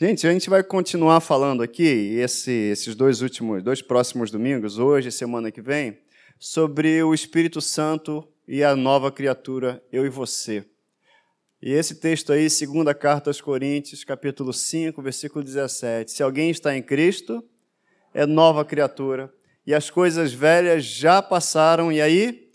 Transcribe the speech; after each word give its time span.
Gente, 0.00 0.28
a 0.28 0.32
gente 0.32 0.48
vai 0.48 0.62
continuar 0.62 1.18
falando 1.18 1.60
aqui, 1.60 2.14
esse, 2.20 2.52
esses 2.52 2.94
dois 2.94 3.20
últimos, 3.20 3.64
dois 3.64 3.82
próximos 3.82 4.30
domingos, 4.30 4.78
hoje 4.78 5.08
e 5.08 5.12
semana 5.12 5.50
que 5.50 5.60
vem, 5.60 5.98
sobre 6.38 7.02
o 7.02 7.12
Espírito 7.12 7.60
Santo 7.60 8.24
e 8.46 8.62
a 8.62 8.76
nova 8.76 9.10
criatura, 9.10 9.82
eu 9.90 10.06
e 10.06 10.08
você. 10.08 10.64
E 11.60 11.72
esse 11.72 11.96
texto 11.96 12.32
aí, 12.32 12.48
segunda 12.48 12.94
carta 12.94 13.28
aos 13.28 13.40
Coríntios, 13.40 14.04
capítulo 14.04 14.52
5, 14.52 15.02
versículo 15.02 15.44
17. 15.44 16.12
Se 16.12 16.22
alguém 16.22 16.48
está 16.50 16.76
em 16.76 16.82
Cristo, 16.82 17.42
é 18.14 18.24
nova 18.24 18.64
criatura, 18.64 19.34
e 19.66 19.74
as 19.74 19.90
coisas 19.90 20.32
velhas 20.32 20.84
já 20.84 21.20
passaram, 21.20 21.90
e 21.90 22.00
aí 22.00 22.48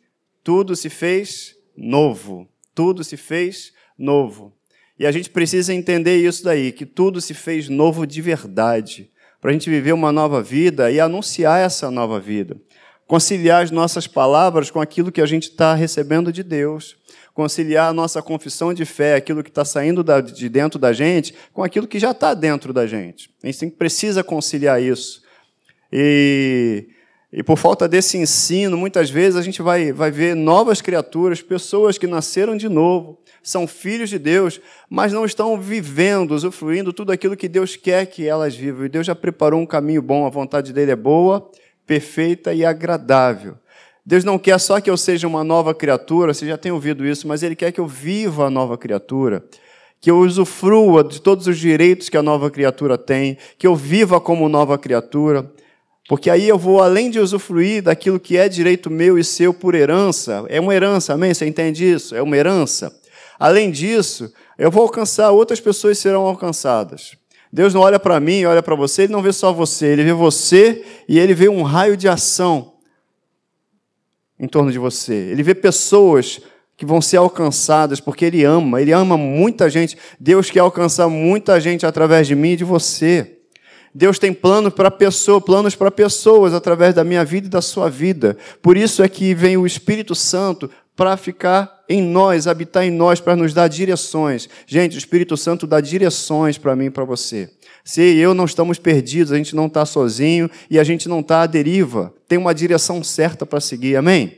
tudo 0.46 0.78
se 0.78 0.89
fez 0.89 1.57
novo. 1.75 2.48
Tudo 2.73 3.04
se 3.04 3.18
fez 3.18 3.73
novo. 3.98 4.55
E 4.98 5.05
a 5.05 5.12
gente 5.12 5.30
precisa 5.30 5.73
entender 5.73 6.18
isso 6.18 6.44
daí, 6.44 6.71
que 6.71 6.86
tudo 6.86 7.20
se 7.20 7.34
fez 7.34 7.68
novo 7.68 8.05
de 8.05 8.21
verdade, 8.21 9.10
para 9.42 9.50
a 9.50 9.54
gente 9.54 9.70
viver 9.70 9.92
uma 9.92 10.11
nova 10.11 10.42
vida 10.42 10.92
e 10.92 11.00
anunciar 11.00 11.60
essa 11.60 11.89
nova 11.92 12.20
vida. 12.20 12.56
Conciliar 13.07 13.64
as 13.64 13.71
nossas 13.71 14.07
palavras 14.07 14.71
com 14.71 14.79
aquilo 14.79 15.11
que 15.11 15.21
a 15.21 15.25
gente 15.25 15.50
está 15.50 15.74
recebendo 15.74 16.32
de 16.32 16.42
Deus. 16.42 16.96
Conciliar 17.34 17.89
a 17.89 17.93
nossa 17.93 18.21
confissão 18.21 18.74
de 18.74 18.86
fé, 18.86 19.15
aquilo 19.15 19.43
que 19.43 19.50
está 19.50 19.65
saindo 19.65 20.04
de 20.21 20.48
dentro 20.48 20.79
da 20.79 20.93
gente, 20.93 21.34
com 21.51 21.64
aquilo 21.64 21.87
que 21.87 22.00
já 22.00 22.12
está 22.12 22.34
dentro 22.34 22.71
da 22.71 22.87
gente. 22.87 23.29
A 23.43 23.48
gente 23.48 23.71
precisa 23.71 24.23
conciliar 24.23 24.82
isso. 24.82 25.21
E 25.92 26.87
e 27.36 27.42
por 27.42 27.57
falta 27.57 27.87
desse 27.87 28.15
ensino, 28.15 28.78
muitas 28.78 29.10
vezes 29.10 29.36
a 29.36 29.42
gente 29.42 29.60
vai, 29.60 29.92
vai 29.92 30.11
ver 30.11 30.36
novas 30.36 30.82
criaturas, 30.82 31.42
pessoas 31.42 31.97
que 31.97 32.06
nasceram 32.06 32.56
de 32.56 32.69
novo, 32.69 33.19
são 33.42 33.66
filhos 33.66 34.11
de 34.11 34.19
Deus, 34.19 34.61
mas 34.88 35.11
não 35.11 35.25
estão 35.25 35.59
vivendo, 35.59 36.31
usufruindo 36.31 36.94
tudo 36.94 37.11
aquilo 37.11 37.36
que 37.36 37.50
Deus 37.50 37.75
quer 37.75 38.06
que 38.06 38.28
elas 38.28 38.56
vivam. 38.56 38.86
E 38.86 38.89
Deus 38.89 39.08
já 39.08 39.16
preparou 39.16 39.59
um 39.59 39.66
caminho 39.66 40.02
bom, 40.02 40.28
a 40.28 40.30
vontade 40.30 40.72
dele 40.72 40.92
é 40.92 40.95
boa, 40.95 41.50
perfeita 41.88 42.54
e 42.54 42.64
agradável. 42.64 43.56
Deus 44.06 44.23
não 44.23 44.38
quer 44.38 44.59
só 44.59 44.80
que 44.80 44.89
eu 44.89 44.95
seja 44.95 45.28
uma 45.28 45.44
nova 45.44 45.73
criatura, 45.73 46.36
você 46.36 46.45
já 46.45 46.58
tem 46.58 46.72
ouvido 46.72 47.04
isso, 47.04 47.28
mas 47.28 47.42
Ele 47.42 47.56
quer 47.56 47.72
que 47.72 47.80
eu 47.80 47.88
viva 47.88 48.45
a 48.45 48.50
nova 48.52 48.78
criatura, 48.78 49.44
que 50.00 50.11
eu 50.11 50.20
usufrua 50.20 51.04
de 51.04 51.20
todos 51.20 51.48
os 51.48 51.58
direitos 51.58 52.09
que 52.09 52.17
a 52.17 52.22
nova 52.22 52.52
criatura 52.52 52.95
tem, 52.95 53.39
que 53.58 53.66
eu 53.66 53.76
viva 53.76 54.22
como 54.22 54.48
nova 54.48 54.78
criatura. 54.78 55.52
Porque 56.08 56.30
aí 56.30 56.48
eu 56.48 56.58
vou, 56.58 56.82
além 56.82 57.09
de 57.09 57.20
usufruir 57.20 57.82
daquilo 57.82 58.20
que 58.20 58.36
é 58.36 58.50
direito 58.50 58.90
meu 58.90 59.18
e 59.18 59.23
seu 59.23 59.54
por 59.54 59.73
herança, 59.73 60.45
é 60.50 60.60
uma 60.60 60.76
herança, 60.76 61.14
amém? 61.14 61.34
Você 61.34 61.45
entende 61.45 61.90
isso? 61.90 62.14
É 62.14 62.22
uma 62.22 62.36
herança. 62.36 62.94
Além 63.40 63.72
disso, 63.72 64.32
eu 64.58 64.70
vou 64.70 64.84
alcançar, 64.84 65.32
outras 65.32 65.60
pessoas 65.60 65.98
serão 65.98 66.22
alcançadas. 66.22 67.18
Deus 67.52 67.73
não 67.73 67.82
olha 67.82 68.00
para 68.00 68.20
mim, 68.20 68.45
olha 68.45 68.64
para 68.64 68.76
você, 68.76 69.04
ele 69.04 69.14
não 69.14 69.22
vê 69.22 69.32
só 69.32 69.54
você, 69.54 69.88
ele 69.88 70.04
vê 70.04 70.14
você 70.14 70.84
e 71.08 71.20
ele 71.20 71.34
vê 71.34 71.48
um 71.48 71.62
raio 71.62 71.95
de 71.95 72.08
ação 72.08 72.73
em 74.40 74.48
torno 74.48 74.72
de 74.72 74.80
você. 74.80 75.14
Ele 75.14 75.44
vê 75.44 75.56
pessoas 75.56 76.42
que 76.76 76.86
vão 76.86 77.00
ser 77.00 77.17
alcançadas 77.17 78.00
porque 78.00 78.26
ele 78.26 78.44
ama, 78.44 78.82
ele 78.82 78.92
ama 78.92 79.16
muita 79.16 79.70
gente. 79.70 79.98
Deus 80.20 80.50
quer 80.50 80.60
alcançar 80.60 81.08
muita 81.08 81.60
gente 81.62 81.86
através 81.86 82.28
de 82.28 82.36
mim 82.36 82.52
e 82.52 82.58
de 82.58 82.64
você. 82.64 83.40
Deus 83.95 84.17
tem 84.17 84.33
planos 84.33 84.73
para 84.73 84.89
pessoa, 84.89 85.39
planos 85.39 85.75
para 85.75 85.91
pessoas 85.91 86.53
através 86.53 86.95
da 86.95 87.03
minha 87.03 87.23
vida 87.23 87.47
e 87.47 87.49
da 87.49 87.61
sua 87.61 87.89
vida. 87.89 88.36
Por 88.61 88.75
isso 88.75 89.03
é 89.03 89.08
que 89.08 89.36
vem 89.36 89.55
o 89.55 89.67
Espírito 89.67 90.16
Santo 90.16 90.69
para 90.95 91.16
ficar 91.16 91.83
em 91.88 92.02
nós, 92.02 92.47
habitar 92.47 92.83
em 92.83 92.91
nós, 92.91 93.19
para 93.19 93.36
nos 93.36 93.53
dar 93.53 93.67
direções. 93.67 94.49
Gente, 94.66 94.95
o 94.95 94.97
Espírito 94.97 95.38
Santo 95.38 95.67
dá 95.67 95.80
direções 95.80 96.58
para 96.58 96.75
mim 96.75 96.86
e 96.86 96.89
para 96.89 97.03
você. 97.03 97.49
Se 97.83 98.02
eu 98.02 98.33
não 98.33 98.45
estamos 98.45 98.80
perdidos, 98.80 99.31
a 99.31 99.38
gente 99.38 99.55
não 99.55 99.67
está 99.67 99.86
sozinho 99.86 100.49
e 100.69 100.80
a 100.80 100.83
gente 100.83 101.08
não 101.08 101.19
está 101.19 101.41
à 101.41 101.45
deriva. 101.45 102.14
Tem 102.27 102.38
uma 102.38 102.53
direção 102.53 103.03
certa 103.03 103.45
para 103.45 103.59
seguir, 103.59 103.95
amém? 103.95 104.38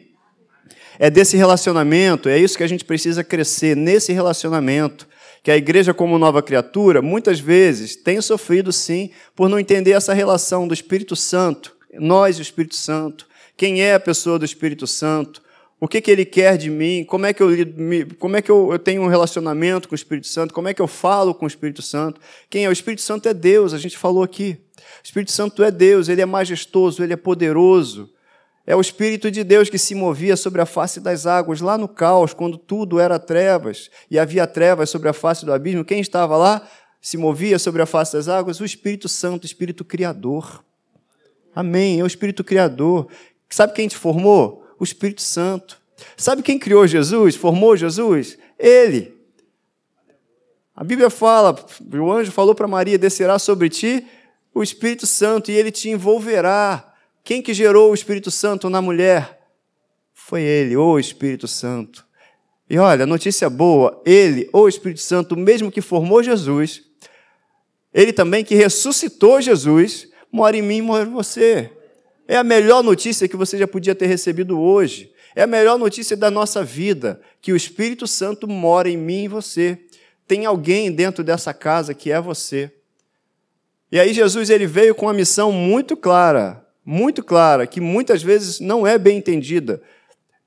É 0.98 1.10
desse 1.10 1.38
relacionamento, 1.38 2.30
é 2.30 2.38
isso 2.38 2.58
que 2.58 2.64
a 2.64 2.68
gente 2.68 2.86
precisa 2.86 3.24
crescer, 3.24 3.76
nesse 3.76 4.14
relacionamento 4.14 5.08
que 5.46 5.52
a 5.52 5.58
igreja, 5.58 5.94
como 5.94 6.18
nova 6.18 6.42
criatura, 6.42 7.04
muitas 7.04 7.40
vezes 7.40 7.96
tem 7.96 8.20
sofrido 8.20 8.74
sim 8.74 9.12
por 9.36 9.48
não 9.48 9.60
entender 9.60 9.92
essa 9.92 10.12
relação 10.12 10.68
do 10.68 10.74
Espírito 10.74 11.16
Santo, 11.16 11.76
nós 12.00 12.38
e 12.38 12.40
o 12.40 12.42
Espírito 12.42 12.76
Santo, 12.76 13.28
quem 13.56 13.80
é 13.80 13.94
a 13.94 14.00
pessoa 14.00 14.40
do 14.40 14.44
Espírito 14.44 14.88
Santo, 14.88 15.44
o 15.80 15.88
que, 15.88 16.02
que 16.02 16.10
ele 16.10 16.26
quer 16.26 16.58
de 16.58 16.72
mim, 16.72 17.04
como 17.04 17.28
é 17.28 17.32
que, 17.32 17.44
eu, 17.44 17.50
como 18.18 18.36
é 18.36 18.42
que 18.42 18.50
eu, 18.50 18.72
eu 18.72 18.80
tenho 18.80 19.04
um 19.04 19.08
relacionamento 19.08 19.88
com 19.88 19.94
o 19.94 19.96
Espírito 19.96 20.26
Santo, 20.26 20.52
como 20.52 20.68
é 20.68 20.74
que 20.74 20.82
eu 20.82 20.88
falo 20.88 21.32
com 21.36 21.46
o 21.46 21.48
Espírito 21.48 21.84
Santo. 21.84 22.20
Quem 22.50 22.66
é? 22.66 22.70
O 22.70 22.72
Espírito 22.72 23.04
Santo 23.04 23.30
é 23.30 23.34
Deus, 23.34 23.72
a 23.72 23.78
gente 23.78 24.00
falou 24.00 24.24
aqui. 24.24 24.58
O 24.80 25.06
Espírito 25.06 25.32
Santo 25.32 25.64
é 25.64 25.70
Deus, 25.70 26.10
ele 26.10 26.22
é 26.22 26.26
majestoso, 26.26 27.04
ele 27.04 27.14
é 27.14 27.18
poderoso. 27.18 28.10
É 28.68 28.76
o 28.76 28.82
Espírito 28.82 29.30
de 29.30 29.44
Deus 29.44 29.70
que 29.70 29.78
se 29.78 29.94
movia 29.94 30.36
sobre 30.36 30.60
a 30.60 30.66
face 30.66 31.00
das 31.00 31.28
águas, 31.28 31.62
lá 31.62 31.78
no 31.78 31.88
caos, 31.88 32.34
quando 32.34 32.58
tudo 32.58 33.00
era 33.00 33.20
trevas 33.20 33.92
e 34.10 34.18
havia 34.18 34.48
trevas 34.48 34.90
sobre 34.90 35.08
a 35.08 35.14
face 35.14 35.46
do 35.46 35.54
abismo. 35.54 35.86
Quem 35.86 36.00
estava 36.00 36.36
lá 36.36 36.68
se 37.00 37.16
movia 37.16 37.60
sobre 37.60 37.84
a 37.84 37.86
face 37.86 38.14
das 38.14 38.28
águas? 38.28 38.60
O 38.60 38.66
Espírito 38.66 39.08
Santo, 39.08 39.44
o 39.44 39.46
Espírito 39.46 39.86
Criador. 39.86 40.64
Amém. 41.56 42.00
É 42.00 42.04
o 42.04 42.08
Espírito 42.08 42.44
Criador. 42.44 43.08
Sabe 43.50 43.74
quem 43.74 43.88
te 43.88 43.96
formou? 43.96 44.66
O 44.80 44.84
Espírito 44.84 45.22
Santo. 45.22 45.80
Sabe 46.18 46.42
quem 46.42 46.58
criou 46.58 46.88
Jesus, 46.88 47.36
formou 47.36 47.78
Jesus? 47.78 48.38
Ele. 48.58 49.16
A 50.76 50.84
Bíblia 50.84 51.10
fala, 51.10 51.56
o 51.94 52.12
anjo 52.12 52.32
falou 52.32 52.56
para 52.56 52.68
Maria: 52.68 52.98
descerá 52.98 53.38
sobre 53.38 53.70
ti 53.70 54.06
o 54.54 54.64
Espírito 54.64 55.06
Santo 55.06 55.52
e 55.52 55.54
ele 55.54 55.72
te 55.72 55.90
envolverá 55.90 56.95
quem 57.26 57.42
que 57.42 57.56
gerou 57.56 57.90
o 57.90 57.94
Espírito 57.96 58.30
Santo 58.30 58.70
na 58.70 58.84
mulher? 58.84 59.42
Foi 60.14 60.44
ele, 60.44 60.78
o 60.78 61.00
Espírito 61.00 61.48
Santo. 61.48 62.06
E 62.70 62.78
olha, 62.78 63.08
notícia 63.08 63.50
boa, 63.50 64.00
ele, 64.06 64.48
o 64.54 64.68
Espírito 64.68 65.02
Santo, 65.02 65.36
mesmo 65.36 65.72
que 65.72 65.82
formou 65.82 66.22
Jesus, 66.22 66.84
ele 67.92 68.14
também 68.14 68.44
que 68.44 68.54
ressuscitou 68.54 69.42
Jesus, 69.42 70.08
mora 70.32 70.56
em 70.56 70.62
mim, 70.62 70.82
mora 70.82 71.04
em 71.04 71.12
você. 71.12 71.72
É 72.28 72.38
a 72.38 72.44
melhor 72.44 72.84
notícia 72.84 73.28
que 73.28 73.36
você 73.36 73.58
já 73.58 73.68
podia 73.68 73.96
ter 73.96 74.06
recebido 74.06 74.60
hoje. 74.60 75.12
É 75.36 75.42
a 75.42 75.48
melhor 75.48 75.80
notícia 75.80 76.16
da 76.16 76.30
nossa 76.30 76.64
vida, 76.64 77.20
que 77.42 77.52
o 77.52 77.56
Espírito 77.56 78.06
Santo 78.06 78.48
mora 78.48 78.88
em 78.88 78.98
mim 78.98 79.24
e 79.24 79.30
você. 79.30 79.80
Tem 80.28 80.46
alguém 80.46 80.92
dentro 80.92 81.24
dessa 81.24 81.56
casa 81.56 81.92
que 81.96 82.12
é 82.12 82.22
você. 82.22 82.72
E 83.92 84.00
aí 84.00 84.14
Jesus 84.14 84.52
ele 84.52 84.68
veio 84.68 84.94
com 84.94 85.08
uma 85.08 85.14
missão 85.14 85.52
muito 85.52 85.98
clara 85.98 86.65
muito 86.86 87.24
clara, 87.24 87.66
que 87.66 87.82
muitas 87.82 88.22
vezes 88.22 88.60
não 88.60 88.86
é 88.86 88.98
bem 88.98 89.18
entendida. 89.18 89.82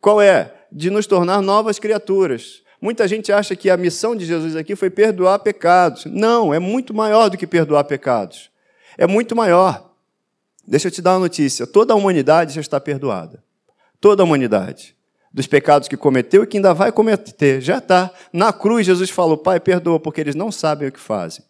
Qual 0.01 0.21
é? 0.21 0.55
De 0.71 0.89
nos 0.89 1.07
tornar 1.07 1.43
novas 1.43 1.79
criaturas. 1.79 2.63
Muita 2.81 3.09
gente 3.09 3.33
acha 3.33 3.57
que 3.57 3.69
a 3.69 3.77
missão 3.77 4.15
de 4.15 4.25
Jesus 4.25 4.55
aqui 4.55 4.77
foi 4.77 4.89
perdoar 4.89 5.41
pecados. 5.41 6.05
Não, 6.05 6.55
é 6.55 6.61
muito 6.61 6.95
maior 6.95 7.29
do 7.29 7.37
que 7.37 7.47
perdoar 7.47 7.83
pecados. 7.85 8.51
É 8.97 9.07
muito 9.07 9.35
maior. 9.35 9.91
Deixa 10.65 10.87
eu 10.87 10.93
te 10.93 11.03
dar 11.03 11.15
uma 11.15 11.21
notícia: 11.21 11.67
toda 11.67 11.93
a 11.93 11.97
humanidade 11.97 12.55
já 12.55 12.61
está 12.61 12.79
perdoada. 12.79 13.43
Toda 14.01 14.23
a 14.23 14.25
humanidade. 14.25 14.95
Dos 15.33 15.47
pecados 15.47 15.89
que 15.89 15.97
cometeu 15.97 16.45
e 16.45 16.47
que 16.47 16.57
ainda 16.57 16.73
vai 16.73 16.93
cometer. 16.93 17.61
Já 17.61 17.79
está. 17.79 18.13
Na 18.33 18.53
cruz, 18.53 18.87
Jesus 18.87 19.11
falou: 19.11 19.37
Pai, 19.37 19.59
perdoa, 19.59 19.99
porque 19.99 20.21
eles 20.21 20.37
não 20.37 20.53
sabem 20.53 20.89
o 20.89 20.93
que 20.93 21.01
fazem. 21.01 21.45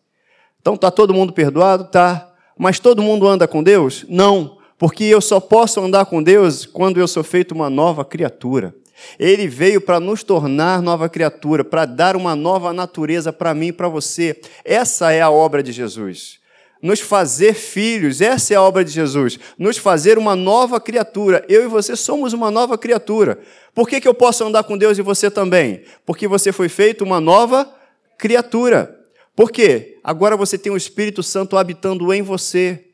Então, 0.61 0.75
está 0.75 0.91
todo 0.91 1.13
mundo 1.13 1.33
perdoado? 1.33 1.85
Tá. 1.85 2.33
Mas 2.57 2.81
todo 2.81 3.03
mundo 3.03 3.29
anda 3.29 3.47
com 3.47 3.63
Deus? 3.63 4.05
Não 4.09 4.58
porque 4.79 5.05
eu 5.05 5.21
só 5.21 5.41
posso 5.41 5.81
andar 5.81 6.07
com 6.07 6.23
Deus 6.23 6.65
quando 6.65 6.99
eu 6.99 7.09
sou 7.09 7.25
feito 7.25 7.53
uma 7.53 7.69
nova 7.69 8.05
criatura. 8.05 8.75
Ele 9.19 9.47
veio 9.47 9.81
para 9.81 10.01
nos 10.01 10.23
tornar 10.23 10.81
nova 10.81 11.09
criatura, 11.09 11.65
para 11.65 11.85
dar 11.85 12.17
uma 12.17 12.35
nova 12.35 12.73
natureza 12.73 13.33
para 13.33 13.55
mim 13.55 13.69
e 13.69 13.73
para 13.73 13.89
você. 13.89 14.41
Essa 14.65 15.13
é 15.13 15.21
a 15.21 15.31
obra 15.31 15.63
de 15.63 15.73
Jesus. 15.73 16.39
Nos 16.81 17.01
fazer 17.01 17.55
filhos, 17.55 18.21
essa 18.21 18.55
é 18.55 18.57
a 18.57 18.63
obra 18.63 18.85
de 18.85 18.93
Jesus. 18.93 19.39
Nos 19.59 19.77
fazer 19.77 20.17
uma 20.17 20.37
nova 20.37 20.81
criatura. 20.81 21.45
Eu 21.49 21.65
e 21.65 21.67
você 21.67 21.97
somos 21.97 22.33
uma 22.33 22.51
nova 22.51 22.79
criatura. 22.79 23.41
Por 23.75 23.89
que, 23.89 24.01
que 24.01 24.07
eu 24.07 24.15
posso 24.15 24.45
andar 24.45 24.63
com 24.63 24.79
Deus 24.79 24.97
e 24.97 25.03
você 25.03 25.31
também? 25.31 25.83
Porque 26.07 26.29
você 26.29 26.53
foi 26.53 26.69
feito 26.69 27.03
uma 27.03 27.21
nova 27.21 27.73
criatura. 28.17 28.97
Por 29.35 29.51
quê? 29.51 29.99
Agora 30.03 30.37
você 30.37 30.57
tem 30.57 30.71
o 30.71 30.77
Espírito 30.77 31.23
Santo 31.23 31.57
habitando 31.57 32.13
em 32.13 32.23
você. 32.23 32.88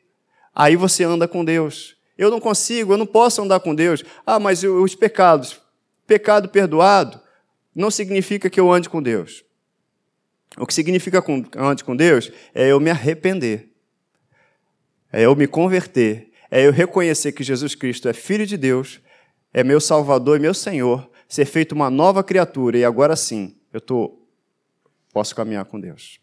Aí 0.55 0.77
você 0.77 1.03
anda 1.03 1.27
com 1.27 1.43
Deus. 1.43 1.97
Eu 2.17 2.31
não 2.31 2.39
consigo, 2.39 2.93
eu 2.93 2.97
não 2.97 3.05
posso 3.05 3.41
andar 3.41 3.59
com 3.59 3.75
Deus. 3.75 4.03
Ah, 4.25 4.39
mas 4.39 4.63
os 4.63 4.95
pecados, 4.95 5.59
pecado 6.07 6.47
perdoado, 6.47 7.19
não 7.75 7.91
significa 7.91 8.49
que 8.49 8.59
eu 8.59 8.71
ande 8.71 8.89
com 8.89 9.03
Deus. 9.03 9.43
O 10.57 10.65
que 10.65 10.73
significa 10.73 11.21
que 11.21 11.29
eu 11.29 11.65
ande 11.65 11.83
com 11.83 11.95
Deus 11.95 12.31
é 12.53 12.71
eu 12.71 12.79
me 12.79 12.89
arrepender, 12.89 13.69
é 15.11 15.23
eu 15.23 15.35
me 15.35 15.47
converter, 15.47 16.31
é 16.49 16.65
eu 16.65 16.71
reconhecer 16.71 17.33
que 17.33 17.43
Jesus 17.43 17.75
Cristo 17.75 18.07
é 18.07 18.13
Filho 18.13 18.45
de 18.45 18.55
Deus, 18.55 19.01
é 19.53 19.63
meu 19.63 19.81
Salvador 19.81 20.37
e 20.37 20.41
meu 20.41 20.53
Senhor, 20.53 21.09
ser 21.27 21.45
feito 21.45 21.73
uma 21.73 21.89
nova 21.89 22.23
criatura 22.23 22.77
e 22.77 22.85
agora 22.85 23.17
sim 23.17 23.57
eu 23.73 23.81
tô, 23.81 24.17
posso 25.11 25.35
caminhar 25.35 25.65
com 25.65 25.77
Deus. 25.77 26.19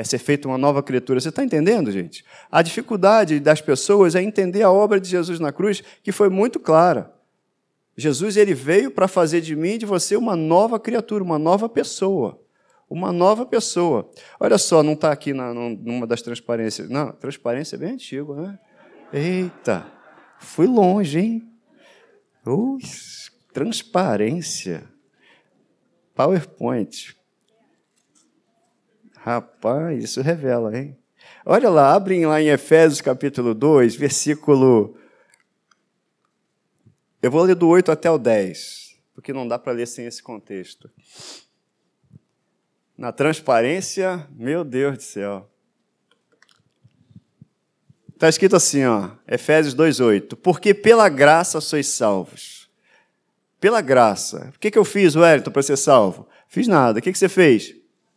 É 0.00 0.04
ser 0.04 0.16
feita 0.16 0.48
uma 0.48 0.56
nova 0.56 0.82
criatura. 0.82 1.20
Você 1.20 1.28
está 1.28 1.44
entendendo, 1.44 1.92
gente? 1.92 2.24
A 2.50 2.62
dificuldade 2.62 3.38
das 3.38 3.60
pessoas 3.60 4.14
é 4.14 4.22
entender 4.22 4.62
a 4.62 4.72
obra 4.72 4.98
de 4.98 5.06
Jesus 5.06 5.38
na 5.38 5.52
cruz, 5.52 5.82
que 6.02 6.10
foi 6.10 6.30
muito 6.30 6.58
clara. 6.58 7.12
Jesus 7.94 8.38
ele 8.38 8.54
veio 8.54 8.90
para 8.90 9.06
fazer 9.06 9.42
de 9.42 9.54
mim 9.54 9.72
e 9.72 9.78
de 9.78 9.84
você 9.84 10.16
uma 10.16 10.34
nova 10.34 10.80
criatura, 10.80 11.22
uma 11.22 11.38
nova 11.38 11.68
pessoa. 11.68 12.40
Uma 12.88 13.12
nova 13.12 13.44
pessoa. 13.44 14.10
Olha 14.40 14.56
só, 14.56 14.82
não 14.82 14.94
está 14.94 15.12
aqui 15.12 15.34
na, 15.34 15.52
numa 15.52 16.06
das 16.06 16.22
transparências. 16.22 16.88
Não, 16.88 17.12
transparência 17.12 17.76
é 17.76 17.78
bem 17.78 17.90
antigo, 17.90 18.34
né? 18.34 18.58
Eita, 19.12 19.86
fui 20.38 20.66
longe, 20.66 21.18
hein? 21.18 21.52
Ui, 22.46 22.80
transparência. 23.52 24.82
PowerPoint. 26.14 27.19
Rapaz, 29.22 30.02
isso 30.02 30.22
revela, 30.22 30.76
hein? 30.76 30.96
Olha 31.44 31.68
lá, 31.68 31.94
abrem 31.94 32.24
lá 32.24 32.40
em 32.40 32.48
Efésios 32.48 33.02
capítulo 33.02 33.54
2, 33.54 33.94
versículo. 33.94 34.96
Eu 37.20 37.30
vou 37.30 37.42
ler 37.42 37.54
do 37.54 37.68
8 37.68 37.92
até 37.92 38.10
o 38.10 38.16
10, 38.16 38.98
porque 39.14 39.30
não 39.32 39.46
dá 39.46 39.58
para 39.58 39.74
ler 39.74 39.86
sem 39.86 40.06
esse 40.06 40.22
contexto. 40.22 40.90
Na 42.96 43.12
transparência, 43.12 44.26
meu 44.32 44.64
Deus 44.64 44.96
do 44.96 45.02
céu. 45.02 45.50
Está 48.14 48.28
escrito 48.28 48.56
assim, 48.56 48.84
ó, 48.86 49.10
Efésios 49.28 49.74
2,8. 49.74 50.36
Porque 50.36 50.72
pela 50.72 51.10
graça 51.10 51.60
sois 51.60 51.88
salvos. 51.88 52.70
Pela 53.58 53.82
graça. 53.82 54.50
O 54.54 54.58
que, 54.58 54.70
que 54.70 54.78
eu 54.78 54.84
fiz, 54.84 55.14
Wellington, 55.14 55.50
para 55.50 55.62
ser 55.62 55.76
salvo? 55.76 56.26
Fiz 56.48 56.66
nada. 56.66 56.98
O 56.98 57.02
que, 57.02 57.12
que 57.12 57.18
você 57.18 57.28
fez? 57.28 57.74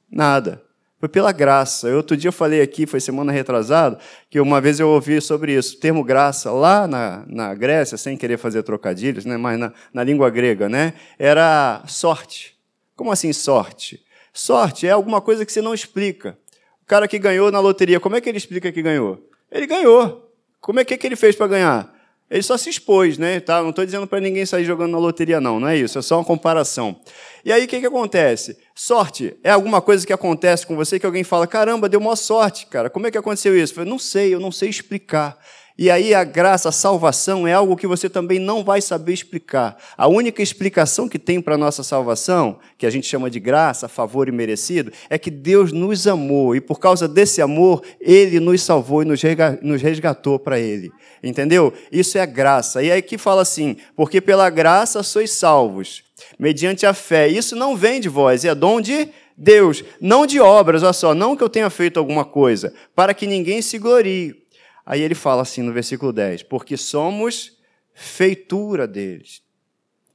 Nada. 0.10 0.64
Foi 1.04 1.10
pela 1.10 1.34
graça. 1.34 1.90
Eu, 1.90 1.98
outro 1.98 2.16
dia 2.16 2.30
eu 2.30 2.32
falei 2.32 2.62
aqui, 2.62 2.86
foi 2.86 3.02
semana 3.02 3.30
retrasada, 3.30 4.00
que 4.30 4.40
uma 4.40 4.62
vez 4.62 4.80
eu 4.80 4.88
ouvi 4.88 5.20
sobre 5.20 5.54
isso, 5.54 5.76
o 5.76 5.80
termo 5.82 6.02
graça, 6.02 6.50
lá 6.50 6.88
na, 6.88 7.26
na 7.28 7.54
Grécia, 7.54 7.98
sem 7.98 8.16
querer 8.16 8.38
fazer 8.38 8.64
trocadilhos, 8.64 9.26
né, 9.26 9.36
mas 9.36 9.60
na, 9.60 9.74
na 9.94 10.02
língua 10.02 10.30
grega, 10.30 10.70
né, 10.70 10.94
era 11.20 11.84
sorte. 11.88 12.58
Como 12.96 13.12
assim 13.12 13.34
sorte? 13.34 14.02
Sorte 14.32 14.88
é 14.88 14.92
alguma 14.92 15.20
coisa 15.20 15.46
que 15.46 15.52
você 15.52 15.62
não 15.62 15.74
explica. 15.74 16.38
O 16.82 16.86
cara 16.86 17.06
que 17.06 17.20
ganhou 17.20 17.52
na 17.52 17.60
loteria, 17.60 18.00
como 18.00 18.16
é 18.16 18.22
que 18.22 18.30
ele 18.30 18.38
explica 18.38 18.72
que 18.72 18.82
ganhou? 18.82 19.30
Ele 19.52 19.68
ganhou. 19.68 20.34
Como 20.62 20.80
é 20.80 20.86
que, 20.86 20.96
que 20.96 21.06
ele 21.06 21.18
fez 21.18 21.36
para 21.36 21.48
ganhar? 21.48 21.94
Ele 22.30 22.42
só 22.42 22.58
se 22.58 22.70
expôs, 22.70 23.18
né? 23.18 23.40
Tá? 23.40 23.62
Não 23.62 23.70
estou 23.70 23.86
dizendo 23.86 24.08
para 24.08 24.20
ninguém 24.20 24.46
sair 24.46 24.64
jogando 24.64 24.92
na 24.92 24.98
loteria, 24.98 25.40
não, 25.40 25.60
não 25.60 25.68
é 25.68 25.78
isso, 25.78 26.00
é 26.00 26.02
só 26.02 26.18
uma 26.18 26.26
comparação. 26.26 27.00
E 27.46 27.52
aí 27.52 27.66
o 27.66 27.68
que, 27.68 27.80
que 27.80 27.86
acontece? 27.86 28.58
Sorte 28.74 29.36
é 29.44 29.52
alguma 29.52 29.82
coisa 29.82 30.08
que 30.08 30.14
acontece 30.14 30.66
com 30.66 30.76
você 30.76 31.00
que 31.00 31.06
alguém 31.06 31.24
fala: 31.24 31.46
caramba, 31.46 31.88
deu 31.88 32.00
maior 32.00 32.16
sorte, 32.16 32.66
cara. 32.66 32.90
Como 32.90 33.06
é 33.06 33.12
que 33.12 33.18
aconteceu 33.18 33.58
isso? 33.58 33.80
Eu 33.80 33.86
não 33.86 34.00
sei, 34.00 34.34
eu 34.34 34.40
não 34.40 34.52
sei 34.52 34.70
explicar. 34.70 35.38
E 35.76 35.90
aí 35.90 36.14
a 36.14 36.24
graça, 36.24 36.70
a 36.70 36.72
salvação 36.72 37.48
é 37.48 37.54
algo 37.54 37.76
que 37.76 37.88
você 37.88 38.08
também 38.08 38.38
não 38.38 38.64
vai 38.64 38.80
saber 38.80 39.12
explicar. 39.12 39.76
A 39.98 40.08
única 40.08 40.44
explicação 40.44 41.10
que 41.10 41.18
tem 41.18 41.42
para 41.42 41.56
a 41.56 41.58
nossa 41.58 41.82
salvação, 41.82 42.60
que 42.78 42.86
a 42.86 42.92
gente 42.92 43.08
chama 43.08 43.28
de 43.28 43.40
graça, 43.40 43.88
favor 43.88 44.28
e 44.28 44.32
merecido, 44.32 44.92
é 45.10 45.18
que 45.18 45.32
Deus 45.32 45.72
nos 45.72 46.06
amou 46.06 46.56
e 46.56 46.62
por 46.62 46.80
causa 46.80 47.08
desse 47.08 47.42
amor, 47.42 47.82
Ele 48.00 48.40
nos 48.40 48.62
salvou 48.62 49.02
e 49.02 49.06
nos 49.06 49.82
resgatou 49.82 50.38
para 50.38 50.60
Ele. 50.60 50.92
Entendeu? 51.24 51.74
Isso 51.92 52.20
é 52.20 52.26
graça. 52.28 52.84
E 52.84 52.92
aí 52.92 53.02
que 53.02 53.18
fala 53.18 53.42
assim, 53.42 53.76
porque 53.96 54.22
pela 54.22 54.52
graça 54.52 55.02
sois 55.02 55.32
salvos, 55.32 56.04
mediante 56.38 56.86
a 56.86 56.94
fé. 56.94 57.28
Isso 57.28 57.56
não 57.56 57.76
vem 57.76 58.00
de 58.00 58.10
vós, 58.10 58.46
é 58.46 58.54
dom 58.54 58.80
de 58.80 59.10
Deus, 59.36 59.84
não 60.00 60.28
de 60.28 60.40
obras, 60.40 60.84
olha 60.84 60.94
só, 60.94 61.16
não 61.16 61.36
que 61.36 61.42
eu 61.42 61.50
tenha 61.50 61.68
feito 61.72 61.98
alguma 61.98 62.24
coisa, 62.24 62.72
para 62.96 63.16
que 63.16 63.26
ninguém 63.26 63.64
se 63.64 63.80
glorie 63.80 64.43
Aí 64.86 65.02
ele 65.02 65.16
fala 65.16 65.42
assim 65.42 65.62
no 65.62 65.72
versículo 65.72 66.12
10: 66.12 66.44
Porque 66.44 66.78
somos 66.78 67.58
feitura 67.94 68.88
deles, 68.88 69.42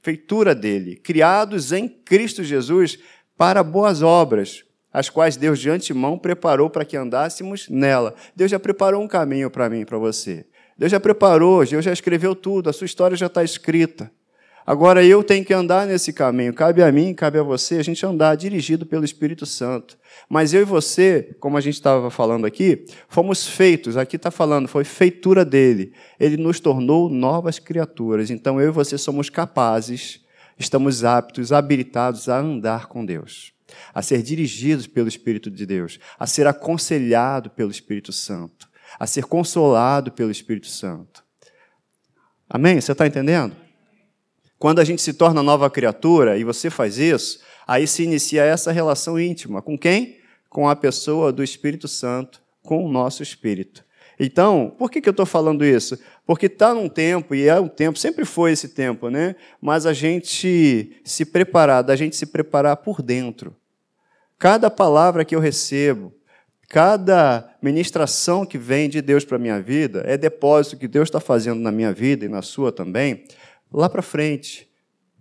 feitura 0.01 0.53
dele, 0.53 0.95
criados 0.95 1.71
em 1.71 1.87
Cristo 1.87 2.43
Jesus 2.43 2.99
para 3.37 3.63
boas 3.63 4.01
obras, 4.01 4.65
as 4.91 5.09
quais 5.09 5.37
Deus 5.37 5.59
de 5.59 5.69
antemão 5.69 6.17
preparou 6.17 6.69
para 6.69 6.83
que 6.83 6.97
andássemos 6.97 7.69
nela. 7.69 8.13
Deus 8.35 8.51
já 8.51 8.59
preparou 8.59 9.01
um 9.01 9.07
caminho 9.07 9.49
para 9.49 9.69
mim 9.69 9.85
para 9.85 9.97
você. 9.97 10.45
Deus 10.77 10.91
já 10.91 10.99
preparou, 10.99 11.65
Deus 11.65 11.83
já 11.83 11.91
escreveu 11.91 12.35
tudo, 12.35 12.69
a 12.69 12.73
sua 12.73 12.85
história 12.85 13.15
já 13.15 13.27
está 13.27 13.43
escrita. 13.43 14.11
Agora 14.69 15.03
eu 15.03 15.23
tenho 15.23 15.43
que 15.43 15.51
andar 15.51 15.87
nesse 15.87 16.13
caminho. 16.13 16.53
Cabe 16.53 16.83
a 16.83 16.91
mim, 16.91 17.11
cabe 17.11 17.39
a 17.39 17.41
você, 17.41 17.77
a 17.77 17.83
gente 17.83 18.05
andar 18.05 18.35
dirigido 18.35 18.85
pelo 18.85 19.03
Espírito 19.03 19.43
Santo. 19.43 19.97
Mas 20.29 20.53
eu 20.53 20.61
e 20.61 20.63
você, 20.63 21.35
como 21.39 21.57
a 21.57 21.59
gente 21.59 21.73
estava 21.73 22.11
falando 22.11 22.45
aqui, 22.45 22.85
fomos 23.07 23.47
feitos, 23.47 23.97
aqui 23.97 24.15
está 24.15 24.29
falando, 24.29 24.67
foi 24.67 24.83
feitura 24.83 25.43
dele. 25.43 25.91
Ele 26.19 26.37
nos 26.37 26.59
tornou 26.59 27.09
novas 27.09 27.57
criaturas. 27.57 28.29
Então 28.29 28.61
eu 28.61 28.67
e 28.67 28.71
você 28.71 28.95
somos 28.95 29.27
capazes, 29.27 30.23
estamos 30.55 31.03
aptos, 31.03 31.51
habilitados 31.51 32.29
a 32.29 32.37
andar 32.37 32.85
com 32.85 33.03
Deus, 33.03 33.51
a 33.91 34.03
ser 34.03 34.21
dirigidos 34.21 34.85
pelo 34.85 35.07
Espírito 35.07 35.49
de 35.49 35.65
Deus, 35.65 35.99
a 36.19 36.27
ser 36.27 36.45
aconselhado 36.45 37.49
pelo 37.49 37.71
Espírito 37.71 38.13
Santo, 38.13 38.69
a 38.99 39.07
ser 39.07 39.25
consolado 39.25 40.11
pelo 40.11 40.29
Espírito 40.29 40.67
Santo. 40.67 41.23
Amém? 42.47 42.79
Você 42.79 42.91
está 42.91 43.07
entendendo? 43.07 43.68
Quando 44.59 44.79
a 44.79 44.83
gente 44.83 45.01
se 45.01 45.13
torna 45.13 45.41
nova 45.41 45.69
criatura, 45.69 46.37
e 46.37 46.43
você 46.43 46.69
faz 46.69 46.97
isso, 46.97 47.39
aí 47.65 47.87
se 47.87 48.03
inicia 48.03 48.43
essa 48.43 48.73
relação 48.73 49.17
íntima. 49.17 49.61
Com 49.61 49.77
quem? 49.77 50.17
Com 50.49 50.67
a 50.67 50.75
pessoa 50.75 51.31
do 51.31 51.41
Espírito 51.41 51.87
Santo, 51.87 52.41
com 52.61 52.85
o 52.85 52.91
nosso 52.91 53.23
espírito. 53.23 53.85
Então, 54.19 54.75
por 54.77 54.91
que, 54.91 54.99
que 54.99 55.07
eu 55.07 55.11
estou 55.11 55.25
falando 55.25 55.63
isso? 55.63 55.97
Porque 56.25 56.47
está 56.47 56.73
num 56.73 56.89
tempo, 56.89 57.33
e 57.33 57.47
é 57.47 57.57
um 57.57 57.69
tempo, 57.69 57.97
sempre 57.97 58.25
foi 58.25 58.51
esse 58.51 58.67
tempo, 58.67 59.09
né? 59.09 59.33
Mas 59.61 59.85
a 59.85 59.93
gente 59.93 60.99
se 61.05 61.23
preparar, 61.23 61.81
da 61.81 61.95
gente 61.95 62.17
se 62.17 62.25
preparar 62.25 62.75
por 62.77 63.01
dentro. 63.01 63.55
Cada 64.37 64.69
palavra 64.69 65.23
que 65.23 65.33
eu 65.33 65.39
recebo, 65.39 66.13
cada 66.67 67.49
ministração 67.61 68.45
que 68.45 68.57
vem 68.57 68.89
de 68.89 69.01
Deus 69.01 69.23
para 69.23 69.37
a 69.37 69.39
minha 69.39 69.61
vida, 69.61 70.03
é 70.05 70.17
depósito 70.17 70.75
que 70.77 70.87
Deus 70.87 71.07
está 71.07 71.21
fazendo 71.21 71.61
na 71.61 71.71
minha 71.71 71.93
vida 71.93 72.25
e 72.25 72.29
na 72.29 72.41
sua 72.41 72.73
também, 72.73 73.23
lá 73.71 73.89
para 73.89 74.01
frente. 74.01 74.69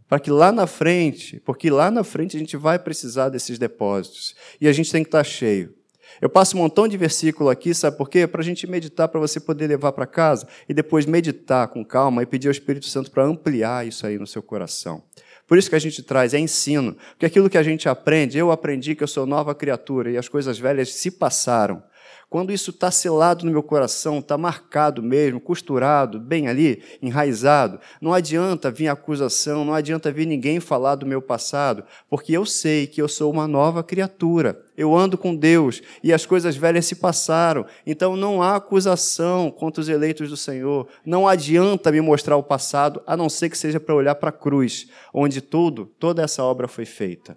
Para 0.09 0.19
que 0.19 0.31
lá 0.31 0.51
na 0.51 0.67
frente, 0.67 1.39
porque 1.41 1.69
lá 1.69 1.91
na 1.91 2.03
frente 2.03 2.37
a 2.37 2.41
gente 2.41 2.57
vai 2.57 2.79
precisar 2.79 3.29
desses 3.29 3.59
depósitos. 3.59 4.35
E 4.61 4.67
a 4.67 4.73
gente 4.73 4.91
tem 4.91 5.03
que 5.03 5.09
estar 5.09 5.19
tá 5.19 5.25
cheio. 5.25 5.75
Eu 6.21 6.31
passo 6.31 6.57
um 6.57 6.61
montão 6.61 6.89
de 6.89 6.97
versículo 6.97 7.51
aqui, 7.51 7.75
sabe 7.75 7.97
por 7.97 8.09
quê? 8.09 8.27
Para 8.27 8.41
a 8.41 8.45
gente 8.45 8.67
meditar, 8.67 9.09
para 9.09 9.21
você 9.21 9.39
poder 9.39 9.67
levar 9.67 9.93
para 9.93 10.07
casa 10.07 10.49
e 10.69 10.73
depois 10.73 11.05
meditar 11.05 11.69
com 11.69 11.85
calma 11.85 12.23
e 12.23 12.27
pedir 12.27 12.49
ao 12.49 12.53
Espírito 12.53 12.87
Santo 12.87 13.11
para 13.11 13.25
ampliar 13.25 13.87
isso 13.87 14.07
aí 14.07 14.19
no 14.19 14.27
seu 14.27 14.43
coração. 14.43 15.03
Por 15.47 15.57
isso 15.57 15.71
que 15.71 15.77
a 15.77 15.79
gente 15.79 16.03
traz, 16.03 16.35
é 16.35 16.39
ensino. 16.39 16.97
Porque 17.11 17.27
aquilo 17.27 17.49
que 17.49 17.57
a 17.57 17.63
gente 17.63 17.89
aprende, 17.89 18.37
eu 18.37 18.51
aprendi 18.51 18.95
que 18.95 19.03
eu 19.03 19.09
sou 19.09 19.27
nova 19.27 19.55
criatura 19.55 20.11
e 20.11 20.19
as 20.19 20.29
coisas 20.29 20.59
velhas 20.59 20.93
se 20.93 21.11
passaram. 21.11 21.83
Quando 22.31 22.53
isso 22.53 22.71
está 22.71 22.91
selado 22.91 23.47
no 23.47 23.51
meu 23.51 23.63
coração, 23.63 24.19
está 24.19 24.37
marcado 24.37 25.03
mesmo, 25.03 25.41
costurado, 25.41 26.21
bem 26.21 26.47
ali, 26.47 26.83
enraizado, 27.01 27.81
não 28.03 28.13
adianta 28.13 28.71
vir 28.71 28.89
acusação, 28.89 29.65
não 29.65 29.73
adianta 29.73 30.13
vir 30.13 30.27
ninguém 30.27 30.61
falar 30.61 30.97
do 30.97 31.07
meu 31.07 31.23
passado, 31.23 31.85
porque 32.07 32.37
eu 32.37 32.45
sei 32.45 32.87
que 32.87 33.01
eu 33.01 33.09
sou 33.09 33.33
uma 33.33 33.49
nova 33.49 33.83
criatura. 33.83 34.63
Eu 34.77 34.95
ando 34.95 35.17
com 35.17 35.35
Deus 35.35 35.83
e 36.05 36.13
as 36.13 36.27
coisas 36.27 36.55
velhas 36.55 36.85
se 36.85 36.95
passaram. 36.95 37.67
Então 37.85 38.15
não 38.15 38.43
há 38.43 38.57
acusação 38.57 39.51
contra 39.51 39.81
os 39.81 39.89
eleitos 39.89 40.29
do 40.29 40.37
Senhor. 40.37 40.87
Não 41.05 41.27
adianta 41.27 41.91
me 41.91 42.01
mostrar 42.01 42.37
o 42.37 42.43
passado, 42.43 43.03
a 43.07 43.17
não 43.17 43.29
ser 43.29 43.49
que 43.49 43.59
seja 43.59 43.81
para 43.81 43.95
olhar 43.95 44.15
para 44.15 44.29
a 44.29 44.33
cruz, 44.33 44.87
onde 45.13 45.41
tudo, 45.41 45.87
toda 45.99 46.23
essa 46.23 46.45
obra 46.45 46.69
foi 46.69 46.85
feita. 46.85 47.37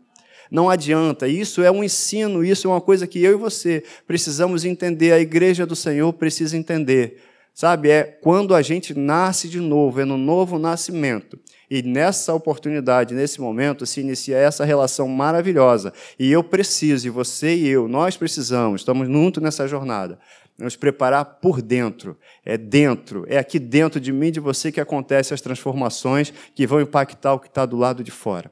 Não 0.51 0.70
adianta. 0.70 1.29
Isso 1.29 1.62
é 1.62 1.72
um 1.72 1.81
ensino, 1.81 2.43
isso 2.43 2.67
é 2.67 2.70
uma 2.70 2.81
coisa 2.81 3.08
que 3.08 3.24
eu 3.24 3.31
e 3.31 3.36
você 3.36 3.84
precisamos 4.05 4.65
entender, 4.65 5.13
a 5.13 5.20
igreja 5.20 5.65
do 5.65 5.77
Senhor 5.77 6.12
precisa 6.12 6.58
entender. 6.58 7.24
Sabe, 7.53 7.89
é 7.89 8.03
quando 8.03 8.55
a 8.55 8.62
gente 8.62 8.98
nasce 8.98 9.48
de 9.48 9.60
novo, 9.60 10.01
é 10.01 10.05
no 10.05 10.17
novo 10.17 10.58
nascimento. 10.60 11.39
E 11.70 11.81
nessa 11.81 12.34
oportunidade, 12.34 13.13
nesse 13.13 13.39
momento, 13.39 13.86
se 13.86 14.01
inicia 14.01 14.38
essa 14.38 14.65
relação 14.65 15.08
maravilhosa. 15.08 15.93
E 16.20 16.31
eu 16.31 16.43
preciso, 16.43 17.08
e 17.08 17.10
você 17.10 17.55
e 17.55 17.67
eu, 17.67 17.88
nós 17.88 18.17
precisamos, 18.17 18.81
estamos 18.81 19.08
juntos 19.08 19.43
nessa 19.43 19.67
jornada, 19.67 20.17
nos 20.58 20.75
preparar 20.75 21.24
por 21.25 21.62
dentro. 21.62 22.17
É 22.46 22.58
dentro, 22.58 23.25
é 23.27 23.38
aqui 23.38 23.60
dentro 23.60 24.00
de 24.00 24.12
mim 24.12 24.31
de 24.31 24.39
você 24.39 24.72
que 24.72 24.81
acontecem 24.81 25.34
as 25.34 25.41
transformações 25.41 26.34
que 26.55 26.67
vão 26.67 26.81
impactar 26.81 27.34
o 27.34 27.39
que 27.39 27.48
está 27.48 27.65
do 27.65 27.77
lado 27.77 28.03
de 28.03 28.12
fora. 28.12 28.51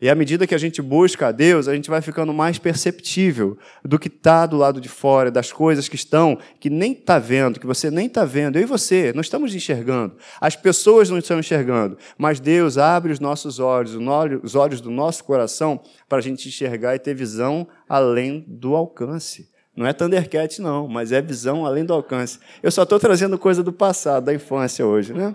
E 0.00 0.08
à 0.08 0.14
medida 0.14 0.46
que 0.46 0.54
a 0.54 0.58
gente 0.58 0.80
busca 0.80 1.28
a 1.28 1.32
Deus, 1.32 1.68
a 1.68 1.74
gente 1.74 1.90
vai 1.90 2.00
ficando 2.00 2.32
mais 2.32 2.58
perceptível 2.58 3.58
do 3.84 3.98
que 3.98 4.08
está 4.08 4.46
do 4.46 4.56
lado 4.56 4.80
de 4.80 4.88
fora, 4.88 5.30
das 5.30 5.52
coisas 5.52 5.88
que 5.88 5.96
estão, 5.96 6.38
que 6.58 6.70
nem 6.70 6.92
está 6.92 7.18
vendo, 7.18 7.60
que 7.60 7.66
você 7.66 7.90
nem 7.90 8.06
está 8.06 8.24
vendo. 8.24 8.56
Eu 8.56 8.62
e 8.62 8.66
você, 8.66 9.12
não 9.12 9.20
estamos 9.20 9.54
enxergando. 9.54 10.16
As 10.40 10.56
pessoas 10.56 11.10
não 11.10 11.18
estão 11.18 11.38
enxergando. 11.38 11.98
Mas 12.16 12.40
Deus 12.40 12.78
abre 12.78 13.12
os 13.12 13.20
nossos 13.20 13.58
olhos, 13.58 13.94
os 14.42 14.54
olhos 14.54 14.80
do 14.80 14.90
nosso 14.90 15.22
coração, 15.22 15.78
para 16.08 16.18
a 16.18 16.22
gente 16.22 16.48
enxergar 16.48 16.94
e 16.94 16.98
ter 16.98 17.14
visão 17.14 17.68
além 17.86 18.44
do 18.48 18.74
alcance. 18.74 19.50
Não 19.76 19.86
é 19.86 19.92
Thundercat, 19.92 20.60
não, 20.60 20.88
mas 20.88 21.12
é 21.12 21.22
visão 21.22 21.64
além 21.64 21.84
do 21.84 21.92
alcance. 21.92 22.38
Eu 22.62 22.70
só 22.70 22.82
estou 22.82 22.98
trazendo 22.98 23.38
coisa 23.38 23.62
do 23.62 23.72
passado, 23.72 24.24
da 24.24 24.34
infância 24.34 24.84
hoje, 24.84 25.12
né? 25.12 25.34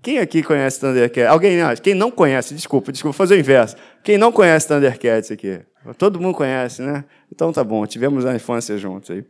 Quem 0.00 0.18
aqui 0.18 0.42
conhece 0.42 0.80
Thundercats? 0.80 1.30
Alguém? 1.30 1.56
Não, 1.56 1.74
quem 1.76 1.94
não 1.94 2.10
conhece, 2.10 2.54
desculpa, 2.54 2.92
desculpa, 2.92 3.16
fazer 3.16 3.34
o 3.34 3.38
inverso. 3.38 3.76
Quem 4.02 4.16
não 4.16 4.30
conhece 4.30 4.68
Thundercats 4.68 5.30
aqui? 5.30 5.60
Todo 5.98 6.20
mundo 6.20 6.36
conhece, 6.36 6.82
né? 6.82 7.04
Então 7.30 7.52
tá 7.52 7.64
bom, 7.64 7.84
tivemos 7.86 8.24
a 8.24 8.34
infância 8.34 8.76
juntos 8.78 9.10
aí. 9.10 9.24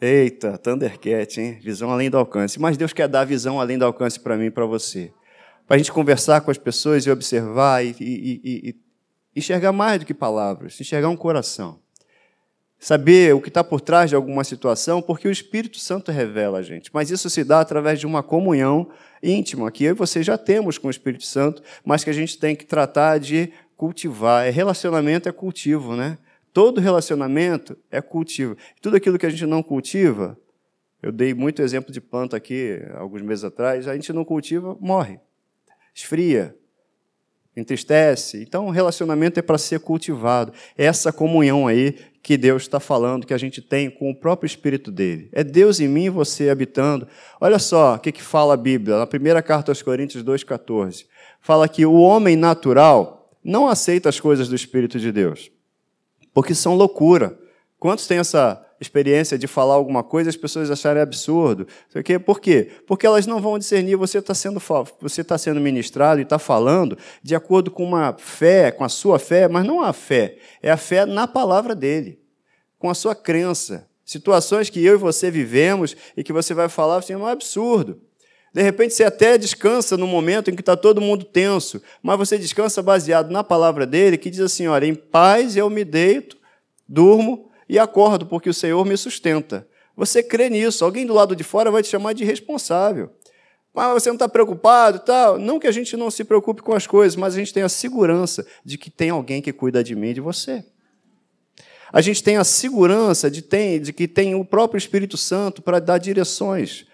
Eita, 0.00 0.56
Thundercat, 0.58 1.40
hein? 1.40 1.58
Visão 1.60 1.90
além 1.90 2.08
do 2.08 2.16
alcance. 2.16 2.60
Mas 2.60 2.76
Deus 2.76 2.92
quer 2.92 3.08
dar 3.08 3.24
visão 3.24 3.60
além 3.60 3.76
do 3.76 3.84
alcance 3.84 4.20
para 4.20 4.36
mim 4.36 4.46
e 4.46 4.50
para 4.50 4.64
você. 4.64 5.12
Para 5.66 5.74
a 5.74 5.78
gente 5.78 5.90
conversar 5.90 6.40
com 6.40 6.50
as 6.52 6.58
pessoas 6.58 7.04
e 7.04 7.10
observar 7.10 7.84
e, 7.84 7.96
e, 7.98 8.40
e, 8.44 8.68
e 8.68 8.76
enxergar 9.34 9.72
mais 9.72 9.98
do 9.98 10.06
que 10.06 10.14
palavras, 10.14 10.80
enxergar 10.80 11.08
um 11.08 11.16
coração 11.16 11.80
saber 12.78 13.34
o 13.34 13.40
que 13.40 13.48
está 13.48 13.64
por 13.64 13.80
trás 13.80 14.08
de 14.08 14.16
alguma 14.16 14.44
situação, 14.44 15.02
porque 15.02 15.26
o 15.26 15.30
Espírito 15.30 15.78
Santo 15.78 16.12
revela 16.12 16.58
a 16.58 16.62
gente. 16.62 16.90
Mas 16.92 17.10
isso 17.10 17.28
se 17.28 17.42
dá 17.42 17.60
através 17.60 17.98
de 17.98 18.06
uma 18.06 18.22
comunhão 18.22 18.88
íntima, 19.22 19.70
que 19.70 19.84
eu 19.84 19.90
e 19.90 19.94
você 19.94 20.22
já 20.22 20.38
temos 20.38 20.78
com 20.78 20.88
o 20.88 20.90
Espírito 20.90 21.24
Santo, 21.24 21.62
mas 21.84 22.04
que 22.04 22.10
a 22.10 22.12
gente 22.12 22.38
tem 22.38 22.54
que 22.54 22.66
tratar 22.66 23.18
de 23.18 23.52
cultivar. 23.76 24.46
É 24.46 24.50
relacionamento 24.50 25.28
é 25.28 25.32
cultivo, 25.32 25.94
né? 25.94 26.18
Todo 26.52 26.80
relacionamento 26.80 27.76
é 27.90 28.00
cultivo. 28.00 28.56
Tudo 28.80 28.96
aquilo 28.96 29.18
que 29.18 29.26
a 29.26 29.30
gente 29.30 29.46
não 29.46 29.62
cultiva, 29.62 30.36
eu 31.02 31.12
dei 31.12 31.32
muito 31.32 31.62
exemplo 31.62 31.92
de 31.92 32.00
planta 32.00 32.36
aqui 32.36 32.80
alguns 32.96 33.22
meses 33.22 33.44
atrás, 33.44 33.86
a 33.86 33.94
gente 33.94 34.12
não 34.12 34.24
cultiva, 34.24 34.76
morre, 34.80 35.20
esfria, 35.94 36.56
entristece. 37.56 38.42
Então, 38.42 38.66
o 38.66 38.70
relacionamento 38.70 39.38
é 39.38 39.42
para 39.42 39.58
ser 39.58 39.80
cultivado. 39.80 40.52
Essa 40.76 41.12
comunhão 41.12 41.66
aí 41.66 41.96
que 42.28 42.36
Deus 42.36 42.64
está 42.64 42.78
falando, 42.78 43.26
que 43.26 43.32
a 43.32 43.38
gente 43.38 43.62
tem 43.62 43.88
com 43.88 44.10
o 44.10 44.14
próprio 44.14 44.46
Espírito 44.46 44.92
dele. 44.92 45.30
É 45.32 45.42
Deus 45.42 45.80
em 45.80 45.88
mim 45.88 46.04
e 46.04 46.10
você 46.10 46.50
habitando. 46.50 47.08
Olha 47.40 47.58
só 47.58 47.94
o 47.94 47.98
que, 47.98 48.12
que 48.12 48.22
fala 48.22 48.52
a 48.52 48.56
Bíblia, 48.58 48.98
na 48.98 49.06
primeira 49.06 49.40
carta 49.40 49.70
aos 49.70 49.80
Coríntios 49.80 50.22
2,14. 50.22 51.06
Fala 51.40 51.66
que 51.66 51.86
o 51.86 51.94
homem 51.94 52.36
natural 52.36 53.34
não 53.42 53.66
aceita 53.66 54.10
as 54.10 54.20
coisas 54.20 54.46
do 54.46 54.54
Espírito 54.54 55.00
de 55.00 55.10
Deus, 55.10 55.50
porque 56.34 56.54
são 56.54 56.74
loucura. 56.74 57.34
Quantos 57.78 58.06
têm 58.06 58.18
essa 58.18 58.62
experiência 58.80 59.38
de 59.38 59.46
falar 59.46 59.74
alguma 59.74 60.02
coisa, 60.02 60.30
as 60.30 60.36
pessoas 60.36 60.70
acharem 60.70 61.02
absurdo. 61.02 61.66
Por 62.24 62.40
quê? 62.40 62.70
Porque 62.86 63.06
elas 63.06 63.26
não 63.26 63.40
vão 63.40 63.58
discernir, 63.58 63.96
você 63.96 64.18
está 64.18 64.34
sendo, 64.34 64.60
você 65.00 65.24
tá 65.24 65.36
sendo 65.36 65.60
ministrado 65.60 66.20
e 66.20 66.22
está 66.22 66.38
falando 66.38 66.96
de 67.22 67.34
acordo 67.34 67.70
com 67.70 67.84
uma 67.84 68.14
fé, 68.18 68.70
com 68.70 68.84
a 68.84 68.88
sua 68.88 69.18
fé, 69.18 69.48
mas 69.48 69.66
não 69.66 69.82
a 69.82 69.92
fé, 69.92 70.36
é 70.62 70.70
a 70.70 70.76
fé 70.76 71.04
na 71.04 71.26
palavra 71.26 71.74
dele, 71.74 72.20
com 72.78 72.88
a 72.88 72.94
sua 72.94 73.14
crença. 73.14 73.88
Situações 74.04 74.70
que 74.70 74.82
eu 74.82 74.94
e 74.94 74.98
você 74.98 75.30
vivemos 75.30 75.94
e 76.16 76.24
que 76.24 76.32
você 76.32 76.54
vai 76.54 76.68
falar 76.68 76.96
assim, 76.96 77.12
é 77.12 77.16
um 77.16 77.26
absurdo. 77.26 78.00
De 78.54 78.62
repente 78.62 78.94
você 78.94 79.04
até 79.04 79.36
descansa 79.36 79.96
no 79.96 80.06
momento 80.06 80.50
em 80.50 80.54
que 80.54 80.62
está 80.62 80.76
todo 80.76 81.00
mundo 81.00 81.24
tenso, 81.24 81.82
mas 82.02 82.16
você 82.16 82.38
descansa 82.38 82.82
baseado 82.82 83.30
na 83.30 83.44
palavra 83.44 83.86
dele, 83.86 84.16
que 84.16 84.30
diz 84.30 84.40
assim: 84.40 84.66
olha, 84.66 84.86
em 84.86 84.94
paz 84.94 85.56
eu 85.56 85.68
me 85.68 85.84
deito, 85.84 86.38
durmo 86.88 87.47
e 87.68 87.78
acordo, 87.78 88.26
porque 88.26 88.48
o 88.48 88.54
Senhor 88.54 88.84
me 88.84 88.96
sustenta. 88.96 89.68
Você 89.96 90.22
crê 90.22 90.48
nisso, 90.48 90.84
alguém 90.84 91.04
do 91.04 91.12
lado 91.12 91.34
de 91.34 91.44
fora 91.44 91.70
vai 91.70 91.82
te 91.82 91.88
chamar 91.88 92.12
de 92.12 92.24
responsável. 92.24 93.10
Mas 93.74 93.92
você 93.92 94.08
não 94.08 94.14
está 94.16 94.28
preocupado 94.28 95.00
tal. 95.00 95.38
Não 95.38 95.58
que 95.58 95.66
a 95.66 95.72
gente 95.72 95.96
não 95.96 96.10
se 96.10 96.24
preocupe 96.24 96.62
com 96.62 96.72
as 96.72 96.86
coisas, 96.86 97.16
mas 97.16 97.34
a 97.34 97.38
gente 97.38 97.52
tem 97.52 97.62
a 97.62 97.68
segurança 97.68 98.46
de 98.64 98.78
que 98.78 98.90
tem 98.90 99.10
alguém 99.10 99.42
que 99.42 99.52
cuida 99.52 99.84
de 99.84 99.94
mim 99.94 100.08
e 100.08 100.14
de 100.14 100.20
você. 100.20 100.64
A 101.92 102.00
gente 102.00 102.22
tem 102.22 102.36
a 102.36 102.44
segurança 102.44 103.30
de, 103.30 103.40
tem, 103.40 103.80
de 103.80 103.92
que 103.92 104.06
tem 104.06 104.34
o 104.34 104.44
próprio 104.44 104.78
Espírito 104.78 105.16
Santo 105.16 105.62
para 105.62 105.78
dar 105.78 105.98
direções. 105.98 106.86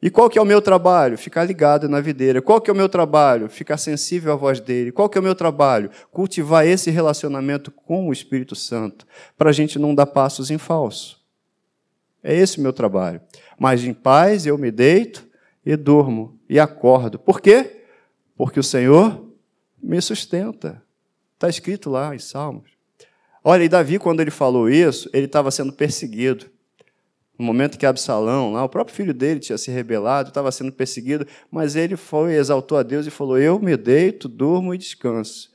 E 0.00 0.10
qual 0.10 0.30
que 0.30 0.38
é 0.38 0.42
o 0.42 0.46
meu 0.46 0.62
trabalho? 0.62 1.18
Ficar 1.18 1.42
ligado 1.44 1.88
na 1.88 2.00
videira. 2.00 2.40
Qual 2.40 2.60
que 2.60 2.70
é 2.70 2.72
o 2.72 2.76
meu 2.76 2.88
trabalho? 2.88 3.48
Ficar 3.48 3.76
sensível 3.76 4.32
à 4.32 4.36
voz 4.36 4.60
dele. 4.60 4.92
Qual 4.92 5.08
que 5.08 5.18
é 5.18 5.20
o 5.20 5.24
meu 5.24 5.34
trabalho? 5.34 5.90
Cultivar 6.12 6.64
esse 6.64 6.88
relacionamento 6.90 7.72
com 7.72 8.08
o 8.08 8.12
Espírito 8.12 8.54
Santo, 8.54 9.06
para 9.36 9.50
a 9.50 9.52
gente 9.52 9.78
não 9.78 9.94
dar 9.94 10.06
passos 10.06 10.50
em 10.50 10.58
falso. 10.58 11.18
É 12.22 12.34
esse 12.34 12.58
o 12.58 12.62
meu 12.62 12.72
trabalho. 12.72 13.20
Mas 13.58 13.82
em 13.82 13.92
paz 13.92 14.46
eu 14.46 14.56
me 14.56 14.70
deito 14.70 15.26
e 15.66 15.76
durmo 15.76 16.38
e 16.48 16.60
acordo. 16.60 17.18
Por 17.18 17.40
quê? 17.40 17.82
Porque 18.36 18.60
o 18.60 18.64
Senhor 18.64 19.26
me 19.82 20.00
sustenta. 20.00 20.80
Está 21.34 21.48
escrito 21.48 21.90
lá 21.90 22.14
em 22.14 22.18
Salmos. 22.20 22.70
Olha, 23.42 23.64
e 23.64 23.68
Davi, 23.68 23.98
quando 23.98 24.20
ele 24.20 24.30
falou 24.30 24.68
isso, 24.68 25.08
ele 25.12 25.26
estava 25.26 25.50
sendo 25.50 25.72
perseguido 25.72 26.46
no 27.38 27.44
momento 27.44 27.78
que 27.78 27.86
Absalão, 27.86 28.52
lá, 28.52 28.64
o 28.64 28.68
próprio 28.68 28.96
filho 28.96 29.14
dele 29.14 29.38
tinha 29.38 29.56
se 29.56 29.70
rebelado, 29.70 30.30
estava 30.30 30.50
sendo 30.50 30.72
perseguido, 30.72 31.24
mas 31.50 31.76
ele 31.76 31.96
foi, 31.96 32.34
exaltou 32.34 32.76
a 32.76 32.82
Deus 32.82 33.06
e 33.06 33.10
falou: 33.10 33.38
Eu 33.38 33.60
me 33.60 33.76
deito, 33.76 34.26
durmo 34.28 34.74
e 34.74 34.78
descanso. 34.78 35.52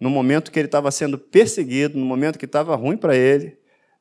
No 0.00 0.10
momento 0.10 0.50
que 0.50 0.58
ele 0.58 0.66
estava 0.66 0.90
sendo 0.90 1.16
perseguido, 1.16 1.98
no 1.98 2.04
momento 2.04 2.38
que 2.38 2.44
estava 2.44 2.74
ruim 2.74 2.96
para 2.96 3.16
ele, 3.16 3.56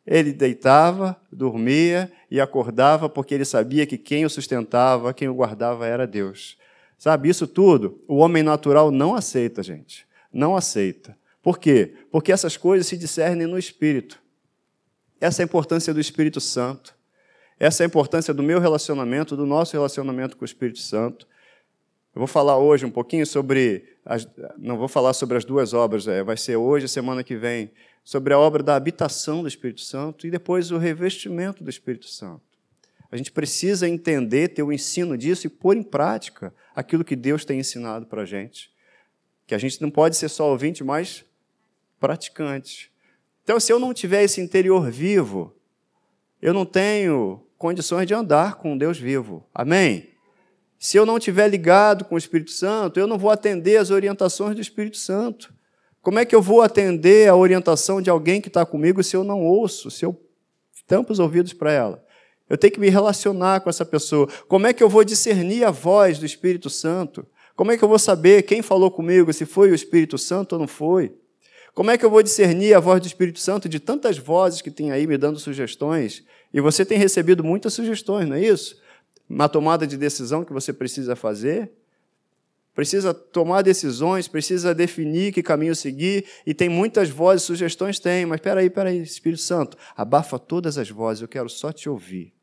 ele 0.05 0.31
deitava, 0.31 1.19
dormia 1.31 2.11
e 2.31 2.39
acordava, 2.39 3.07
porque 3.07 3.33
ele 3.33 3.45
sabia 3.45 3.85
que 3.85 3.97
quem 3.97 4.25
o 4.25 4.29
sustentava, 4.29 5.13
quem 5.13 5.27
o 5.27 5.33
guardava 5.35 5.85
era 5.85 6.07
Deus. 6.07 6.57
Sabe, 6.97 7.29
isso 7.29 7.45
tudo 7.45 8.01
o 8.07 8.17
homem 8.17 8.41
natural 8.41 8.89
não 8.89 9.13
aceita, 9.13 9.61
gente. 9.61 10.07
Não 10.33 10.55
aceita. 10.55 11.15
Por 11.43 11.59
quê? 11.59 11.93
Porque 12.11 12.31
essas 12.31 12.57
coisas 12.57 12.87
se 12.87 12.97
discernem 12.97 13.47
no 13.47 13.57
espírito. 13.57 14.19
Essa 15.19 15.41
é 15.41 15.43
a 15.43 15.45
importância 15.45 15.93
do 15.93 15.99
Espírito 15.99 16.39
Santo. 16.39 16.95
Essa 17.59 17.83
é 17.83 17.85
a 17.85 17.87
importância 17.87 18.33
do 18.33 18.43
meu 18.43 18.59
relacionamento, 18.59 19.35
do 19.35 19.45
nosso 19.45 19.73
relacionamento 19.73 20.37
com 20.37 20.43
o 20.43 20.45
Espírito 20.45 20.79
Santo. 20.79 21.27
Eu 22.13 22.19
vou 22.19 22.27
falar 22.27 22.57
hoje 22.57 22.85
um 22.85 22.91
pouquinho 22.91 23.25
sobre. 23.25 23.97
As, 24.05 24.27
não 24.57 24.77
vou 24.77 24.87
falar 24.87 25.13
sobre 25.13 25.37
as 25.37 25.45
duas 25.45 25.73
obras, 25.73 26.07
é, 26.07 26.23
vai 26.23 26.37
ser 26.37 26.55
hoje, 26.55 26.87
semana 26.87 27.23
que 27.23 27.35
vem, 27.35 27.71
sobre 28.03 28.33
a 28.33 28.39
obra 28.39 28.63
da 28.63 28.75
habitação 28.75 29.41
do 29.41 29.47
Espírito 29.47 29.81
Santo 29.81 30.25
e 30.25 30.31
depois 30.31 30.71
o 30.71 30.77
revestimento 30.77 31.63
do 31.63 31.69
Espírito 31.69 32.07
Santo. 32.07 32.41
A 33.11 33.17
gente 33.17 33.31
precisa 33.31 33.87
entender, 33.87 34.49
ter 34.49 34.63
o 34.63 34.71
ensino 34.71 35.17
disso 35.17 35.47
e 35.47 35.49
pôr 35.49 35.75
em 35.77 35.83
prática 35.83 36.53
aquilo 36.75 37.03
que 37.03 37.15
Deus 37.15 37.43
tem 37.43 37.59
ensinado 37.59 38.05
para 38.05 38.21
a 38.21 38.25
gente. 38.25 38.71
Que 39.45 39.55
a 39.55 39.57
gente 39.57 39.81
não 39.81 39.89
pode 39.89 40.15
ser 40.15 40.29
só 40.29 40.49
ouvinte, 40.49 40.83
mas 40.83 41.23
praticante. 41.99 42.91
Então, 43.47 43.61
se 43.61 43.71
eu 43.71 43.79
não 43.79 43.93
tiver 43.93 44.23
esse 44.23 44.41
interior 44.41 44.91
vivo, 44.91 45.55
eu 46.41 46.53
não 46.53 46.65
tenho 46.65 47.41
condições 47.57 48.05
de 48.05 48.13
andar 48.13 48.55
com 48.55 48.77
Deus 48.77 48.99
vivo. 48.99 49.47
Amém? 49.55 50.09
Se 50.77 50.97
eu 50.97 51.05
não 51.05 51.17
estiver 51.17 51.47
ligado 51.47 52.03
com 52.03 52.15
o 52.15 52.17
Espírito 52.17 52.51
Santo, 52.51 52.99
eu 52.99 53.07
não 53.07 53.17
vou 53.17 53.29
atender 53.31 53.77
as 53.77 53.89
orientações 53.89 54.53
do 54.53 54.59
Espírito 54.59 54.97
Santo. 54.97 55.53
Como 56.01 56.19
é 56.19 56.25
que 56.25 56.35
eu 56.35 56.41
vou 56.41 56.61
atender 56.61 57.29
a 57.29 57.37
orientação 57.37 58.01
de 58.01 58.09
alguém 58.09 58.41
que 58.41 58.49
está 58.49 58.65
comigo 58.65 59.01
se 59.01 59.15
eu 59.15 59.23
não 59.23 59.41
ouço, 59.45 59.89
se 59.89 60.03
eu 60.03 60.21
tampo 60.85 61.13
os 61.13 61.19
ouvidos 61.19 61.53
para 61.53 61.71
ela? 61.71 62.03
Eu 62.49 62.57
tenho 62.57 62.73
que 62.73 62.81
me 62.81 62.89
relacionar 62.89 63.61
com 63.61 63.69
essa 63.69 63.85
pessoa. 63.85 64.27
Como 64.49 64.67
é 64.67 64.73
que 64.73 64.83
eu 64.83 64.89
vou 64.89 65.05
discernir 65.05 65.63
a 65.63 65.71
voz 65.71 66.19
do 66.19 66.25
Espírito 66.25 66.69
Santo? 66.69 67.25
Como 67.55 67.71
é 67.71 67.77
que 67.77 67.83
eu 67.85 67.87
vou 67.87 67.97
saber 67.97 68.41
quem 68.41 68.61
falou 68.61 68.91
comigo, 68.91 69.31
se 69.31 69.45
foi 69.45 69.71
o 69.71 69.75
Espírito 69.75 70.17
Santo 70.17 70.51
ou 70.51 70.59
não 70.59 70.67
foi? 70.67 71.15
Como 71.77 71.91
é 71.91 71.97
que 71.97 72.03
eu 72.03 72.09
vou 72.09 72.23
discernir 72.23 72.73
a 72.73 72.79
voz 72.79 72.99
do 72.99 73.05
Espírito 73.05 73.39
Santo 73.39 73.69
de 73.69 73.79
tantas 73.79 74.17
vozes 74.17 74.63
que 74.63 74.71
tem 74.71 74.89
aí 74.89 75.05
me 75.05 75.15
dando 75.15 75.37
sugestões? 75.37 76.23
E 76.51 76.59
você 76.59 76.83
tem 76.83 76.97
recebido 76.97 77.43
muitas 77.43 77.71
sugestões, 77.71 78.27
não 78.27 78.35
é 78.35 78.41
isso? 78.41 78.81
Uma 79.29 79.47
tomada 79.47 79.85
de 79.85 79.95
decisão 79.95 80.43
que 80.43 80.51
você 80.51 80.73
precisa 80.73 81.15
fazer. 81.15 81.69
Precisa 82.73 83.13
tomar 83.13 83.61
decisões, 83.61 84.27
precisa 84.27 84.73
definir 84.73 85.31
que 85.31 85.43
caminho 85.43 85.75
seguir, 85.75 86.25
e 86.47 86.51
tem 86.51 86.67
muitas 86.67 87.11
vozes, 87.11 87.43
sugestões 87.43 87.99
tem, 87.99 88.25
mas 88.25 88.37
espera 88.37 88.61
aí, 88.61 88.65
espera 88.65 88.89
aí, 88.89 88.99
Espírito 88.99 89.43
Santo, 89.43 89.77
abafa 89.95 90.39
todas 90.39 90.79
as 90.79 90.89
vozes, 90.89 91.21
eu 91.21 91.27
quero 91.27 91.47
só 91.47 91.71
te 91.71 91.87
ouvir. 91.87 92.33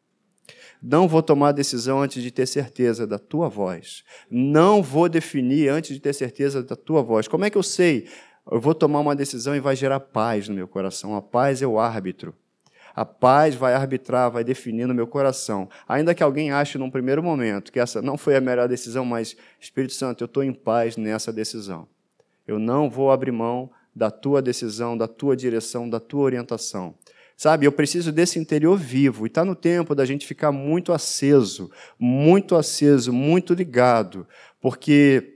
Não 0.81 1.09
vou 1.09 1.25
tomar 1.25 1.51
decisão 1.51 2.01
antes 2.01 2.23
de 2.23 2.31
ter 2.31 2.47
certeza 2.47 3.05
da 3.05 3.19
tua 3.19 3.49
voz. 3.49 4.05
Não 4.31 4.81
vou 4.81 5.09
definir 5.09 5.71
antes 5.71 5.93
de 5.93 6.01
ter 6.01 6.13
certeza 6.13 6.63
da 6.63 6.77
tua 6.77 7.03
voz. 7.03 7.27
Como 7.27 7.45
é 7.45 7.51
que 7.51 7.59
eu 7.59 7.63
sei? 7.65 8.07
Eu 8.51 8.61
vou 8.61 8.75
tomar 8.75 9.01
uma 9.01 9.17
decisão 9.17 9.57
e 9.57 9.61
vai 9.61 9.75
gerar 9.75 10.01
paz 10.01 10.49
no 10.49 10.55
meu 10.55 10.69
coração. 10.69 11.17
A 11.17 11.23
paz 11.23 11.63
é 11.63 11.67
o 11.67 11.79
árbitro. 11.79 12.35
A 12.95 13.05
paz 13.05 13.55
vai 13.55 13.75
arbitrar, 13.75 14.31
vai 14.31 14.45
definir 14.45 14.87
no 14.87 14.95
meu 14.95 15.07
coração. 15.07 15.69
Ainda 15.89 16.15
que 16.15 16.23
alguém 16.23 16.53
ache 16.53 16.79
num 16.79 16.91
primeiro 16.91 17.23
momento 17.23 17.73
que 17.73 17.81
essa 17.81 18.01
não 18.01 18.17
foi 18.17 18.37
a 18.37 18.41
melhor 18.41 18.69
decisão, 18.69 19.05
mas 19.05 19.37
Espírito 19.61 19.95
Santo, 19.95 20.23
eu 20.23 20.27
estou 20.27 20.45
em 20.45 20.53
paz 20.53 20.97
nessa 20.97 21.33
decisão. 21.33 21.89
Eu 22.47 22.59
não 22.59 22.89
vou 22.89 23.11
abrir 23.11 23.33
mão 23.33 23.71
da 23.97 24.11
tua 24.11 24.41
decisão, 24.41 24.97
da 24.97 25.09
tua 25.09 25.37
direção, 25.37 25.89
da 25.89 25.99
tua 25.99 26.23
orientação. 26.23 26.95
Sabe, 27.37 27.67
eu 27.67 27.73
preciso 27.73 28.13
desse 28.13 28.39
interior 28.39 28.77
vivo. 28.77 29.27
E 29.27 29.29
está 29.29 29.45
no 29.45 29.57
tempo 29.57 29.93
da 29.93 30.05
gente 30.05 30.25
ficar 30.25 30.53
muito 30.53 30.93
aceso, 30.93 31.71
muito 31.99 32.55
aceso, 32.55 33.13
muito 33.13 33.55
ligado, 33.55 34.25
porque 34.61 35.34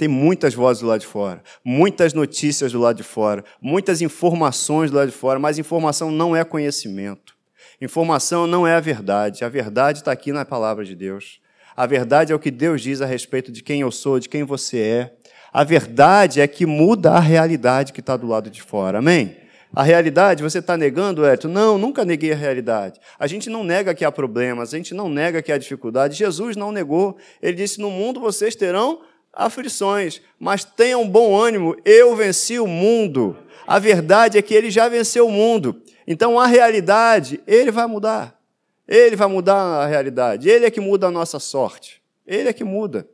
Tem 0.00 0.08
muitas 0.08 0.54
vozes 0.54 0.80
do 0.80 0.88
lado 0.88 1.02
de 1.02 1.06
fora, 1.06 1.42
muitas 1.62 2.14
notícias 2.14 2.72
do 2.72 2.80
lado 2.80 2.96
de 2.96 3.02
fora, 3.02 3.44
muitas 3.60 4.00
informações 4.00 4.90
do 4.90 4.96
lado 4.96 5.10
de 5.10 5.14
fora, 5.14 5.38
mas 5.38 5.58
informação 5.58 6.10
não 6.10 6.34
é 6.34 6.42
conhecimento. 6.42 7.36
Informação 7.82 8.46
não 8.46 8.66
é 8.66 8.74
a 8.74 8.80
verdade. 8.80 9.44
A 9.44 9.48
verdade 9.50 9.98
está 9.98 10.10
aqui 10.10 10.32
na 10.32 10.42
palavra 10.42 10.86
de 10.86 10.94
Deus. 10.94 11.38
A 11.76 11.84
verdade 11.84 12.32
é 12.32 12.34
o 12.34 12.38
que 12.38 12.50
Deus 12.50 12.80
diz 12.80 13.02
a 13.02 13.04
respeito 13.04 13.52
de 13.52 13.62
quem 13.62 13.82
eu 13.82 13.90
sou, 13.90 14.18
de 14.18 14.26
quem 14.26 14.42
você 14.42 14.78
é. 14.78 15.12
A 15.52 15.64
verdade 15.64 16.40
é 16.40 16.48
que 16.48 16.64
muda 16.64 17.10
a 17.10 17.20
realidade 17.20 17.92
que 17.92 18.00
está 18.00 18.16
do 18.16 18.26
lado 18.26 18.48
de 18.48 18.62
fora. 18.62 19.00
Amém? 19.00 19.36
A 19.74 19.82
realidade, 19.82 20.42
você 20.42 20.60
está 20.60 20.78
negando, 20.78 21.28
Edson? 21.28 21.48
Não, 21.48 21.76
nunca 21.76 22.06
neguei 22.06 22.32
a 22.32 22.36
realidade. 22.36 22.98
A 23.18 23.26
gente 23.26 23.50
não 23.50 23.62
nega 23.62 23.94
que 23.94 24.06
há 24.06 24.10
problemas, 24.10 24.72
a 24.72 24.78
gente 24.78 24.94
não 24.94 25.10
nega 25.10 25.42
que 25.42 25.52
há 25.52 25.58
dificuldade. 25.58 26.16
Jesus 26.16 26.56
não 26.56 26.72
negou. 26.72 27.18
Ele 27.42 27.52
disse: 27.52 27.78
No 27.78 27.90
mundo 27.90 28.18
vocês 28.18 28.56
terão 28.56 29.02
aflições, 29.32 30.20
mas 30.38 30.64
tenham 30.64 31.08
bom 31.08 31.36
ânimo, 31.36 31.76
eu 31.84 32.14
venci 32.16 32.58
o 32.58 32.66
mundo. 32.66 33.36
A 33.66 33.78
verdade 33.78 34.36
é 34.36 34.42
que 34.42 34.54
ele 34.54 34.70
já 34.70 34.88
venceu 34.88 35.26
o 35.26 35.32
mundo. 35.32 35.82
Então 36.06 36.38
a 36.38 36.46
realidade, 36.46 37.40
ele 37.46 37.70
vai 37.70 37.86
mudar. 37.86 38.38
Ele 38.86 39.14
vai 39.14 39.28
mudar 39.28 39.56
a 39.56 39.86
realidade. 39.86 40.48
Ele 40.48 40.66
é 40.66 40.70
que 40.70 40.80
muda 40.80 41.06
a 41.06 41.10
nossa 41.10 41.38
sorte. 41.38 42.02
Ele 42.26 42.48
é 42.48 42.52
que 42.52 42.64
muda. 42.64 43.08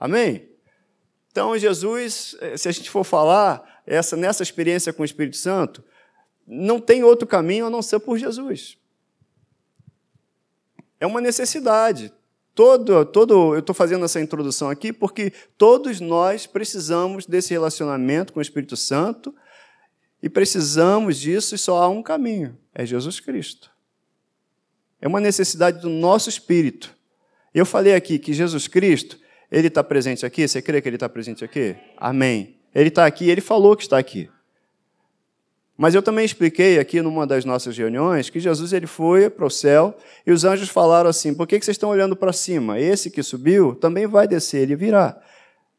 Amém? 0.00 0.48
Então 1.30 1.56
Jesus, 1.58 2.36
se 2.56 2.68
a 2.68 2.72
gente 2.72 2.88
for 2.88 3.04
falar 3.04 3.82
essa 3.86 4.16
nessa 4.16 4.42
experiência 4.42 4.92
com 4.92 5.02
o 5.02 5.04
Espírito 5.04 5.36
Santo, 5.36 5.84
não 6.46 6.80
tem 6.80 7.04
outro 7.04 7.28
caminho 7.28 7.66
a 7.66 7.70
não 7.70 7.82
ser 7.82 7.98
por 7.98 8.16
Jesus. 8.16 8.78
É 10.98 11.06
uma 11.06 11.20
necessidade. 11.20 12.12
Todo, 12.58 13.04
todo, 13.04 13.54
eu 13.54 13.60
estou 13.60 13.72
fazendo 13.72 14.04
essa 14.04 14.20
introdução 14.20 14.68
aqui 14.68 14.92
porque 14.92 15.32
todos 15.56 16.00
nós 16.00 16.44
precisamos 16.44 17.24
desse 17.24 17.52
relacionamento 17.52 18.32
com 18.32 18.40
o 18.40 18.42
Espírito 18.42 18.76
Santo 18.76 19.32
e 20.20 20.28
precisamos 20.28 21.18
disso 21.18 21.54
e 21.54 21.58
só 21.58 21.80
há 21.80 21.88
um 21.88 22.02
caminho: 22.02 22.58
é 22.74 22.84
Jesus 22.84 23.20
Cristo. 23.20 23.70
É 25.00 25.06
uma 25.06 25.20
necessidade 25.20 25.80
do 25.80 25.88
nosso 25.88 26.28
espírito. 26.28 26.92
Eu 27.54 27.64
falei 27.64 27.94
aqui 27.94 28.18
que 28.18 28.32
Jesus 28.32 28.66
Cristo, 28.66 29.16
ele 29.52 29.68
está 29.68 29.84
presente 29.84 30.26
aqui. 30.26 30.48
Você 30.48 30.60
crê 30.60 30.82
que 30.82 30.88
ele 30.88 30.96
está 30.96 31.08
presente 31.08 31.44
aqui? 31.44 31.76
Amém. 31.96 32.58
Ele 32.74 32.88
está 32.88 33.06
aqui, 33.06 33.30
ele 33.30 33.40
falou 33.40 33.76
que 33.76 33.84
está 33.84 33.98
aqui. 33.98 34.28
Mas 35.78 35.94
eu 35.94 36.02
também 36.02 36.24
expliquei 36.24 36.80
aqui 36.80 37.00
numa 37.00 37.24
das 37.24 37.44
nossas 37.44 37.78
reuniões 37.78 38.28
que 38.28 38.40
Jesus 38.40 38.72
ele 38.72 38.88
foi 38.88 39.30
para 39.30 39.46
o 39.46 39.50
céu 39.50 39.96
e 40.26 40.32
os 40.32 40.44
anjos 40.44 40.68
falaram 40.68 41.08
assim: 41.08 41.32
por 41.32 41.46
que 41.46 41.54
vocês 41.54 41.76
estão 41.76 41.90
olhando 41.90 42.16
para 42.16 42.32
cima? 42.32 42.80
Esse 42.80 43.08
que 43.08 43.22
subiu 43.22 43.76
também 43.76 44.04
vai 44.04 44.26
descer, 44.26 44.62
ele 44.62 44.74
virá. 44.74 45.16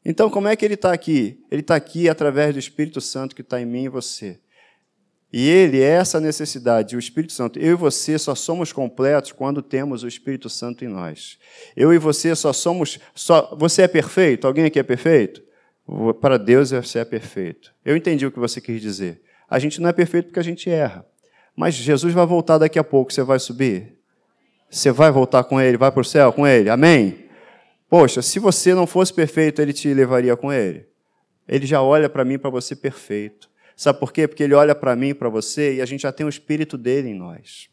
Então, 0.06 0.30
como 0.30 0.48
é 0.48 0.56
que 0.56 0.64
ele 0.64 0.76
está 0.76 0.94
aqui? 0.94 1.44
Ele 1.52 1.60
está 1.60 1.76
aqui 1.76 2.08
através 2.08 2.54
do 2.54 2.60
Espírito 2.60 3.02
Santo 3.02 3.36
que 3.36 3.42
está 3.42 3.60
em 3.60 3.66
mim 3.66 3.84
e 3.84 3.90
você. 3.90 4.40
E 5.34 5.50
ele 5.50 5.82
é 5.82 5.90
essa 5.90 6.22
necessidade, 6.22 6.96
o 6.96 7.00
Espírito 7.00 7.34
Santo. 7.34 7.60
Eu 7.60 7.74
e 7.74 7.76
você 7.76 8.18
só 8.18 8.34
somos 8.34 8.72
completos 8.72 9.34
quando 9.34 9.62
temos 9.62 10.02
o 10.02 10.08
Espírito 10.08 10.50
Santo 10.50 10.86
em 10.86 10.88
nós. 10.88 11.38
Eu 11.76 11.94
e 11.94 11.98
você 11.98 12.34
só 12.38 12.54
somos. 12.54 13.00
Só, 13.14 13.54
você 13.60 13.82
é 13.82 13.88
perfeito? 13.88 14.48
Alguém 14.48 14.64
aqui 14.64 14.80
é 14.80 14.84
perfeito? 14.84 15.44
Para 16.22 16.38
Deus 16.38 16.72
você 16.72 17.00
é 17.00 17.06
perfeito. 17.06 17.76
Eu 17.84 17.98
entendi 17.98 18.26
o 18.26 18.32
que 18.32 18.40
você 18.40 18.62
quis 18.62 18.82
dizer. 18.82 19.22
A 19.50 19.58
gente 19.60 19.82
não 19.82 19.90
é 19.90 19.94
perfeito 19.94 20.26
porque 20.26 20.40
a 20.40 20.44
gente 20.44 20.70
erra. 20.70 21.06
Mas 21.56 21.76
Jesus 21.76 22.14
vai 22.14 22.26
voltar 22.26 22.58
daqui 22.58 22.78
a 22.78 22.84
pouco, 22.84 23.12
você 23.12 23.24
vai 23.24 23.40
subir? 23.40 23.98
Você 24.70 24.92
vai 24.92 25.12
voltar 25.12 25.44
com 25.44 25.60
ele, 25.60 25.78
vai 25.78 25.92
para 25.92 26.02
o 26.02 26.06
céu 26.06 26.32
com 26.32 26.46
ele? 26.46 26.70
Amém? 26.70 27.26
Poxa, 27.90 28.22
se 28.22 28.38
você 28.38 28.74
não 28.76 28.86
fosse 28.86 29.12
perfeito, 29.12 29.62
ele 29.62 29.74
te 29.74 29.92
levaria 29.94 30.38
com 30.38 30.54
ele. 30.54 30.88
Ele 31.48 31.66
já 31.66 31.82
olha 31.82 32.08
para 32.08 32.24
mim, 32.24 32.38
para 32.38 32.52
você 32.52 32.76
perfeito. 32.76 33.50
Sabe 33.76 34.00
por 34.00 34.14
quê? 34.14 34.28
Porque 34.28 34.44
ele 34.44 34.54
olha 34.54 34.76
para 34.76 34.96
mim, 34.96 35.16
para 35.16 35.30
você, 35.30 35.76
e 35.76 35.82
a 35.82 35.86
gente 35.86 36.02
já 36.02 36.12
tem 36.12 36.26
o 36.26 36.30
Espírito 36.30 36.78
dele 36.78 37.10
em 37.10 37.16
nós. 37.16 37.70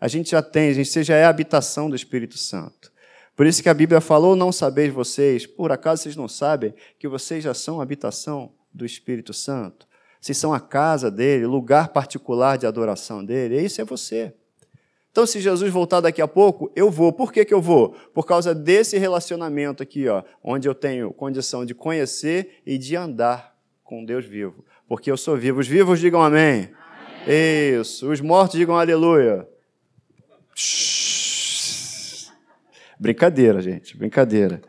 A 0.00 0.08
gente 0.08 0.30
já 0.30 0.42
tem, 0.42 0.70
a 0.70 0.72
gente 0.72 1.04
já 1.04 1.14
é 1.14 1.24
a 1.24 1.28
habitação 1.28 1.88
do 1.88 1.94
Espírito 1.94 2.36
Santo. 2.36 2.90
Por 3.36 3.46
isso 3.46 3.62
que 3.62 3.68
a 3.68 3.74
Bíblia 3.74 4.00
falou: 4.00 4.34
não 4.34 4.50
sabeis 4.50 4.92
vocês, 4.92 5.46
por 5.46 5.70
acaso 5.70 6.02
vocês 6.02 6.16
não 6.16 6.26
sabem 6.26 6.74
que 6.98 7.06
vocês 7.06 7.44
já 7.44 7.54
são 7.54 7.78
a 7.78 7.82
habitação 7.82 8.52
do 8.72 8.84
Espírito 8.84 9.32
Santo? 9.32 9.86
Se 10.20 10.34
são 10.34 10.52
a 10.52 10.60
casa 10.60 11.10
dele, 11.10 11.46
lugar 11.46 11.88
particular 11.88 12.58
de 12.58 12.66
adoração 12.66 13.24
dele, 13.24 13.60
isso 13.60 13.80
é 13.80 13.84
você. 13.84 14.34
Então, 15.10 15.26
se 15.26 15.40
Jesus 15.40 15.72
voltar 15.72 16.00
daqui 16.00 16.22
a 16.22 16.28
pouco, 16.28 16.70
eu 16.76 16.90
vou. 16.90 17.12
Por 17.12 17.32
que, 17.32 17.44
que 17.44 17.52
eu 17.52 17.60
vou? 17.60 17.90
Por 18.14 18.24
causa 18.24 18.54
desse 18.54 18.96
relacionamento 18.96 19.82
aqui, 19.82 20.06
ó, 20.06 20.22
onde 20.42 20.68
eu 20.68 20.74
tenho 20.74 21.12
condição 21.12 21.64
de 21.64 21.74
conhecer 21.74 22.60
e 22.64 22.78
de 22.78 22.94
andar 22.94 23.56
com 23.82 24.04
Deus 24.04 24.24
vivo. 24.24 24.64
Porque 24.86 25.10
eu 25.10 25.16
sou 25.16 25.36
vivo. 25.36 25.58
Os 25.58 25.66
vivos 25.66 25.98
digam 25.98 26.22
amém. 26.22 26.70
amém. 27.24 27.80
Isso. 27.80 28.08
Os 28.08 28.20
mortos 28.20 28.56
digam 28.56 28.76
aleluia. 28.76 29.48
Brincadeira, 32.98 33.60
gente. 33.60 33.96
Brincadeira. 33.96 34.60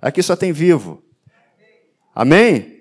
Aqui 0.00 0.22
só 0.22 0.34
tem 0.34 0.52
vivo. 0.52 1.04
Amém? 2.14 2.77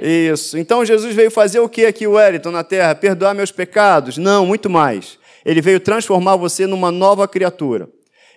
Isso. 0.00 0.56
Então 0.56 0.84
Jesus 0.84 1.14
veio 1.14 1.30
fazer 1.30 1.60
o 1.60 1.68
que 1.68 1.84
aqui, 1.84 2.06
Wellington, 2.06 2.50
na 2.50 2.62
terra? 2.62 2.94
Perdoar 2.94 3.34
meus 3.34 3.50
pecados? 3.50 4.16
Não, 4.16 4.46
muito 4.46 4.70
mais. 4.70 5.18
Ele 5.44 5.60
veio 5.60 5.80
transformar 5.80 6.36
você 6.36 6.66
numa 6.66 6.92
nova 6.92 7.26
criatura. 7.26 7.88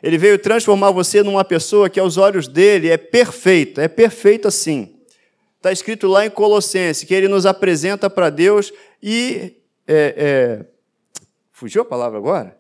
Ele 0.02 0.18
veio 0.18 0.40
transformar 0.40 0.92
você 0.92 1.22
numa 1.22 1.46
pessoa 1.46 1.90
que, 1.90 2.00
aos 2.00 2.18
olhos 2.18 2.48
dele, 2.48 2.90
é 2.90 2.98
perfeita, 2.98 3.84
é 3.84 3.88
perfeita 3.88 4.50
sim. 4.50 4.96
Está 5.58 5.72
escrito 5.72 6.08
lá 6.08 6.26
em 6.26 6.30
Colossenses 6.30 7.04
que 7.04 7.14
ele 7.14 7.28
nos 7.28 7.46
apresenta 7.46 8.10
para 8.10 8.30
Deus 8.30 8.74
e. 9.02 9.58
É, 9.88 10.16
é... 10.18 10.66
Fugiu 11.52 11.84
a 11.84 11.86
palavra 11.86 12.18
agora? 12.18 12.58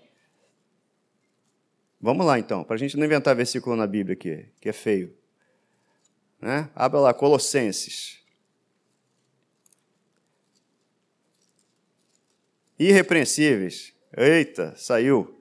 Vamos 2.00 2.26
lá 2.26 2.38
então, 2.38 2.64
para 2.64 2.76
a 2.76 2.80
gente 2.80 2.98
não 2.98 3.06
inventar 3.06 3.36
versículo 3.36 3.76
na 3.76 3.88
Bíblia 3.88 4.14
aqui, 4.14 4.46
que 4.60 4.70
é 4.70 4.74
feio. 4.74 5.12
Né? 6.40 6.70
Abra 6.76 7.00
lá, 7.00 7.14
Colossenses. 7.14 8.21
Irrepreensíveis. 12.88 13.94
Eita, 14.16 14.74
saiu. 14.76 15.38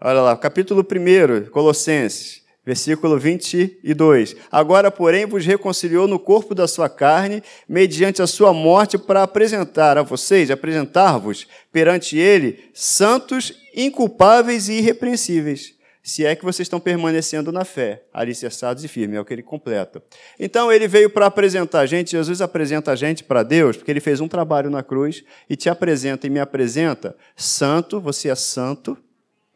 Olha 0.00 0.20
lá, 0.20 0.36
capítulo 0.36 0.82
1, 0.82 1.50
Colossenses, 1.50 2.42
versículo 2.64 3.18
22. 3.18 4.36
Agora, 4.50 4.90
porém, 4.90 5.26
vos 5.26 5.46
reconciliou 5.46 6.06
no 6.06 6.18
corpo 6.18 6.54
da 6.54 6.66
sua 6.66 6.88
carne, 6.88 7.42
mediante 7.68 8.20
a 8.20 8.26
sua 8.26 8.52
morte, 8.52 8.98
para 8.98 9.22
apresentar 9.22 9.96
a 9.96 10.02
vocês, 10.02 10.50
apresentar-vos 10.50 11.46
perante 11.72 12.18
ele, 12.18 12.70
santos, 12.74 13.54
inculpáveis 13.74 14.68
e 14.68 14.74
irrepreensíveis 14.74 15.73
se 16.06 16.26
é 16.26 16.36
que 16.36 16.44
vocês 16.44 16.66
estão 16.66 16.78
permanecendo 16.78 17.50
na 17.50 17.64
fé, 17.64 18.04
alicerçados 18.12 18.84
e 18.84 18.88
firmes, 18.88 19.16
é 19.16 19.20
o 19.20 19.24
que 19.24 19.32
ele 19.32 19.42
completa. 19.42 20.02
Então 20.38 20.70
ele 20.70 20.86
veio 20.86 21.08
para 21.08 21.24
apresentar 21.24 21.80
a 21.80 21.86
gente, 21.86 22.10
Jesus 22.10 22.42
apresenta 22.42 22.92
a 22.92 22.94
gente 22.94 23.24
para 23.24 23.42
Deus, 23.42 23.78
porque 23.78 23.90
ele 23.90 24.00
fez 24.00 24.20
um 24.20 24.28
trabalho 24.28 24.68
na 24.68 24.82
cruz 24.82 25.24
e 25.48 25.56
te 25.56 25.70
apresenta 25.70 26.26
e 26.26 26.30
me 26.30 26.38
apresenta 26.38 27.16
santo, 27.34 28.02
você 28.02 28.28
é 28.28 28.34
santo, 28.34 28.98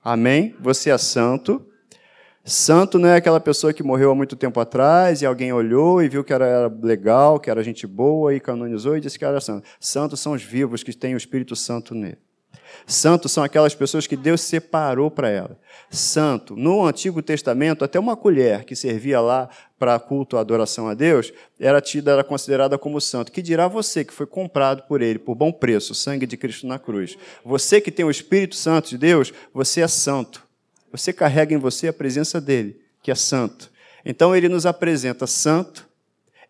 amém? 0.03 0.57
Você 0.59 0.89
é 0.89 0.97
santo. 0.97 1.67
Santo 2.43 2.99
não 2.99 3.11
é 3.11 3.17
aquela 3.17 3.41
pessoa 3.41 3.75
que 3.75 3.83
morreu 3.83 4.11
há 4.11 4.15
muito 4.15 4.35
tempo 4.35 4.59
atrás 4.59 5.21
e 5.21 5.27
alguém 5.27 5.53
olhou 5.53 6.03
e 6.03 6.09
viu 6.09 6.25
que 6.25 6.33
era 6.33 6.67
legal, 6.83 7.39
que 7.39 7.51
era 7.51 7.63
gente 7.63 7.87
boa 7.87 8.35
e 8.35 8.41
canonizou 8.41 8.97
e 8.97 9.03
disse 9.03 9.19
que 9.19 9.25
era 9.27 9.39
santo. 9.39 9.69
Santos 9.79 10.19
são 10.19 10.33
os 10.33 10.43
vivos 10.43 10.83
que 10.83 10.97
têm 10.97 11.13
o 11.13 11.19
Espírito 11.19 11.55
Santo 11.55 11.95
nele. 11.95 12.17
Santos 12.87 13.33
são 13.33 13.45
aquelas 13.45 13.75
pessoas 13.75 14.07
que 14.07 14.17
Deus 14.17 14.41
separou 14.41 15.11
para 15.11 15.29
ela. 15.29 15.59
Santo, 15.91 16.55
no 16.57 16.85
Antigo 16.85 17.23
Testamento, 17.23 17.85
até 17.85 17.99
uma 17.99 18.17
colher 18.17 18.65
que 18.65 18.77
servia 18.77 19.21
lá 19.21 19.49
para 19.79 19.99
culto, 19.99 20.37
adoração 20.37 20.89
a 20.89 20.95
Deus, 20.95 21.33
era 21.59 21.81
tida, 21.81 22.13
era 22.13 22.25
considerada 22.25 22.77
como 22.77 23.01
santo. 23.01 23.33
Que 23.33 23.41
dirá 23.41 23.69
você 23.69 24.05
que 24.05 24.13
foi 24.13 24.27
comprado 24.27 24.83
por 24.83 25.01
ele 25.01 25.19
por 25.19 25.35
bom 25.35 25.53
preço, 25.53 25.93
o 25.93 25.97
sangue 25.97 26.27
de 26.27 26.37
Cristo 26.37 26.67
na 26.67 26.79
cruz? 26.79 27.17
Você 27.45 27.81
que 27.81 27.91
tem 27.91 28.05
o 28.05 28.11
Espírito 28.11 28.57
Santo 28.57 28.91
de 28.91 28.99
Deus, 28.99 29.33
você 29.53 29.81
é 29.81 29.89
santo. 29.89 30.43
Você 30.91 31.13
carrega 31.13 31.55
em 31.55 31.59
você 31.59 31.89
a 31.89 31.93
presença 31.93 32.41
dele, 32.41 32.81
que 33.03 33.11
é 33.11 33.15
santo. 33.15 33.71
Então 34.05 34.35
ele 34.35 34.49
nos 34.49 34.67
apresenta 34.67 35.27
santo, 35.27 35.87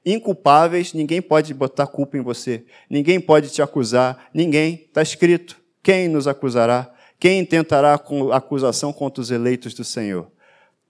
inculpáveis, 0.05 0.93
ninguém 0.93 1.21
pode 1.21 1.53
botar 1.53 1.87
culpa 1.87 2.17
em 2.17 2.23
você, 2.23 2.65
ninguém 2.89 3.21
pode 3.21 3.51
te 3.51 3.61
acusar, 3.61 4.29
ninguém, 4.33 4.87
está 4.87 5.03
escrito. 5.03 5.58
Quem 5.83 6.09
nos 6.09 6.27
acusará? 6.27 6.93
Quem 7.19 7.45
tentará 7.45 7.95
acusação 8.33 8.93
contra 8.93 9.21
os 9.21 9.31
eleitos 9.31 9.75
do 9.75 9.85
Senhor? 9.85 10.31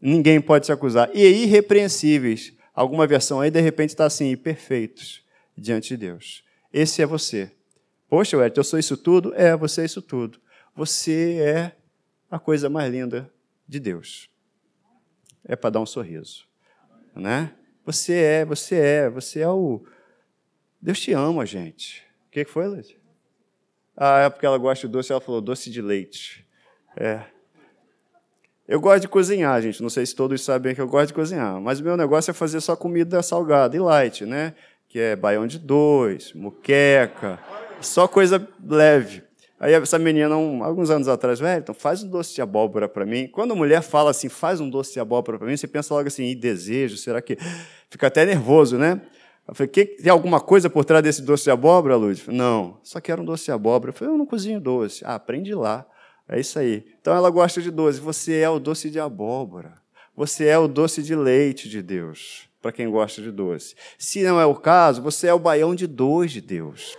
Ninguém 0.00 0.40
pode 0.40 0.66
se 0.66 0.72
acusar. 0.72 1.10
E 1.14 1.26
irrepreensíveis. 1.44 2.52
Alguma 2.74 3.06
versão 3.06 3.40
aí, 3.40 3.50
de 3.50 3.60
repente, 3.60 3.90
está 3.90 4.06
assim, 4.06 4.36
perfeitos 4.36 5.24
diante 5.56 5.88
de 5.88 5.96
Deus. 5.96 6.44
Esse 6.72 7.02
é 7.02 7.06
você. 7.06 7.50
Poxa, 8.08 8.36
Wellington, 8.36 8.60
eu 8.60 8.64
sou 8.64 8.78
isso 8.78 8.96
tudo? 8.96 9.34
É, 9.34 9.56
você 9.56 9.82
é 9.82 9.84
isso 9.84 10.00
tudo. 10.00 10.40
Você 10.74 11.38
é 11.40 11.76
a 12.30 12.38
coisa 12.38 12.70
mais 12.70 12.90
linda 12.92 13.30
de 13.66 13.80
Deus. 13.80 14.30
É 15.44 15.56
para 15.56 15.70
dar 15.70 15.80
um 15.80 15.86
sorriso. 15.86 16.46
né? 17.14 17.52
Você 17.84 18.14
é, 18.14 18.44
você 18.44 18.76
é, 18.76 19.10
você 19.10 19.40
é 19.40 19.48
o. 19.48 19.84
Deus 20.80 21.00
te 21.00 21.12
ama, 21.12 21.44
gente. 21.44 22.04
O 22.26 22.30
que 22.30 22.44
foi, 22.44 22.66
Luiz? 22.68 22.97
Ah, 24.00 24.20
é 24.20 24.30
porque 24.30 24.46
ela 24.46 24.56
gosta 24.56 24.86
de 24.86 24.92
doce, 24.92 25.10
ela 25.10 25.20
falou 25.20 25.40
doce 25.40 25.70
de 25.70 25.82
leite. 25.82 26.46
É. 26.96 27.20
Eu 28.66 28.80
gosto 28.80 29.00
de 29.00 29.08
cozinhar, 29.08 29.60
gente. 29.60 29.82
Não 29.82 29.90
sei 29.90 30.06
se 30.06 30.14
todos 30.14 30.40
sabem 30.44 30.72
que 30.72 30.80
eu 30.80 30.86
gosto 30.86 31.08
de 31.08 31.14
cozinhar, 31.14 31.60
mas 31.60 31.80
o 31.80 31.82
meu 31.82 31.96
negócio 31.96 32.30
é 32.30 32.34
fazer 32.34 32.60
só 32.60 32.76
comida 32.76 33.20
salgada 33.22 33.74
e 33.74 33.80
light, 33.80 34.24
né? 34.24 34.54
Que 34.88 35.00
é 35.00 35.16
baião 35.16 35.48
de 35.48 35.58
dois, 35.58 36.32
muqueca, 36.32 37.40
só 37.80 38.06
coisa 38.06 38.46
leve. 38.64 39.24
Aí 39.58 39.72
essa 39.72 39.98
menina, 39.98 40.36
um, 40.36 40.62
alguns 40.62 40.88
anos 40.90 41.08
atrás, 41.08 41.40
velho, 41.40 41.58
então 41.58 41.74
faz 41.74 42.04
um 42.04 42.08
doce 42.08 42.32
de 42.32 42.40
abóbora 42.40 42.88
para 42.88 43.04
mim. 43.04 43.26
Quando 43.26 43.50
a 43.52 43.56
mulher 43.56 43.82
fala 43.82 44.12
assim, 44.12 44.28
faz 44.28 44.60
um 44.60 44.70
doce 44.70 44.92
de 44.92 45.00
abóbora 45.00 45.36
para 45.36 45.48
mim, 45.48 45.56
você 45.56 45.66
pensa 45.66 45.92
logo 45.92 46.06
assim, 46.06 46.26
e 46.26 46.34
desejo, 46.36 46.96
será 46.96 47.20
que... 47.20 47.36
Fica 47.90 48.06
até 48.06 48.24
nervoso, 48.24 48.78
né? 48.78 49.00
Eu 49.48 49.54
falei, 49.54 49.68
que, 49.68 49.86
tem 49.86 50.12
alguma 50.12 50.40
coisa 50.40 50.68
por 50.68 50.84
trás 50.84 51.02
desse 51.02 51.22
doce 51.22 51.44
de 51.44 51.50
abóbora, 51.50 51.96
Luz? 51.96 52.26
Não, 52.26 52.78
só 52.82 53.00
quero 53.00 53.22
um 53.22 53.24
doce 53.24 53.46
de 53.46 53.52
abóbora. 53.52 53.90
Eu 53.90 53.94
falei, 53.94 54.14
eu 54.14 54.18
não 54.18 54.26
cozinho 54.26 54.60
doce. 54.60 55.02
Ah, 55.04 55.14
aprende 55.14 55.54
lá. 55.54 55.86
É 56.28 56.38
isso 56.38 56.58
aí. 56.58 56.84
Então 57.00 57.14
ela 57.14 57.30
gosta 57.30 57.62
de 57.62 57.70
doce. 57.70 57.98
Você 57.98 58.40
é 58.40 58.50
o 58.50 58.58
doce 58.58 58.90
de 58.90 59.00
abóbora. 59.00 59.72
Você 60.14 60.46
é 60.46 60.58
o 60.58 60.68
doce 60.68 61.02
de 61.02 61.14
leite 61.14 61.68
de 61.68 61.80
Deus, 61.80 62.48
para 62.60 62.72
quem 62.72 62.90
gosta 62.90 63.22
de 63.22 63.30
doce. 63.30 63.74
Se 63.96 64.22
não 64.22 64.38
é 64.38 64.44
o 64.44 64.54
caso, 64.54 65.00
você 65.00 65.28
é 65.28 65.32
o 65.32 65.38
baião 65.38 65.74
de 65.74 65.86
dois 65.86 66.30
de 66.30 66.40
Deus 66.40 66.96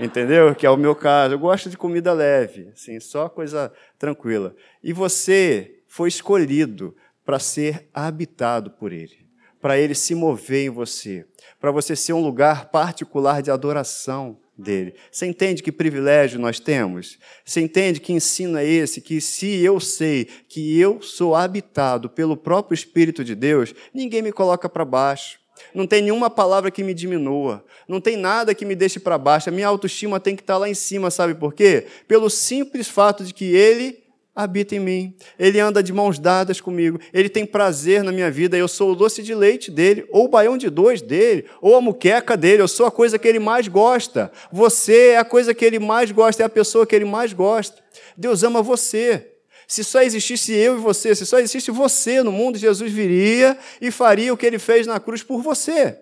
entendeu? 0.00 0.54
Que 0.54 0.66
é 0.66 0.70
o 0.70 0.76
meu 0.76 0.94
caso. 0.94 1.34
Eu 1.34 1.38
gosto 1.38 1.68
de 1.68 1.76
comida 1.76 2.12
leve, 2.12 2.68
assim, 2.72 3.00
só 3.00 3.28
coisa 3.28 3.72
tranquila. 3.98 4.54
E 4.82 4.92
você 4.92 5.80
foi 5.86 6.08
escolhido 6.08 6.94
para 7.24 7.38
ser 7.38 7.88
habitado 7.92 8.70
por 8.70 8.92
Ele, 8.92 9.26
para 9.60 9.78
Ele 9.78 9.94
se 9.94 10.14
mover 10.14 10.66
em 10.66 10.70
você, 10.70 11.26
para 11.60 11.70
você 11.70 11.96
ser 11.96 12.12
um 12.12 12.22
lugar 12.22 12.70
particular 12.70 13.42
de 13.42 13.50
adoração 13.50 14.38
dele. 14.56 14.94
Você 15.10 15.26
entende 15.26 15.62
que 15.62 15.70
privilégio 15.70 16.38
nós 16.38 16.58
temos? 16.58 17.18
Você 17.44 17.60
entende 17.60 18.00
que 18.00 18.12
ensino 18.12 18.58
é 18.58 18.66
esse? 18.66 19.00
Que 19.00 19.20
se 19.20 19.62
eu 19.62 19.78
sei 19.78 20.26
que 20.48 20.78
eu 20.78 21.00
sou 21.00 21.34
habitado 21.34 22.10
pelo 22.10 22.36
próprio 22.36 22.74
Espírito 22.74 23.24
de 23.24 23.34
Deus, 23.34 23.74
ninguém 23.94 24.20
me 24.20 24.32
coloca 24.32 24.68
para 24.68 24.84
baixo. 24.84 25.38
Não 25.74 25.86
tem 25.86 26.02
nenhuma 26.02 26.30
palavra 26.30 26.70
que 26.70 26.84
me 26.84 26.94
diminua. 26.94 27.64
Não 27.88 28.00
tem 28.00 28.16
nada 28.16 28.54
que 28.54 28.64
me 28.64 28.74
deixe 28.74 29.00
para 29.00 29.18
baixo. 29.18 29.48
A 29.48 29.52
minha 29.52 29.66
autoestima 29.66 30.20
tem 30.20 30.36
que 30.36 30.42
estar 30.42 30.54
tá 30.54 30.58
lá 30.58 30.68
em 30.68 30.74
cima, 30.74 31.10
sabe 31.10 31.34
por 31.34 31.52
quê? 31.52 31.86
Pelo 32.06 32.30
simples 32.30 32.88
fato 32.88 33.24
de 33.24 33.34
que 33.34 33.44
Ele 33.44 34.07
habita 34.38 34.76
em 34.76 34.78
mim. 34.78 35.16
Ele 35.36 35.58
anda 35.58 35.82
de 35.82 35.92
mãos 35.92 36.16
dadas 36.16 36.60
comigo. 36.60 37.00
Ele 37.12 37.28
tem 37.28 37.44
prazer 37.44 38.04
na 38.04 38.12
minha 38.12 38.30
vida. 38.30 38.56
Eu 38.56 38.68
sou 38.68 38.92
o 38.92 38.94
doce 38.94 39.20
de 39.20 39.34
leite 39.34 39.68
dele, 39.68 40.06
ou 40.10 40.26
o 40.26 40.28
baião 40.28 40.56
de 40.56 40.70
dois 40.70 41.02
dele, 41.02 41.46
ou 41.60 41.74
a 41.74 41.80
muqueca 41.80 42.36
dele. 42.36 42.62
Eu 42.62 42.68
sou 42.68 42.86
a 42.86 42.90
coisa 42.90 43.18
que 43.18 43.26
ele 43.26 43.40
mais 43.40 43.66
gosta. 43.66 44.30
Você 44.52 45.08
é 45.08 45.18
a 45.18 45.24
coisa 45.24 45.52
que 45.52 45.64
ele 45.64 45.80
mais 45.80 46.12
gosta, 46.12 46.44
é 46.44 46.46
a 46.46 46.48
pessoa 46.48 46.86
que 46.86 46.94
ele 46.94 47.04
mais 47.04 47.32
gosta. 47.32 47.82
Deus 48.16 48.44
ama 48.44 48.62
você. 48.62 49.26
Se 49.66 49.82
só 49.82 50.02
existisse 50.02 50.52
eu 50.52 50.76
e 50.76 50.80
você, 50.80 51.16
se 51.16 51.26
só 51.26 51.40
existisse 51.40 51.72
você 51.72 52.22
no 52.22 52.30
mundo, 52.30 52.56
Jesus 52.56 52.92
viria 52.92 53.58
e 53.80 53.90
faria 53.90 54.32
o 54.32 54.36
que 54.36 54.46
ele 54.46 54.58
fez 54.60 54.86
na 54.86 55.00
cruz 55.00 55.24
por 55.24 55.42
você. 55.42 55.98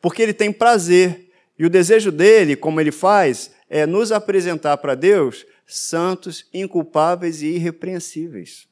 Porque 0.00 0.22
ele 0.22 0.32
tem 0.32 0.52
prazer. 0.52 1.28
E 1.58 1.66
o 1.66 1.70
desejo 1.70 2.12
dele, 2.12 2.54
como 2.54 2.80
ele 2.80 2.92
faz, 2.92 3.50
é 3.68 3.84
nos 3.84 4.12
apresentar 4.12 4.76
para 4.76 4.94
Deus 4.94 5.44
santos, 5.66 6.46
inculpáveis 6.52 7.42
e 7.42 7.46
irrepreensíveis. 7.48 8.68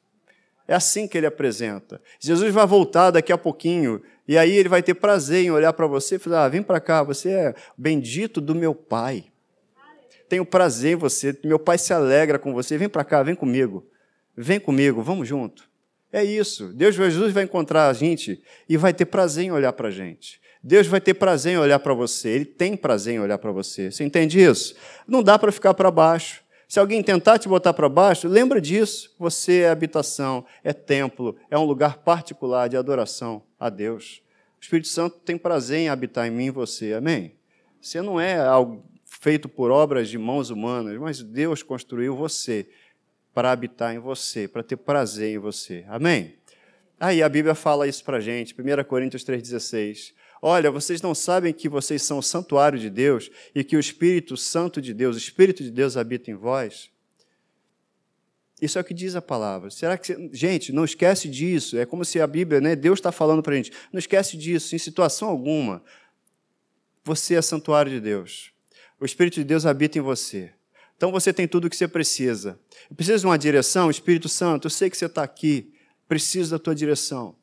É 0.67 0.73
assim 0.73 1.07
que 1.07 1.17
ele 1.17 1.27
apresenta. 1.27 2.01
Jesus 2.19 2.53
vai 2.53 2.65
voltar 2.65 3.11
daqui 3.11 3.31
a 3.31 3.37
pouquinho 3.37 4.01
e 4.27 4.37
aí 4.37 4.51
ele 4.51 4.69
vai 4.69 4.81
ter 4.81 4.93
prazer 4.93 5.43
em 5.43 5.51
olhar 5.51 5.73
para 5.73 5.87
você 5.87 6.15
e 6.15 6.19
falar: 6.19 6.45
ah, 6.45 6.49
vem 6.49 6.63
para 6.63 6.79
cá, 6.79 7.03
você 7.03 7.29
é 7.29 7.55
bendito 7.77 8.39
do 8.39 8.55
meu 8.55 8.73
Pai 8.73 9.25
tenho 10.33 10.43
prazer 10.43 10.93
em 10.93 10.95
você, 10.95 11.37
meu 11.43 11.59
pai 11.59 11.77
se 11.77 11.93
alegra 11.93 12.39
com 12.39 12.55
você, 12.55 12.75
vem 12.75 12.89
para 12.89 13.03
cá, 13.03 13.21
vem 13.21 13.35
comigo, 13.35 13.85
vem 14.35 14.59
comigo, 14.59 15.03
vamos 15.03 15.27
junto. 15.27 15.69
É 16.11 16.23
isso. 16.23 16.73
Deus, 16.73 16.95
Jesus 16.95 17.31
vai 17.31 17.43
encontrar 17.43 17.87
a 17.87 17.93
gente 17.93 18.41
e 18.67 18.75
vai 18.75 18.93
ter 18.93 19.05
prazer 19.05 19.45
em 19.45 19.51
olhar 19.51 19.73
para 19.73 19.89
a 19.89 19.91
gente. 19.91 20.41
Deus 20.63 20.87
vai 20.87 20.99
ter 20.99 21.13
prazer 21.13 21.53
em 21.53 21.57
olhar 21.57 21.77
para 21.77 21.93
você. 21.93 22.29
Ele 22.29 22.45
tem 22.45 22.75
prazer 22.75 23.13
em 23.13 23.19
olhar 23.19 23.37
para 23.37 23.51
você. 23.51 23.91
Você 23.91 24.03
entende 24.03 24.41
isso? 24.41 24.75
Não 25.07 25.21
dá 25.21 25.37
para 25.37 25.51
ficar 25.51 25.75
para 25.75 25.91
baixo. 25.91 26.42
Se 26.73 26.79
alguém 26.79 27.03
tentar 27.03 27.37
te 27.37 27.47
botar 27.47 27.71
para 27.71 27.87
baixo, 27.87 28.27
lembra 28.27 28.59
disso. 28.59 29.13
Você 29.19 29.59
é 29.59 29.69
habitação, 29.69 30.43
é 30.63 30.73
templo, 30.73 31.37
é 31.51 31.55
um 31.55 31.65
lugar 31.65 31.97
particular 31.97 32.67
de 32.67 32.75
adoração 32.75 33.43
a 33.59 33.69
Deus. 33.69 34.23
O 34.57 34.63
Espírito 34.63 34.87
Santo 34.87 35.19
tem 35.19 35.37
prazer 35.37 35.81
em 35.81 35.89
habitar 35.89 36.25
em 36.25 36.31
mim 36.31 36.45
e 36.45 36.49
você. 36.49 36.93
Amém? 36.93 37.35
Você 37.79 38.01
não 38.01 38.19
é 38.19 38.39
algo 38.39 38.83
feito 39.05 39.47
por 39.47 39.69
obras 39.69 40.09
de 40.09 40.17
mãos 40.17 40.49
humanas, 40.49 40.97
mas 40.97 41.21
Deus 41.21 41.61
construiu 41.61 42.15
você 42.15 42.67
para 43.35 43.51
habitar 43.51 43.93
em 43.93 43.99
você, 43.99 44.47
para 44.47 44.63
ter 44.63 44.77
prazer 44.77 45.35
em 45.35 45.37
você. 45.37 45.85
Amém? 45.87 46.39
Aí 46.99 47.21
a 47.21 47.29
Bíblia 47.29 47.53
fala 47.53 47.87
isso 47.87 48.03
para 48.03 48.17
a 48.17 48.19
gente, 48.19 48.55
1 48.59 48.83
Coríntios 48.85 49.23
3,16. 49.23 50.11
Olha, 50.45 50.69
vocês 50.69 51.01
não 51.01 51.15
sabem 51.15 51.53
que 51.53 51.69
vocês 51.69 52.03
são 52.03 52.17
o 52.17 52.21
santuário 52.21 52.77
de 52.77 52.89
Deus 52.89 53.31
e 53.55 53.63
que 53.63 53.77
o 53.77 53.79
Espírito 53.79 54.35
Santo 54.35 54.81
de 54.81 54.93
Deus, 54.93 55.15
o 55.15 55.17
Espírito 55.17 55.63
de 55.63 55.71
Deus 55.71 55.95
habita 55.95 56.29
em 56.29 56.33
vós? 56.33 56.89
Isso 58.61 58.77
é 58.77 58.81
o 58.81 58.83
que 58.83 58.93
diz 58.93 59.15
a 59.15 59.21
palavra. 59.21 59.69
Será 59.69 59.97
que. 59.97 60.29
Gente, 60.33 60.73
não 60.73 60.83
esquece 60.83 61.29
disso. 61.29 61.77
É 61.77 61.85
como 61.85 62.03
se 62.03 62.19
a 62.19 62.27
Bíblia, 62.27 62.59
né? 62.59 62.75
Deus 62.75 62.99
está 62.99 63.09
falando 63.09 63.41
para 63.41 63.53
a 63.53 63.55
gente. 63.55 63.71
Não 63.89 63.97
esquece 63.97 64.35
disso, 64.35 64.75
em 64.75 64.77
situação 64.77 65.29
alguma. 65.29 65.81
Você 67.05 67.35
é 67.35 67.41
santuário 67.41 67.89
de 67.89 68.01
Deus. 68.01 68.51
O 68.99 69.05
Espírito 69.05 69.35
de 69.35 69.45
Deus 69.45 69.65
habita 69.65 69.97
em 69.97 70.01
você. 70.01 70.51
Então 70.97 71.09
você 71.09 71.31
tem 71.31 71.47
tudo 71.47 71.67
o 71.67 71.69
que 71.69 71.77
você 71.77 71.87
precisa. 71.87 72.59
Precisa 72.93 73.19
de 73.19 73.25
uma 73.25 73.37
direção? 73.37 73.89
Espírito 73.89 74.27
Santo, 74.27 74.65
eu 74.65 74.69
sei 74.69 74.89
que 74.89 74.97
você 74.97 75.05
está 75.05 75.23
aqui. 75.23 75.73
Preciso 76.05 76.51
da 76.51 76.59
tua 76.59 76.75
direção. 76.75 77.33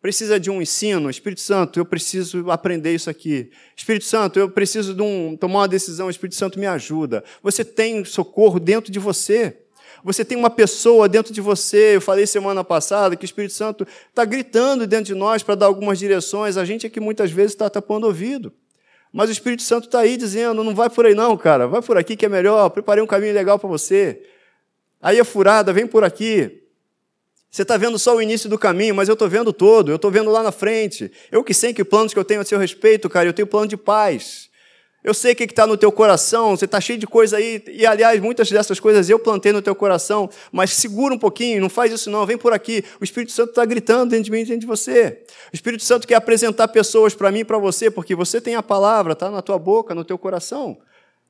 Precisa 0.00 0.38
de 0.38 0.48
um 0.48 0.62
ensino? 0.62 1.10
Espírito 1.10 1.40
Santo, 1.40 1.80
eu 1.80 1.84
preciso 1.84 2.50
aprender 2.50 2.94
isso 2.94 3.10
aqui. 3.10 3.50
Espírito 3.76 4.04
Santo, 4.04 4.38
eu 4.38 4.48
preciso 4.48 4.94
de 4.94 5.02
um, 5.02 5.36
tomar 5.36 5.60
uma 5.60 5.68
decisão. 5.68 6.08
Espírito 6.08 6.36
Santo, 6.36 6.58
me 6.58 6.66
ajuda. 6.66 7.24
Você 7.42 7.64
tem 7.64 8.04
socorro 8.04 8.60
dentro 8.60 8.92
de 8.92 8.98
você. 9.00 9.58
Você 10.04 10.24
tem 10.24 10.38
uma 10.38 10.50
pessoa 10.50 11.08
dentro 11.08 11.32
de 11.32 11.40
você. 11.40 11.96
Eu 11.96 12.00
falei 12.00 12.26
semana 12.26 12.62
passada 12.62 13.16
que 13.16 13.24
o 13.24 13.26
Espírito 13.26 13.54
Santo 13.54 13.84
está 14.08 14.24
gritando 14.24 14.86
dentro 14.86 15.06
de 15.06 15.14
nós 15.16 15.42
para 15.42 15.56
dar 15.56 15.66
algumas 15.66 15.98
direções. 15.98 16.56
A 16.56 16.64
gente 16.64 16.86
é 16.86 16.90
que 16.90 17.00
muitas 17.00 17.32
vezes 17.32 17.52
está 17.52 17.68
tapando 17.68 18.06
o 18.06 18.08
ouvido. 18.08 18.52
Mas 19.12 19.30
o 19.30 19.32
Espírito 19.32 19.62
Santo 19.62 19.86
está 19.86 20.00
aí 20.00 20.16
dizendo: 20.16 20.62
não 20.62 20.74
vai 20.74 20.88
por 20.88 21.06
aí, 21.06 21.14
não, 21.14 21.36
cara, 21.36 21.66
vai 21.66 21.82
por 21.82 21.96
aqui 21.96 22.14
que 22.14 22.26
é 22.26 22.28
melhor, 22.28 22.68
preparei 22.70 23.02
um 23.02 23.06
caminho 23.06 23.34
legal 23.34 23.58
para 23.58 23.68
você. 23.68 24.22
Aí 25.00 25.18
a 25.18 25.24
furada, 25.24 25.72
vem 25.72 25.86
por 25.86 26.04
aqui. 26.04 26.67
Você 27.50 27.62
está 27.62 27.76
vendo 27.76 27.98
só 27.98 28.14
o 28.14 28.20
início 28.20 28.48
do 28.48 28.58
caminho, 28.58 28.94
mas 28.94 29.08
eu 29.08 29.14
estou 29.14 29.28
vendo 29.28 29.52
todo, 29.52 29.90
eu 29.90 29.96
estou 29.96 30.10
vendo 30.10 30.30
lá 30.30 30.42
na 30.42 30.52
frente. 30.52 31.10
Eu 31.32 31.42
que 31.42 31.54
sei 31.54 31.72
que 31.72 31.82
planos 31.82 32.12
que 32.12 32.18
eu 32.18 32.24
tenho 32.24 32.40
a 32.40 32.44
seu 32.44 32.58
respeito, 32.58 33.08
cara, 33.08 33.28
eu 33.28 33.32
tenho 33.32 33.46
plano 33.46 33.66
de 33.66 33.76
paz. 33.76 34.48
Eu 35.02 35.14
sei 35.14 35.32
o 35.32 35.36
que 35.36 35.44
está 35.44 35.66
no 35.66 35.76
teu 35.76 35.92
coração, 35.92 36.56
você 36.56 36.64
está 36.64 36.80
cheio 36.80 36.98
de 36.98 37.06
coisa 37.06 37.36
aí, 37.36 37.62
e 37.68 37.86
aliás, 37.86 38.20
muitas 38.20 38.50
dessas 38.50 38.80
coisas 38.80 39.08
eu 39.08 39.18
plantei 39.18 39.52
no 39.52 39.62
teu 39.62 39.74
coração, 39.74 40.28
mas 40.50 40.72
segura 40.74 41.14
um 41.14 41.18
pouquinho, 41.18 41.60
não 41.60 41.70
faz 41.70 41.92
isso 41.92 42.10
não, 42.10 42.26
vem 42.26 42.36
por 42.36 42.52
aqui. 42.52 42.84
O 43.00 43.04
Espírito 43.04 43.32
Santo 43.32 43.50
está 43.50 43.64
gritando 43.64 44.10
dentro 44.10 44.24
de 44.24 44.30
mim, 44.32 44.44
dentro 44.44 44.58
de 44.58 44.66
você. 44.66 45.22
O 45.52 45.54
Espírito 45.54 45.84
Santo 45.84 46.06
quer 46.06 46.16
apresentar 46.16 46.68
pessoas 46.68 47.14
para 47.14 47.30
mim 47.30 47.40
e 47.40 47.44
para 47.44 47.58
você, 47.58 47.90
porque 47.90 48.14
você 48.14 48.40
tem 48.40 48.56
a 48.56 48.62
palavra, 48.62 49.12
está 49.12 49.30
na 49.30 49.40
tua 49.40 49.58
boca, 49.58 49.94
no 49.94 50.04
teu 50.04 50.18
coração. 50.18 50.76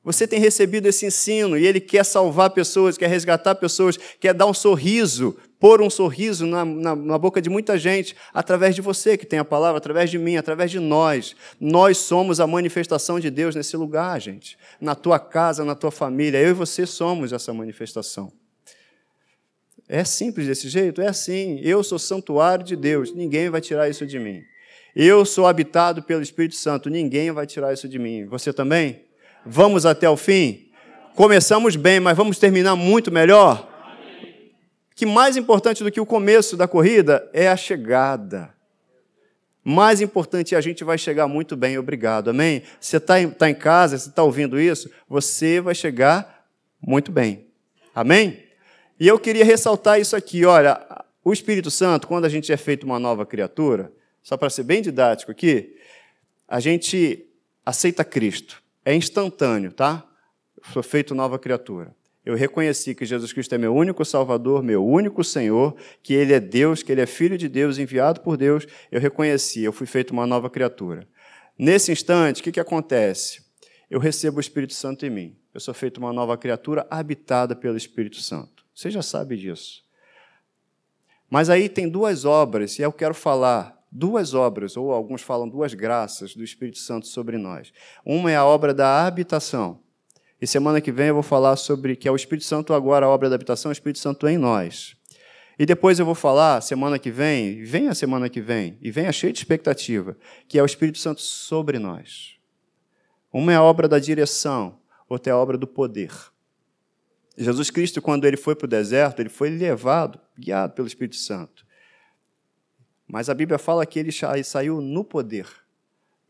Você 0.03 0.27
tem 0.27 0.39
recebido 0.39 0.87
esse 0.87 1.05
ensino 1.05 1.57
e 1.57 1.65
ele 1.65 1.79
quer 1.79 2.03
salvar 2.03 2.49
pessoas, 2.49 2.97
quer 2.97 3.07
resgatar 3.07 3.55
pessoas, 3.55 3.99
quer 4.19 4.33
dar 4.33 4.47
um 4.47 4.53
sorriso 4.53 5.37
pôr 5.59 5.81
um 5.81 5.89
sorriso 5.89 6.45
na, 6.45 6.63
na, 6.63 6.95
na, 6.95 7.17
boca 7.17 7.41
de 7.41 7.49
muita 7.49 7.77
gente 7.77 8.15
através 8.33 8.73
de 8.73 8.81
você 8.81 9.17
que 9.17 9.25
tem 9.25 9.39
a 9.39 9.45
palavra, 9.45 9.77
através 9.77 10.09
de 10.09 10.17
mim, 10.17 10.37
através 10.37 10.71
de 10.71 10.79
nós. 10.79 11.35
Nós 11.59 11.97
somos 11.97 12.39
a 12.39 12.47
manifestação 12.47 13.19
de 13.19 13.29
Deus 13.29 13.55
nesse 13.55 13.75
lugar, 13.75 14.19
gente. 14.21 14.57
Na 14.79 14.95
tua 14.95 15.19
casa, 15.19 15.65
na 15.65 15.75
tua 15.75 15.91
família. 15.91 16.37
Eu 16.37 16.51
e 16.51 16.53
você 16.53 16.85
somos 16.85 17.33
essa 17.33 17.53
manifestação. 17.53 18.31
É 19.87 20.03
simples 20.03 20.47
desse 20.47 20.69
jeito? 20.69 21.01
É 21.01 21.07
assim. 21.07 21.59
Eu 21.61 21.83
sou 21.83 21.99
santuário 21.99 22.63
de 22.63 22.75
Deus, 22.75 23.13
ninguém 23.13 23.49
vai 23.49 23.59
tirar 23.59 23.89
isso 23.89 24.05
de 24.05 24.17
mim. 24.17 24.41
Eu 24.95 25.25
sou 25.25 25.45
habitado 25.45 26.01
pelo 26.01 26.21
Espírito 26.21 26.55
Santo, 26.55 26.89
ninguém 26.89 27.31
vai 27.31 27.45
tirar 27.45 27.73
isso 27.73 27.87
de 27.87 27.99
mim. 27.99 28.25
Você 28.25 28.53
também? 28.53 29.03
Vamos 29.45 29.85
até 29.85 30.09
o 30.09 30.17
fim? 30.17 30.69
Começamos 31.15 31.75
bem, 31.75 31.99
mas 31.99 32.15
vamos 32.15 32.39
terminar 32.39 32.75
muito 32.75 33.11
melhor? 33.11 33.68
Que 34.99 35.05
mais 35.05 35.37
importante 35.37 35.81
do 35.81 35.89
que 35.89 36.01
o 36.01 36.05
começo 36.05 36.57
da 36.57 36.67
corrida 36.67 37.29
é 37.31 37.47
a 37.47 37.55
chegada. 37.55 38.53
Mais 39.63 40.01
importante, 40.01 40.57
a 40.57 40.59
gente 40.59 40.83
vai 40.83 40.97
chegar 40.97 41.25
muito 41.25 41.55
bem, 41.55 41.77
obrigado, 41.77 42.31
amém? 42.31 42.63
Você 42.81 42.97
está 42.97 43.17
em, 43.17 43.29
tá 43.29 43.49
em 43.49 43.55
casa, 43.55 43.97
você 43.97 44.09
está 44.09 44.23
ouvindo 44.23 44.59
isso, 44.59 44.91
você 45.07 45.61
vai 45.61 45.73
chegar 45.73 46.45
muito 46.85 47.13
bem, 47.13 47.47
amém? 47.95 48.43
E 48.99 49.07
eu 49.07 49.17
queria 49.17 49.45
ressaltar 49.45 50.01
isso 50.01 50.17
aqui, 50.17 50.43
olha, 50.43 50.77
o 51.23 51.31
Espírito 51.31 51.71
Santo, 51.71 52.05
quando 52.05 52.25
a 52.25 52.29
gente 52.29 52.51
é 52.51 52.57
feito 52.57 52.83
uma 52.83 52.99
nova 52.99 53.25
criatura, 53.25 53.93
só 54.21 54.35
para 54.35 54.49
ser 54.49 54.63
bem 54.63 54.81
didático 54.81 55.31
aqui, 55.31 55.77
a 56.45 56.59
gente 56.59 57.25
aceita 57.65 58.03
Cristo. 58.03 58.61
É 58.83 58.93
instantâneo, 58.93 59.71
tá? 59.71 60.05
Sou 60.73 60.83
feito 60.83 61.15
nova 61.15 61.39
criatura. 61.39 61.95
Eu 62.25 62.35
reconheci 62.35 62.93
que 62.93 63.05
Jesus 63.05 63.31
Cristo 63.31 63.55
é 63.55 63.57
meu 63.57 63.73
único 63.73 64.03
Salvador, 64.03 64.61
meu 64.61 64.85
único 64.85 65.23
Senhor, 65.23 65.75
que 66.03 66.13
Ele 66.13 66.33
é 66.33 66.39
Deus, 66.39 66.83
que 66.83 66.91
Ele 66.91 67.01
é 67.01 67.05
Filho 67.05 67.37
de 67.37 67.47
Deus, 67.47 67.77
enviado 67.77 68.21
por 68.21 68.35
Deus. 68.35 68.67
Eu 68.91 68.99
reconheci, 68.99 69.63
eu 69.63 69.71
fui 69.71 69.87
feito 69.87 70.11
uma 70.11 70.27
nova 70.27 70.49
criatura. 70.49 71.07
Nesse 71.57 71.91
instante, 71.91 72.41
o 72.41 72.43
que, 72.43 72.51
que 72.51 72.59
acontece? 72.59 73.41
Eu 73.89 73.99
recebo 73.99 74.37
o 74.37 74.41
Espírito 74.41 74.73
Santo 74.73 75.05
em 75.05 75.09
mim. 75.09 75.37
Eu 75.53 75.59
sou 75.59 75.73
feito 75.73 75.97
uma 75.97 76.13
nova 76.13 76.37
criatura 76.37 76.85
habitada 76.89 77.55
pelo 77.55 77.77
Espírito 77.77 78.17
Santo. 78.17 78.65
Você 78.75 78.91
já 78.91 79.01
sabe 79.01 79.35
disso. 79.35 79.83
Mas 81.29 81.49
aí 81.49 81.67
tem 81.69 81.89
duas 81.89 82.25
obras, 82.25 82.77
e 82.79 82.81
eu 82.81 82.91
quero 82.91 83.13
falar 83.13 83.77
duas 83.91 84.33
obras, 84.33 84.77
ou 84.77 84.91
alguns 84.91 85.21
falam 85.21 85.47
duas 85.47 85.73
graças 85.73 86.35
do 86.35 86.43
Espírito 86.43 86.77
Santo 86.77 87.07
sobre 87.07 87.37
nós. 87.37 87.71
Uma 88.05 88.31
é 88.31 88.35
a 88.35 88.45
obra 88.45 88.73
da 88.73 89.05
habitação. 89.05 89.79
E 90.41 90.47
semana 90.47 90.79
que 90.79 90.91
vem 90.91 91.07
eu 91.07 91.15
vou 91.15 91.23
falar 91.23 91.55
sobre 91.57 91.95
que 91.95 92.07
é 92.07 92.11
o 92.11 92.15
Espírito 92.15 92.45
Santo 92.45 92.73
agora, 92.73 93.05
a 93.05 93.09
obra 93.09 93.29
da 93.29 93.35
habitação, 93.35 93.69
o 93.69 93.73
Espírito 93.73 93.99
Santo 93.99 94.27
em 94.27 94.37
nós. 94.37 94.95
E 95.57 95.65
depois 95.65 95.99
eu 95.99 96.05
vou 96.05 96.15
falar, 96.15 96.61
semana 96.61 96.97
que 96.97 97.11
vem, 97.11 97.61
vem 97.63 97.89
a 97.89 97.93
semana 97.93 98.29
que 98.29 98.39
vem, 98.39 98.77
e 98.81 98.89
venha 98.89 99.11
cheio 99.11 99.33
de 99.33 99.39
expectativa, 99.39 100.15
que 100.47 100.57
é 100.57 100.63
o 100.63 100.65
Espírito 100.65 100.97
Santo 100.97 101.19
sobre 101.21 101.77
nós. 101.77 102.37
Uma 103.31 103.51
é 103.51 103.55
a 103.57 103.61
obra 103.61 103.85
da 103.85 103.99
direção, 103.99 104.79
outra 105.09 105.31
é 105.31 105.33
a 105.33 105.37
obra 105.37 105.57
do 105.57 105.67
poder. 105.67 106.13
Jesus 107.37 107.69
Cristo, 107.69 108.01
quando 108.01 108.23
ele 108.23 108.37
foi 108.37 108.55
para 108.55 108.65
o 108.65 108.69
deserto, 108.69 109.19
ele 109.19 109.29
foi 109.29 109.49
levado, 109.49 110.17
guiado 110.37 110.73
pelo 110.73 110.87
Espírito 110.87 111.17
Santo. 111.17 111.65
Mas 113.05 113.29
a 113.29 113.33
Bíblia 113.33 113.59
fala 113.59 113.85
que 113.85 113.99
ele 113.99 114.11
saiu 114.43 114.79
no 114.79 115.03
poder. 115.03 115.47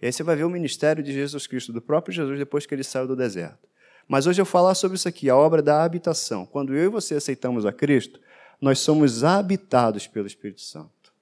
E 0.02 0.08
aí 0.08 0.12
você 0.12 0.24
vai 0.24 0.36
ver 0.36 0.46
o 0.46 0.50
ministério 0.50 1.04
de 1.04 1.14
Jesus 1.14 1.46
Cristo, 1.46 1.72
do 1.72 1.82
próprio 1.82 2.14
Jesus, 2.14 2.40
depois 2.40 2.66
que 2.66 2.74
ele 2.74 2.84
saiu 2.84 3.06
do 3.06 3.16
deserto. 3.16 3.69
Mas 4.10 4.26
hoje 4.26 4.42
eu 4.42 4.46
falar 4.46 4.74
sobre 4.74 4.96
isso 4.98 5.08
aqui, 5.08 5.30
a 5.30 5.38
obra 5.38 5.62
da 5.62 5.84
habitação. 5.84 6.44
Quando 6.44 6.76
eu 6.76 6.86
e 6.86 6.88
você 6.88 7.14
aceitamos 7.14 7.64
a 7.64 7.72
Cristo, 7.72 8.20
nós 8.60 8.80
somos 8.80 9.24
habitados 9.24 10.08
pelo 10.08 10.26
Espírito 10.26 10.62
Santo. 10.62 11.14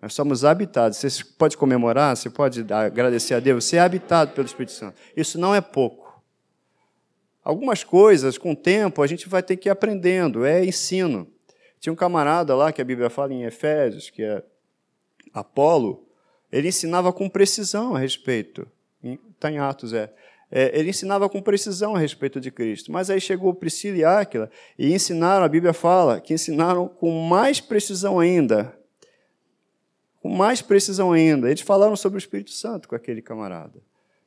Nós 0.00 0.14
somos 0.14 0.44
habitados. 0.44 0.98
Você 0.98 1.24
pode 1.36 1.56
comemorar, 1.56 2.16
você 2.16 2.30
pode 2.30 2.64
agradecer 2.72 3.34
a 3.34 3.40
Deus. 3.40 3.64
Você 3.64 3.76
é 3.76 3.80
habitado 3.80 4.30
pelo 4.30 4.46
Espírito 4.46 4.70
Santo. 4.70 4.96
Isso 5.16 5.36
não 5.36 5.52
é 5.52 5.60
pouco. 5.60 6.22
Algumas 7.42 7.82
coisas, 7.82 8.38
com 8.38 8.52
o 8.52 8.56
tempo, 8.56 9.02
a 9.02 9.06
gente 9.08 9.28
vai 9.28 9.42
ter 9.42 9.56
que 9.56 9.68
ir 9.68 9.72
aprendendo. 9.72 10.44
É 10.44 10.64
ensino. 10.64 11.26
Tinha 11.80 11.92
um 11.92 11.96
camarada 11.96 12.54
lá 12.54 12.72
que 12.72 12.80
a 12.80 12.84
Bíblia 12.84 13.10
fala 13.10 13.34
em 13.34 13.42
Efésios, 13.42 14.10
que 14.10 14.22
é 14.22 14.44
Apolo. 15.32 16.06
Ele 16.52 16.68
ensinava 16.68 17.12
com 17.12 17.28
precisão 17.28 17.96
a 17.96 17.98
respeito. 17.98 18.64
Está 19.02 19.50
em 19.50 19.58
Atos, 19.58 19.92
é 19.92 20.14
é, 20.56 20.70
ele 20.78 20.90
ensinava 20.90 21.28
com 21.28 21.42
precisão 21.42 21.96
a 21.96 21.98
respeito 21.98 22.40
de 22.40 22.48
Cristo. 22.48 22.92
Mas 22.92 23.10
aí 23.10 23.20
chegou 23.20 23.52
Priscila 23.52 23.96
e 23.96 24.04
Áquila 24.04 24.48
e 24.78 24.94
ensinaram, 24.94 25.44
a 25.44 25.48
Bíblia 25.48 25.72
fala, 25.72 26.20
que 26.20 26.32
ensinaram 26.32 26.86
com 26.86 27.10
mais 27.22 27.60
precisão 27.60 28.20
ainda. 28.20 28.72
Com 30.22 30.28
mais 30.28 30.62
precisão 30.62 31.10
ainda. 31.10 31.50
Eles 31.50 31.62
falaram 31.62 31.96
sobre 31.96 32.18
o 32.18 32.20
Espírito 32.20 32.52
Santo 32.52 32.88
com 32.88 32.94
aquele 32.94 33.20
camarada. 33.20 33.82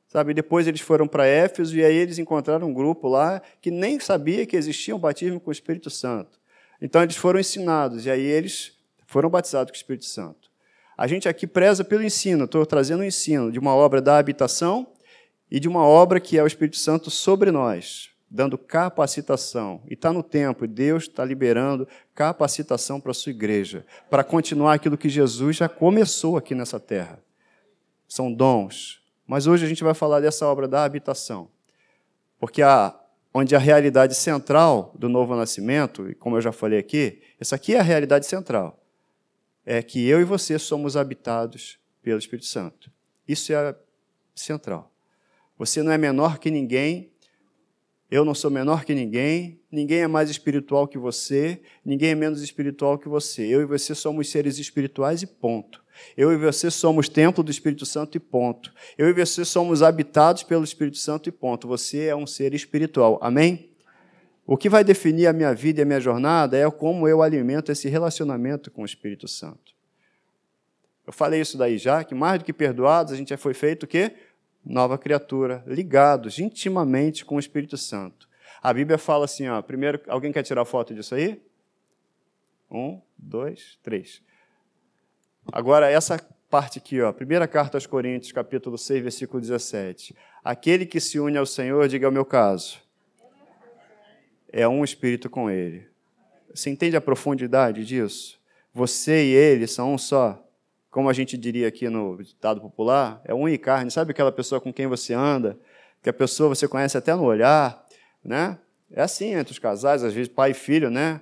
Sabe, 0.09 0.33
depois 0.33 0.67
eles 0.67 0.81
foram 0.81 1.07
para 1.07 1.25
Éfeso 1.25 1.77
e 1.77 1.83
aí 1.83 1.95
eles 1.95 2.19
encontraram 2.19 2.67
um 2.67 2.73
grupo 2.73 3.07
lá 3.07 3.41
que 3.61 3.71
nem 3.71 3.97
sabia 3.97 4.45
que 4.45 4.57
existia 4.57 4.93
um 4.93 4.99
batismo 4.99 5.39
com 5.39 5.49
o 5.49 5.53
Espírito 5.53 5.89
Santo. 5.89 6.37
Então 6.81 7.01
eles 7.01 7.15
foram 7.15 7.39
ensinados 7.39 8.05
e 8.05 8.11
aí 8.11 8.21
eles 8.21 8.73
foram 9.05 9.29
batizados 9.29 9.71
com 9.71 9.75
o 9.75 9.77
Espírito 9.77 10.05
Santo. 10.05 10.49
A 10.97 11.07
gente 11.07 11.29
aqui 11.29 11.47
preza 11.47 11.85
pelo 11.85 12.03
ensino, 12.03 12.45
estou 12.45 12.65
trazendo 12.65 12.99
o 12.99 13.05
ensino 13.05 13.49
de 13.49 13.59
uma 13.59 13.73
obra 13.73 14.01
da 14.01 14.17
habitação 14.17 14.87
e 15.49 15.60
de 15.60 15.67
uma 15.67 15.83
obra 15.83 16.19
que 16.19 16.38
é 16.38 16.43
o 16.43 16.47
Espírito 16.47 16.77
Santo 16.77 17.10
sobre 17.10 17.51
nós, 17.51 18.10
dando 18.29 18.57
capacitação. 18.57 19.81
E 19.89 19.93
está 19.93 20.12
no 20.12 20.21
tempo, 20.21 20.65
e 20.65 20.67
Deus 20.67 21.03
está 21.03 21.23
liberando 21.23 21.88
capacitação 22.13 22.99
para 22.99 23.12
a 23.12 23.15
sua 23.15 23.31
igreja, 23.31 23.86
para 24.10 24.23
continuar 24.23 24.73
aquilo 24.73 24.97
que 24.97 25.10
Jesus 25.10 25.55
já 25.55 25.69
começou 25.69 26.38
aqui 26.38 26.53
nessa 26.53 26.79
terra. 26.79 27.19
São 28.07 28.31
dons. 28.31 29.01
Mas 29.25 29.47
hoje 29.47 29.65
a 29.65 29.67
gente 29.67 29.83
vai 29.83 29.93
falar 29.93 30.19
dessa 30.19 30.45
obra 30.45 30.67
da 30.67 30.83
habitação. 30.83 31.49
Porque 32.39 32.62
a, 32.62 32.97
onde 33.33 33.55
a 33.55 33.60
realidade 33.60 34.15
central 34.15 34.93
do 34.97 35.10
novo 35.10 35.36
nascimento, 35.36 36.10
e 36.10 36.15
como 36.15 36.38
eu 36.38 36.41
já 36.41 36.51
falei 36.51 36.79
aqui, 36.79 37.21
essa 37.39 37.55
aqui 37.55 37.75
é 37.75 37.79
a 37.79 37.83
realidade 37.83 38.25
central, 38.25 38.81
é 39.65 39.81
que 39.81 40.07
eu 40.07 40.21
e 40.21 40.23
você 40.23 40.57
somos 40.57 40.95
habitados 40.95 41.77
pelo 42.01 42.19
Espírito 42.19 42.45
Santo. 42.45 42.89
Isso 43.27 43.51
é 43.51 43.75
central. 44.33 44.89
Você 45.57 45.81
não 45.81 45.91
é 45.91 45.97
menor 45.97 46.39
que 46.39 46.51
ninguém, 46.51 47.11
eu 48.09 48.23
não 48.23 48.33
sou 48.33 48.49
menor 48.49 48.85
que 48.85 48.93
ninguém, 48.93 49.59
ninguém 49.69 49.99
é 49.99 50.07
mais 50.07 50.29
espiritual 50.29 50.87
que 50.87 50.97
você, 50.97 51.61
ninguém 51.83 52.11
é 52.11 52.15
menos 52.15 52.41
espiritual 52.41 52.97
que 52.97 53.09
você. 53.09 53.43
Eu 53.43 53.61
e 53.61 53.65
você 53.65 53.93
somos 53.93 54.29
seres 54.29 54.57
espirituais 54.59 55.21
e 55.21 55.27
ponto. 55.27 55.83
Eu 56.15 56.31
e 56.31 56.37
você 56.37 56.71
somos 56.71 57.09
templo 57.09 57.43
do 57.43 57.51
Espírito 57.51 57.85
Santo 57.85 58.15
e 58.15 58.19
ponto. 58.19 58.73
Eu 58.97 59.09
e 59.09 59.13
você 59.13 59.43
somos 59.43 59.81
habitados 59.81 60.43
pelo 60.43 60.63
Espírito 60.63 60.97
Santo 60.97 61.27
e 61.27 61.31
ponto. 61.31 61.67
Você 61.67 62.05
é 62.05 62.15
um 62.15 62.25
ser 62.25 62.53
espiritual. 62.53 63.19
Amém? 63.21 63.71
O 64.45 64.55
que 64.55 64.69
vai 64.69 64.83
definir 64.83 65.27
a 65.27 65.33
minha 65.33 65.53
vida 65.53 65.81
e 65.81 65.83
a 65.83 65.85
minha 65.85 65.99
jornada 65.99 66.57
é 66.57 66.69
como 66.71 67.07
eu 67.09 67.21
alimento 67.21 67.71
esse 67.71 67.89
relacionamento 67.89 68.71
com 68.71 68.83
o 68.83 68.85
Espírito 68.85 69.27
Santo. 69.27 69.75
Eu 71.05 71.11
falei 71.11 71.41
isso 71.41 71.57
daí 71.57 71.77
já, 71.77 72.03
que 72.03 72.15
mais 72.15 72.39
do 72.39 72.45
que 72.45 72.53
perdoados, 72.53 73.11
a 73.11 73.15
gente 73.17 73.29
já 73.29 73.37
foi 73.37 73.53
feito 73.53 73.83
o 73.83 73.87
quê? 73.87 74.13
Nova 74.67 74.97
criatura, 74.97 75.63
ligados 75.65 76.39
intimamente 76.39 77.23
com 77.23 77.36
o 77.38 77.39
Espírito 77.39 77.77
Santo. 77.77 78.27
A 78.62 78.73
Bíblia 78.73 78.97
fala 78.97 79.25
assim, 79.25 79.47
ó, 79.47 79.62
primeiro, 79.62 80.01
alguém 80.08 80.32
quer 80.32 80.43
tirar 80.43 80.65
foto 80.65 80.93
disso 80.93 81.15
aí? 81.15 81.41
Um, 82.69 83.01
dois, 83.17 83.80
três. 83.82 84.21
Agora, 85.53 85.89
essa 85.89 86.19
parte 86.49 86.80
aqui, 86.80 87.01
ó, 87.01 87.13
primeira 87.13 87.47
carta 87.47 87.77
aos 87.77 87.86
Coríntios, 87.86 88.34
capítulo 88.34 88.77
6, 88.77 89.03
versículo 89.03 89.39
17. 89.39 90.13
Aquele 90.43 90.86
que 90.86 90.99
se 90.99 91.17
une 91.17 91.38
ao 91.38 91.45
Senhor, 91.45 91.88
diga 91.88 92.06
é 92.06 92.10
o 92.10 92.12
meu 92.12 92.25
caso, 92.25 92.80
é 94.51 94.67
um 94.67 94.84
espírito 94.84 95.30
com 95.30 95.49
ele. 95.49 95.88
Você 96.53 96.69
entende 96.69 96.97
a 96.97 97.01
profundidade 97.01 97.86
disso? 97.86 98.38
Você 98.73 99.25
e 99.27 99.34
ele 99.34 99.67
são 99.67 99.93
um 99.93 99.97
só 99.97 100.46
como 100.89 101.10
a 101.10 101.13
gente 101.13 101.38
diria 101.38 101.67
aqui 101.67 101.89
no 101.89 102.21
ditado 102.23 102.62
popular, 102.62 103.21
é 103.26 103.34
unha 103.34 103.54
e 103.54 103.58
carne. 103.58 103.91
Sabe 103.91 104.12
aquela 104.12 104.32
pessoa 104.32 104.60
com 104.62 104.73
quem 104.73 104.88
você 104.88 105.13
anda, 105.13 105.58
que 106.02 106.10
a 106.10 106.13
pessoa 106.13 106.50
você 106.50 106.67
conhece 106.67 106.97
até 106.97 107.13
no 107.13 107.23
olhar, 107.23 107.86
né? 108.23 108.58
É 108.91 109.02
assim 109.02 109.34
entre 109.34 109.52
os 109.52 109.60
casais, 109.60 110.04
às 110.04 110.13
vezes 110.13 110.30
pai 110.30 110.52
e 110.52 110.54
filho, 110.54 110.89
né? 110.89 111.19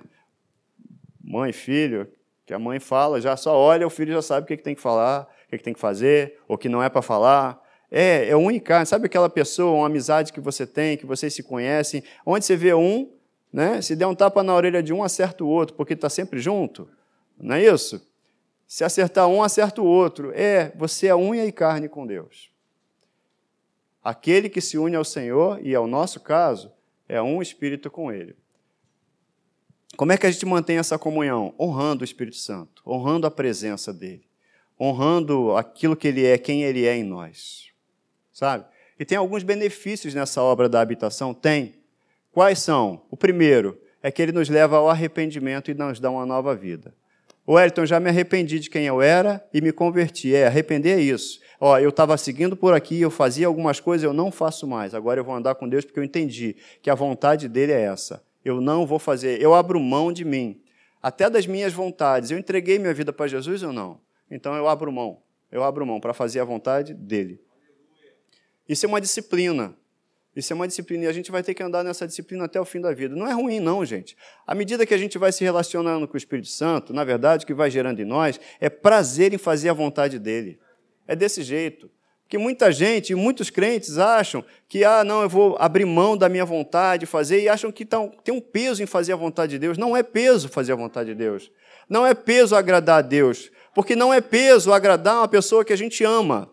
Mãe 1.22 1.50
e 1.50 1.52
filho, 1.52 2.08
que 2.46 2.54
a 2.54 2.58
mãe 2.58 2.78
fala, 2.78 3.20
já 3.20 3.36
só 3.36 3.56
olha, 3.56 3.86
o 3.86 3.90
filho 3.90 4.12
já 4.12 4.22
sabe 4.22 4.44
o 4.44 4.46
que, 4.46 4.56
que 4.56 4.62
tem 4.62 4.74
que 4.74 4.80
falar, 4.80 5.22
o 5.46 5.50
que, 5.50 5.58
que 5.58 5.64
tem 5.64 5.74
que 5.74 5.80
fazer, 5.80 6.38
ou 6.46 6.56
que 6.56 6.68
não 6.68 6.82
é 6.82 6.88
para 6.88 7.02
falar. 7.02 7.60
É, 7.90 8.28
é 8.28 8.36
unha 8.36 8.56
e 8.56 8.60
carne. 8.60 8.86
Sabe 8.86 9.06
aquela 9.06 9.28
pessoa, 9.28 9.78
uma 9.78 9.86
amizade 9.86 10.32
que 10.32 10.40
você 10.40 10.66
tem, 10.66 10.96
que 10.96 11.06
vocês 11.06 11.34
se 11.34 11.42
conhecem, 11.42 12.04
onde 12.24 12.44
você 12.44 12.56
vê 12.56 12.72
um, 12.72 13.10
né? 13.52 13.80
Se 13.82 13.96
der 13.96 14.06
um 14.06 14.14
tapa 14.14 14.42
na 14.42 14.54
orelha 14.54 14.82
de 14.82 14.92
um, 14.92 15.02
acerta 15.02 15.42
o 15.42 15.48
outro, 15.48 15.74
porque 15.74 15.94
está 15.94 16.08
sempre 16.08 16.38
junto. 16.38 16.88
Não 17.38 17.56
é 17.56 17.64
isso? 17.64 18.06
Se 18.66 18.84
acertar 18.84 19.28
um, 19.28 19.42
acerta 19.42 19.80
o 19.80 19.86
outro. 19.86 20.32
É, 20.34 20.72
você 20.76 21.06
é 21.06 21.16
unha 21.16 21.44
e 21.44 21.52
carne 21.52 21.88
com 21.88 22.06
Deus. 22.06 22.50
Aquele 24.02 24.48
que 24.48 24.60
se 24.60 24.78
une 24.78 24.96
ao 24.96 25.04
Senhor, 25.04 25.60
e 25.64 25.74
ao 25.74 25.86
nosso 25.86 26.20
caso, 26.20 26.72
é 27.08 27.20
um 27.20 27.42
espírito 27.42 27.90
com 27.90 28.12
Ele. 28.12 28.36
Como 29.96 30.12
é 30.12 30.18
que 30.18 30.26
a 30.26 30.30
gente 30.30 30.44
mantém 30.44 30.78
essa 30.78 30.98
comunhão? 30.98 31.54
Honrando 31.58 32.02
o 32.02 32.04
Espírito 32.04 32.36
Santo, 32.36 32.82
honrando 32.86 33.26
a 33.26 33.30
presença 33.30 33.94
dele, 33.94 34.26
honrando 34.78 35.56
aquilo 35.56 35.96
que 35.96 36.06
ele 36.06 36.26
é, 36.26 36.36
quem 36.36 36.64
ele 36.64 36.84
é 36.84 36.94
em 36.94 37.02
nós. 37.02 37.70
Sabe? 38.30 38.66
E 38.98 39.04
tem 39.04 39.16
alguns 39.16 39.42
benefícios 39.42 40.14
nessa 40.14 40.42
obra 40.42 40.68
da 40.68 40.80
habitação? 40.80 41.32
Tem. 41.32 41.76
Quais 42.30 42.58
são? 42.58 43.02
O 43.10 43.16
primeiro 43.16 43.80
é 44.02 44.10
que 44.10 44.20
ele 44.20 44.32
nos 44.32 44.50
leva 44.50 44.76
ao 44.76 44.90
arrependimento 44.90 45.70
e 45.70 45.74
nos 45.74 45.98
dá 45.98 46.10
uma 46.10 46.26
nova 46.26 46.54
vida. 46.54 46.94
Ô, 47.46 47.60
Elton, 47.60 47.86
já 47.86 48.00
me 48.00 48.08
arrependi 48.08 48.58
de 48.58 48.68
quem 48.68 48.86
eu 48.86 49.00
era 49.00 49.46
e 49.54 49.60
me 49.60 49.70
converti. 49.70 50.34
É, 50.34 50.48
arrepender 50.48 50.98
é 50.98 51.00
isso. 51.00 51.40
Ó, 51.60 51.78
eu 51.78 51.90
estava 51.90 52.16
seguindo 52.16 52.56
por 52.56 52.74
aqui, 52.74 53.00
eu 53.00 53.10
fazia 53.10 53.46
algumas 53.46 53.78
coisas, 53.78 54.02
eu 54.02 54.12
não 54.12 54.32
faço 54.32 54.66
mais. 54.66 54.94
Agora 54.94 55.20
eu 55.20 55.24
vou 55.24 55.34
andar 55.34 55.54
com 55.54 55.68
Deus 55.68 55.84
porque 55.84 56.00
eu 56.00 56.04
entendi 56.04 56.56
que 56.82 56.90
a 56.90 56.94
vontade 56.94 57.48
dele 57.48 57.70
é 57.70 57.82
essa. 57.82 58.20
Eu 58.44 58.60
não 58.60 58.84
vou 58.84 58.98
fazer, 58.98 59.40
eu 59.40 59.54
abro 59.54 59.78
mão 59.78 60.12
de 60.12 60.24
mim, 60.24 60.60
até 61.00 61.30
das 61.30 61.46
minhas 61.46 61.72
vontades. 61.72 62.32
Eu 62.32 62.38
entreguei 62.38 62.80
minha 62.80 62.92
vida 62.92 63.12
para 63.12 63.28
Jesus 63.28 63.62
ou 63.62 63.72
não? 63.72 64.00
Então 64.28 64.54
eu 64.56 64.66
abro 64.66 64.90
mão. 64.90 65.22
Eu 65.50 65.62
abro 65.62 65.86
mão 65.86 66.00
para 66.00 66.12
fazer 66.12 66.40
a 66.40 66.44
vontade 66.44 66.92
dele. 66.92 67.40
Isso 68.68 68.84
é 68.84 68.88
uma 68.88 69.00
disciplina. 69.00 69.76
Isso 70.36 70.52
é 70.52 70.56
uma 70.56 70.68
disciplina 70.68 71.04
e 71.04 71.06
a 71.06 71.12
gente 71.12 71.32
vai 71.32 71.42
ter 71.42 71.54
que 71.54 71.62
andar 71.62 71.82
nessa 71.82 72.06
disciplina 72.06 72.44
até 72.44 72.60
o 72.60 72.64
fim 72.66 72.78
da 72.78 72.92
vida. 72.92 73.16
Não 73.16 73.26
é 73.26 73.32
ruim, 73.32 73.58
não, 73.58 73.82
gente. 73.86 74.14
À 74.46 74.54
medida 74.54 74.84
que 74.84 74.92
a 74.92 74.98
gente 74.98 75.16
vai 75.16 75.32
se 75.32 75.42
relacionando 75.42 76.06
com 76.06 76.12
o 76.12 76.18
Espírito 76.18 76.48
Santo, 76.48 76.92
na 76.92 77.04
verdade, 77.04 77.44
o 77.44 77.46
que 77.46 77.54
vai 77.54 77.70
gerando 77.70 78.00
em 78.00 78.04
nós 78.04 78.38
é 78.60 78.68
prazer 78.68 79.32
em 79.32 79.38
fazer 79.38 79.70
a 79.70 79.72
vontade 79.72 80.18
dele. 80.18 80.58
É 81.08 81.16
desse 81.16 81.42
jeito. 81.42 81.90
Porque 82.22 82.36
muita 82.36 82.70
gente, 82.70 83.14
muitos 83.14 83.48
crentes 83.48 83.96
acham 83.96 84.44
que, 84.68 84.84
ah, 84.84 85.02
não, 85.04 85.22
eu 85.22 85.28
vou 85.28 85.56
abrir 85.58 85.86
mão 85.86 86.16
da 86.18 86.28
minha 86.28 86.44
vontade, 86.44 87.06
fazer, 87.06 87.40
e 87.40 87.48
acham 87.48 87.72
que 87.72 87.86
tem 87.86 88.34
um 88.34 88.40
peso 88.40 88.82
em 88.82 88.86
fazer 88.86 89.14
a 89.14 89.16
vontade 89.16 89.52
de 89.52 89.58
Deus. 89.60 89.78
Não 89.78 89.96
é 89.96 90.02
peso 90.02 90.48
fazer 90.50 90.72
a 90.72 90.76
vontade 90.76 91.10
de 91.10 91.14
Deus. 91.14 91.50
Não 91.88 92.04
é 92.04 92.12
peso 92.14 92.54
agradar 92.54 92.98
a 92.98 93.02
Deus. 93.02 93.50
Porque 93.74 93.96
não 93.96 94.12
é 94.12 94.20
peso 94.20 94.72
agradar 94.72 95.18
uma 95.18 95.28
pessoa 95.28 95.64
que 95.64 95.72
a 95.72 95.76
gente 95.76 96.04
ama. 96.04 96.50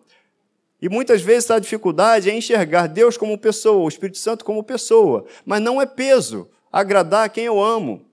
E 0.84 0.90
muitas 0.90 1.22
vezes 1.22 1.50
a 1.50 1.60
dificuldade 1.60 2.30
é 2.30 2.36
enxergar 2.36 2.88
Deus 2.88 3.16
como 3.16 3.38
pessoa, 3.38 3.86
o 3.86 3.88
Espírito 3.88 4.18
Santo 4.18 4.44
como 4.44 4.62
pessoa. 4.62 5.24
Mas 5.46 5.62
não 5.62 5.82
é 5.82 5.86
peso 5.86 6.50
agradar 6.70 7.30
quem 7.30 7.46
eu 7.46 7.64
amo. 7.64 8.06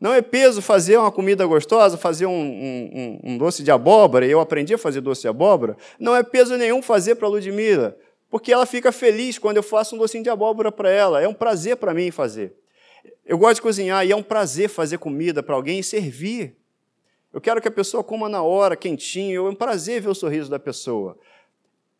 Não 0.00 0.12
é 0.12 0.20
peso 0.20 0.60
fazer 0.60 0.96
uma 0.96 1.12
comida 1.12 1.46
gostosa, 1.46 1.96
fazer 1.96 2.26
um, 2.26 2.32
um, 2.32 3.20
um, 3.22 3.38
doce 3.38 3.62
de 3.62 3.70
abóbora, 3.70 4.26
eu 4.26 4.40
aprendi 4.40 4.74
a 4.74 4.78
fazer 4.78 5.00
doce 5.00 5.20
de 5.20 5.28
abóbora. 5.28 5.76
Não 6.00 6.16
é 6.16 6.24
peso 6.24 6.56
nenhum 6.56 6.82
fazer 6.82 7.14
para 7.14 7.28
a 7.28 7.30
Ludmilla, 7.30 7.96
porque 8.28 8.52
ela 8.52 8.66
fica 8.66 8.90
feliz 8.90 9.38
quando 9.38 9.58
eu 9.58 9.62
faço 9.62 9.94
um 9.94 9.98
docinho 9.98 10.24
de 10.24 10.30
abóbora 10.30 10.72
para 10.72 10.90
ela. 10.90 11.22
É 11.22 11.28
um 11.28 11.34
prazer 11.34 11.76
para 11.76 11.94
mim 11.94 12.10
fazer. 12.10 12.52
Eu 13.24 13.38
gosto 13.38 13.54
de 13.54 13.62
cozinhar 13.62 14.04
e 14.04 14.10
é 14.10 14.16
um 14.16 14.22
prazer 14.22 14.68
fazer 14.68 14.98
comida 14.98 15.44
para 15.44 15.54
alguém 15.54 15.78
e 15.78 15.84
servir. 15.84 16.56
Eu 17.32 17.40
quero 17.40 17.60
que 17.60 17.68
a 17.68 17.70
pessoa 17.70 18.02
coma 18.02 18.28
na 18.28 18.42
hora, 18.42 18.74
quentinho. 18.74 19.46
É 19.46 19.50
um 19.50 19.54
prazer 19.54 20.00
ver 20.00 20.08
o 20.08 20.14
sorriso 20.14 20.50
da 20.50 20.58
pessoa. 20.58 21.16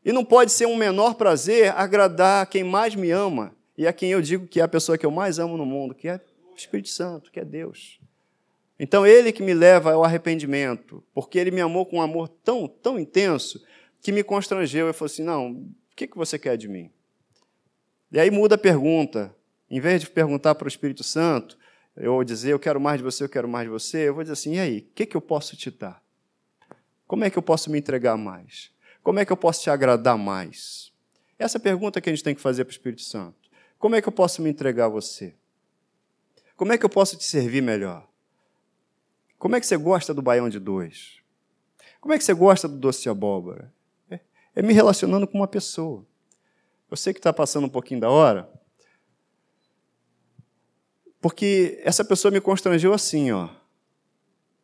E 0.04 0.12
não 0.12 0.24
pode 0.24 0.52
ser 0.52 0.66
um 0.66 0.76
menor 0.76 1.14
prazer 1.14 1.72
agradar 1.76 2.46
quem 2.46 2.64
mais 2.64 2.94
me 2.94 3.10
ama 3.10 3.54
e 3.76 3.86
a 3.86 3.92
quem 3.92 4.10
eu 4.10 4.22
digo 4.22 4.46
que 4.46 4.60
é 4.60 4.62
a 4.62 4.68
pessoa 4.68 4.96
que 4.96 5.04
eu 5.04 5.10
mais 5.10 5.38
amo 5.38 5.56
no 5.56 5.66
mundo, 5.66 5.94
que 5.94 6.08
é 6.08 6.20
Espírito 6.56 6.88
Santo, 6.88 7.30
que 7.30 7.40
é 7.40 7.44
Deus. 7.44 8.00
Então, 8.78 9.06
ele 9.06 9.30
que 9.30 9.42
me 9.42 9.52
leva 9.52 9.92
ao 9.92 10.04
arrependimento, 10.04 11.04
porque 11.12 11.38
ele 11.38 11.50
me 11.50 11.60
amou 11.60 11.84
com 11.84 11.98
um 11.98 12.02
amor 12.02 12.28
tão, 12.28 12.66
tão 12.66 12.98
intenso 12.98 13.62
que 14.00 14.10
me 14.10 14.22
constrangeu. 14.22 14.86
Eu 14.86 14.94
falei 14.94 15.12
assim: 15.12 15.22
não, 15.22 15.50
o 15.52 15.74
que, 15.94 16.06
que 16.06 16.16
você 16.16 16.38
quer 16.38 16.56
de 16.56 16.66
mim? 16.66 16.90
E 18.10 18.18
aí 18.18 18.30
muda 18.30 18.54
a 18.54 18.58
pergunta. 18.58 19.34
Em 19.70 19.80
vez 19.80 20.00
de 20.00 20.10
perguntar 20.10 20.54
para 20.54 20.64
o 20.64 20.68
Espírito 20.68 21.04
Santo, 21.04 21.56
eu 21.96 22.24
dizer 22.24 22.52
eu 22.52 22.58
quero 22.58 22.80
mais 22.80 22.98
de 22.98 23.04
você, 23.04 23.22
eu 23.22 23.28
quero 23.28 23.46
mais 23.46 23.66
de 23.66 23.70
você, 23.70 24.08
eu 24.08 24.14
vou 24.14 24.22
dizer 24.22 24.32
assim: 24.32 24.54
e 24.54 24.58
aí, 24.58 24.78
o 24.78 24.94
que, 24.94 25.06
que 25.06 25.16
eu 25.16 25.20
posso 25.20 25.56
te 25.56 25.70
dar? 25.70 26.02
Como 27.06 27.24
é 27.24 27.30
que 27.30 27.36
eu 27.36 27.42
posso 27.42 27.70
me 27.70 27.78
entregar 27.78 28.16
mais? 28.16 28.70
Como 29.02 29.18
é 29.18 29.24
que 29.24 29.32
eu 29.32 29.36
posso 29.36 29.62
te 29.62 29.70
agradar 29.70 30.16
mais? 30.18 30.92
Essa 31.38 31.58
é 31.58 31.60
pergunta 31.60 32.00
que 32.00 32.10
a 32.10 32.12
gente 32.12 32.24
tem 32.24 32.34
que 32.34 32.40
fazer 32.40 32.64
para 32.64 32.70
o 32.70 32.72
Espírito 32.72 33.02
Santo. 33.02 33.50
Como 33.78 33.94
é 33.94 34.02
que 34.02 34.08
eu 34.08 34.12
posso 34.12 34.42
me 34.42 34.50
entregar 34.50 34.86
a 34.86 34.88
você? 34.88 35.34
Como 36.54 36.72
é 36.72 36.76
que 36.76 36.84
eu 36.84 36.90
posso 36.90 37.16
te 37.16 37.24
servir 37.24 37.62
melhor? 37.62 38.06
Como 39.38 39.56
é 39.56 39.60
que 39.60 39.66
você 39.66 39.78
gosta 39.78 40.12
do 40.12 40.20
baião 40.20 40.50
de 40.50 40.58
dois? 40.58 41.18
Como 41.98 42.12
é 42.12 42.18
que 42.18 42.24
você 42.24 42.34
gosta 42.34 42.68
do 42.68 42.76
doce 42.76 43.02
de 43.02 43.08
abóbora? 43.08 43.72
É, 44.10 44.20
é 44.56 44.62
me 44.62 44.74
relacionando 44.74 45.26
com 45.26 45.38
uma 45.38 45.48
pessoa. 45.48 46.06
Eu 46.90 46.96
sei 46.96 47.14
que 47.14 47.18
está 47.18 47.32
passando 47.32 47.64
um 47.64 47.70
pouquinho 47.70 48.00
da 48.00 48.10
hora, 48.10 48.50
porque 51.20 51.80
essa 51.84 52.04
pessoa 52.04 52.32
me 52.32 52.40
constrangeu 52.40 52.92
assim, 52.92 53.30
ó, 53.30 53.48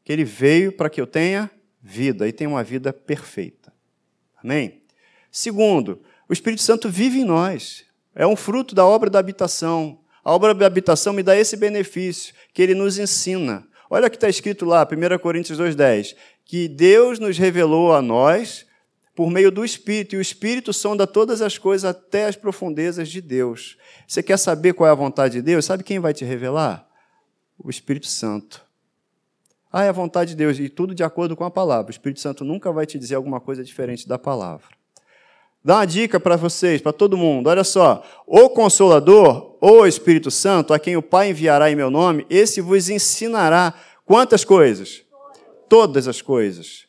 que 0.03 0.13
ele 0.13 0.25
veio 0.25 0.73
para 0.73 0.91
que 0.91 1.01
eu 1.01 1.07
tenha 1.07 1.51
vida 1.81 2.27
e 2.27 2.33
tenha 2.33 2.51
uma 2.51 2.65
vida 2.65 2.93
perfeita. 2.93 3.73
Amém? 4.47 4.81
Segundo, 5.29 6.01
o 6.29 6.33
Espírito 6.33 6.63
Santo 6.63 6.89
vive 6.89 7.19
em 7.19 7.25
nós. 7.25 7.85
É 8.15 8.25
um 8.25 8.37
fruto 8.37 8.77
da 8.77 8.87
obra 8.87 9.11
da 9.11 9.19
habitação. 9.19 9.99
A 10.23 10.33
obra 10.33 10.55
da 10.55 10.65
habitação 10.65 11.13
me 11.13 11.21
dá 11.21 11.37
esse 11.37 11.57
benefício, 11.57 12.33
que 12.55 12.63
ele 12.63 12.73
nos 12.73 12.97
ensina. 12.97 13.67
Olha 13.91 14.07
o 14.07 14.11
que 14.11 14.17
está 14.17 14.29
escrito 14.29 14.65
lá, 14.65 14.87
1 14.87 15.19
Coríntios 15.19 15.59
2,10: 15.59 16.15
que 16.45 16.69
Deus 16.69 17.19
nos 17.19 17.37
revelou 17.37 17.93
a 17.93 18.01
nós 18.01 18.65
por 19.17 19.31
meio 19.31 19.51
do 19.51 19.65
Espírito, 19.65 20.15
e 20.15 20.19
o 20.19 20.23
Espírito 20.23 20.73
sonda 20.73 21.09
todas 21.09 21.43
as 21.43 21.59
coisas 21.59 21.85
até 21.85 22.27
as 22.27 22.37
profundezas 22.37 23.09
de 23.09 23.21
Deus. 23.21 23.77
Você 24.07 24.23
quer 24.23 24.37
saber 24.37 24.75
qual 24.75 24.89
é 24.89 24.93
a 24.93 24.95
vontade 24.95 25.35
de 25.35 25.43
Deus? 25.43 25.65
Sabe 25.65 25.83
quem 25.83 25.99
vai 25.99 26.15
te 26.15 26.25
revelar? 26.25 26.89
O 27.59 27.69
Espírito 27.69 28.07
Santo. 28.07 28.66
Ah, 29.79 29.85
é 29.85 29.91
a 29.91 29.93
vontade 29.93 30.31
de 30.31 30.37
Deus, 30.37 30.59
e 30.59 30.71
tudo 30.71 30.95
de 30.95 31.05
acordo 31.05 31.37
com 31.37 31.45
a 31.45 31.51
palavra. 31.51 31.89
O 31.89 31.91
Espírito 31.91 32.19
Santo 32.19 32.47
nunca 32.47 32.73
vai 32.73 32.87
te 32.87 32.99
dizer 32.99 33.15
alguma 33.15 33.43
coisa 33.43 33.63
diferente 33.63 34.09
da 34.09 34.19
palavra. 34.19 34.69
Dá 35.63 35.75
uma 35.75 35.85
dica 35.85 36.19
para 36.19 36.35
vocês, 36.35 36.81
para 36.81 36.95
todo 36.95 37.15
mundo. 37.15 37.51
Olha 37.51 37.63
só: 37.63 38.03
o 38.27 38.49
Consolador, 38.49 39.59
ou 39.61 39.87
Espírito 39.87 40.31
Santo, 40.31 40.73
a 40.73 40.79
quem 40.79 40.97
o 40.97 41.03
Pai 41.03 41.29
enviará 41.29 41.71
em 41.71 41.77
meu 41.77 41.91
nome, 41.91 42.25
esse 42.31 42.63
vos 42.63 42.89
ensinará 42.89 43.75
quantas 44.07 44.47
coisas? 44.47 45.03
Todas 45.69 46.09
as 46.09 46.23
coisas. 46.23 46.87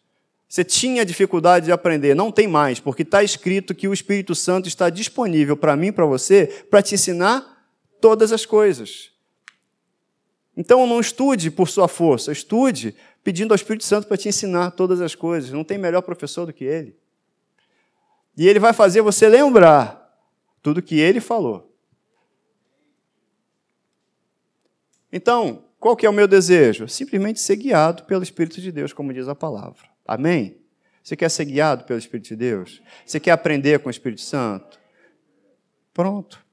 Você 0.47 0.63
tinha 0.63 1.03
dificuldade 1.03 1.65
de 1.65 1.73
aprender, 1.73 2.15
não 2.15 2.31
tem 2.31 2.47
mais, 2.47 2.79
porque 2.79 3.01
está 3.01 3.21
escrito 3.21 3.75
que 3.75 3.89
o 3.89 3.93
Espírito 3.93 4.33
Santo 4.33 4.69
está 4.69 4.89
disponível 4.89 5.57
para 5.57 5.75
mim, 5.75 5.91
para 5.91 6.05
você, 6.05 6.65
para 6.69 6.81
te 6.81 6.95
ensinar 6.95 7.67
todas 7.99 8.31
as 8.31 8.45
coisas. 8.45 9.16
Então 10.57 10.87
não 10.87 10.99
estude 10.99 11.51
por 11.51 11.69
sua 11.69 11.87
força, 11.87 12.31
estude 12.31 12.95
pedindo 13.23 13.51
ao 13.51 13.55
Espírito 13.55 13.85
Santo 13.85 14.07
para 14.07 14.17
te 14.17 14.27
ensinar 14.27 14.71
todas 14.71 14.99
as 15.01 15.13
coisas. 15.13 15.51
Não 15.51 15.63
tem 15.63 15.77
melhor 15.77 16.01
professor 16.01 16.47
do 16.47 16.51
que 16.51 16.65
ele. 16.65 16.97
E 18.35 18.47
ele 18.47 18.57
vai 18.57 18.73
fazer 18.73 19.01
você 19.01 19.29
lembrar 19.29 20.19
tudo 20.63 20.81
que 20.81 20.99
ele 20.99 21.19
falou. 21.21 21.71
Então, 25.13 25.63
qual 25.79 25.95
que 25.95 26.07
é 26.07 26.09
o 26.09 26.13
meu 26.13 26.27
desejo? 26.27 26.87
Simplesmente 26.87 27.39
ser 27.39 27.55
guiado 27.55 28.03
pelo 28.03 28.23
Espírito 28.23 28.59
de 28.59 28.71
Deus, 28.71 28.91
como 28.91 29.13
diz 29.13 29.27
a 29.27 29.35
palavra. 29.35 29.87
Amém? 30.07 30.57
Você 31.03 31.15
quer 31.15 31.29
ser 31.29 31.45
guiado 31.45 31.83
pelo 31.83 31.99
Espírito 31.99 32.29
de 32.29 32.35
Deus? 32.35 32.81
Você 33.05 33.19
quer 33.19 33.31
aprender 33.31 33.79
com 33.79 33.89
o 33.89 33.91
Espírito 33.91 34.21
Santo? 34.21 34.79
Pronto. 35.93 36.43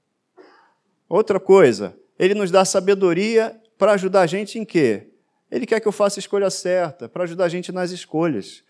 Outra 1.08 1.40
coisa, 1.40 1.98
ele 2.18 2.34
nos 2.34 2.50
dá 2.50 2.64
sabedoria 2.64 3.60
para 3.78 3.92
ajudar 3.92 4.22
a 4.22 4.26
gente 4.26 4.58
em 4.58 4.64
quê? 4.64 5.08
Ele 5.50 5.66
quer 5.66 5.80
que 5.80 5.88
eu 5.88 5.92
faça 5.92 6.18
a 6.18 6.22
escolha 6.22 6.50
certa, 6.50 7.08
para 7.08 7.24
ajudar 7.24 7.44
a 7.44 7.48
gente 7.48 7.70
nas 7.70 7.90
escolhas. 7.90 8.62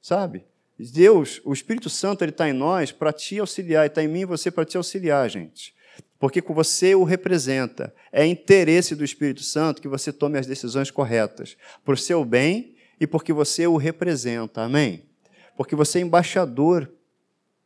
Sabe? 0.00 0.44
Deus, 0.78 1.40
o 1.44 1.52
Espírito 1.52 1.88
Santo, 1.88 2.22
ele 2.22 2.30
está 2.30 2.48
em 2.48 2.52
nós 2.52 2.90
para 2.90 3.12
te 3.12 3.38
auxiliar, 3.38 3.84
e 3.84 3.86
está 3.88 4.02
em 4.02 4.08
mim 4.08 4.20
e 4.20 4.24
você 4.24 4.50
para 4.50 4.64
te 4.64 4.76
auxiliar, 4.76 5.28
gente. 5.28 5.74
Porque 6.18 6.40
você 6.40 6.94
o 6.94 7.04
representa. 7.04 7.92
É 8.12 8.24
interesse 8.24 8.94
do 8.94 9.04
Espírito 9.04 9.42
Santo 9.42 9.82
que 9.82 9.88
você 9.88 10.12
tome 10.12 10.38
as 10.38 10.46
decisões 10.46 10.90
corretas, 10.90 11.56
por 11.84 11.98
seu 11.98 12.24
bem 12.24 12.76
e 13.00 13.06
porque 13.06 13.32
você 13.32 13.66
o 13.66 13.76
representa. 13.76 14.62
Amém? 14.62 15.04
Porque 15.56 15.74
você 15.74 15.98
é 15.98 16.02
embaixador 16.02 16.88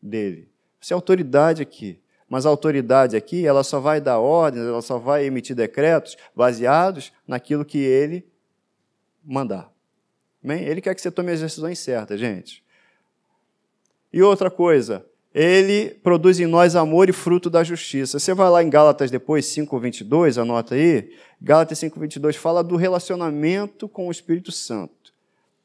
dele. 0.03 0.49
Você 0.81 0.93
é 0.93 0.97
autoridade 0.97 1.61
aqui. 1.61 2.01
Mas 2.29 2.45
a 2.45 2.49
autoridade 2.49 3.17
aqui, 3.17 3.47
ela 3.47 3.63
só 3.63 3.79
vai 3.79 4.01
dar 4.01 4.19
ordens, 4.19 4.65
ela 4.65 4.83
só 4.83 4.99
vai 4.99 5.25
emitir 5.25 5.55
decretos 5.55 6.17
baseados 6.35 7.13
naquilo 7.27 7.65
que 7.65 7.79
ele 7.79 8.27
mandar. 9.25 9.71
Amém? 10.43 10.65
Ele 10.65 10.81
quer 10.81 10.95
que 10.95 11.01
você 11.01 11.11
tome 11.11 11.33
as 11.33 11.41
decisões 11.41 11.79
certas, 11.79 12.19
gente. 12.19 12.65
E 14.13 14.23
outra 14.23 14.51
coisa, 14.51 15.05
ele 15.35 15.91
produz 16.03 16.41
em 16.41 16.47
nós 16.47 16.75
amor 16.75 17.09
e 17.09 17.13
fruto 17.13 17.51
da 17.51 17.63
justiça. 17.63 18.19
Você 18.19 18.33
vai 18.33 18.49
lá 18.49 18.63
em 18.63 18.71
Gálatas 18.71 19.11
depois, 19.11 19.45
5:22, 19.47 20.39
anota 20.39 20.75
aí. 20.75 21.13
Gálatas 21.41 21.79
5:22 21.79 22.37
fala 22.37 22.65
do 22.65 22.77
relacionamento 22.77 23.89
com 23.89 24.09
o 24.09 24.11
Espírito 24.11 24.51
Santo. 24.51 25.06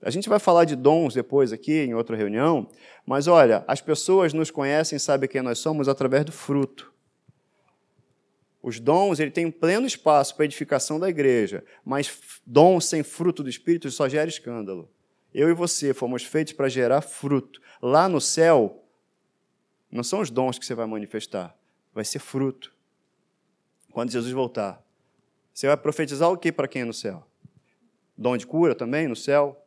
A 0.01 0.09
gente 0.09 0.27
vai 0.27 0.39
falar 0.39 0.65
de 0.65 0.75
dons 0.75 1.13
depois 1.13 1.53
aqui 1.53 1.79
em 1.79 1.93
outra 1.93 2.15
reunião, 2.15 2.67
mas 3.05 3.27
olha, 3.27 3.63
as 3.67 3.81
pessoas 3.81 4.33
nos 4.33 4.49
conhecem, 4.49 4.97
sabem 4.97 5.29
quem 5.29 5.41
nós 5.41 5.59
somos 5.59 5.87
através 5.87 6.25
do 6.25 6.31
fruto. 6.31 6.91
Os 8.63 8.79
dons, 8.79 9.19
ele 9.19 9.31
tem 9.31 9.49
pleno 9.49 9.87
espaço 9.87 10.35
para 10.35 10.43
a 10.43 10.45
edificação 10.45 10.99
da 10.99 11.09
igreja, 11.09 11.63
mas 11.83 12.41
dom 12.45 12.79
sem 12.79 13.03
fruto 13.03 13.43
do 13.43 13.49
Espírito 13.49 13.89
só 13.91 14.07
gera 14.09 14.29
escândalo. 14.29 14.89
Eu 15.33 15.49
e 15.49 15.53
você 15.53 15.93
fomos 15.93 16.23
feitos 16.23 16.53
para 16.53 16.67
gerar 16.67 17.01
fruto. 17.01 17.61
Lá 17.81 18.09
no 18.09 18.19
céu, 18.19 18.83
não 19.89 20.03
são 20.03 20.19
os 20.19 20.29
dons 20.29 20.59
que 20.59 20.65
você 20.65 20.75
vai 20.75 20.85
manifestar, 20.85 21.55
vai 21.93 22.03
ser 22.03 22.19
fruto. 22.19 22.73
Quando 23.91 24.11
Jesus 24.11 24.31
voltar, 24.31 24.83
você 25.53 25.67
vai 25.67 25.77
profetizar 25.77 26.29
o 26.31 26.37
que 26.37 26.51
para 26.51 26.67
quem 26.67 26.83
é 26.83 26.85
no 26.85 26.93
céu? 26.93 27.25
Dom 28.17 28.37
de 28.37 28.45
cura 28.45 28.75
também 28.75 29.07
no 29.07 29.15
céu? 29.15 29.57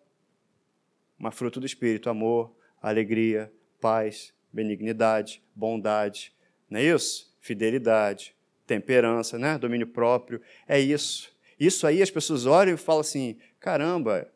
Mas 1.25 1.35
fruto 1.37 1.59
do 1.59 1.65
Espírito, 1.65 2.11
amor, 2.11 2.55
alegria, 2.83 3.51
paz, 3.81 4.35
benignidade, 4.53 5.43
bondade, 5.55 6.35
não 6.69 6.79
é 6.79 6.85
isso? 6.85 7.35
Fidelidade, 7.41 8.37
temperança, 8.67 9.39
né? 9.39 9.57
domínio 9.57 9.87
próprio, 9.87 10.39
é 10.69 10.79
isso. 10.79 11.35
Isso 11.59 11.87
aí 11.87 12.03
as 12.03 12.11
pessoas 12.11 12.45
olham 12.45 12.75
e 12.75 12.77
falam 12.77 13.01
assim: 13.01 13.39
caramba, 13.59 14.31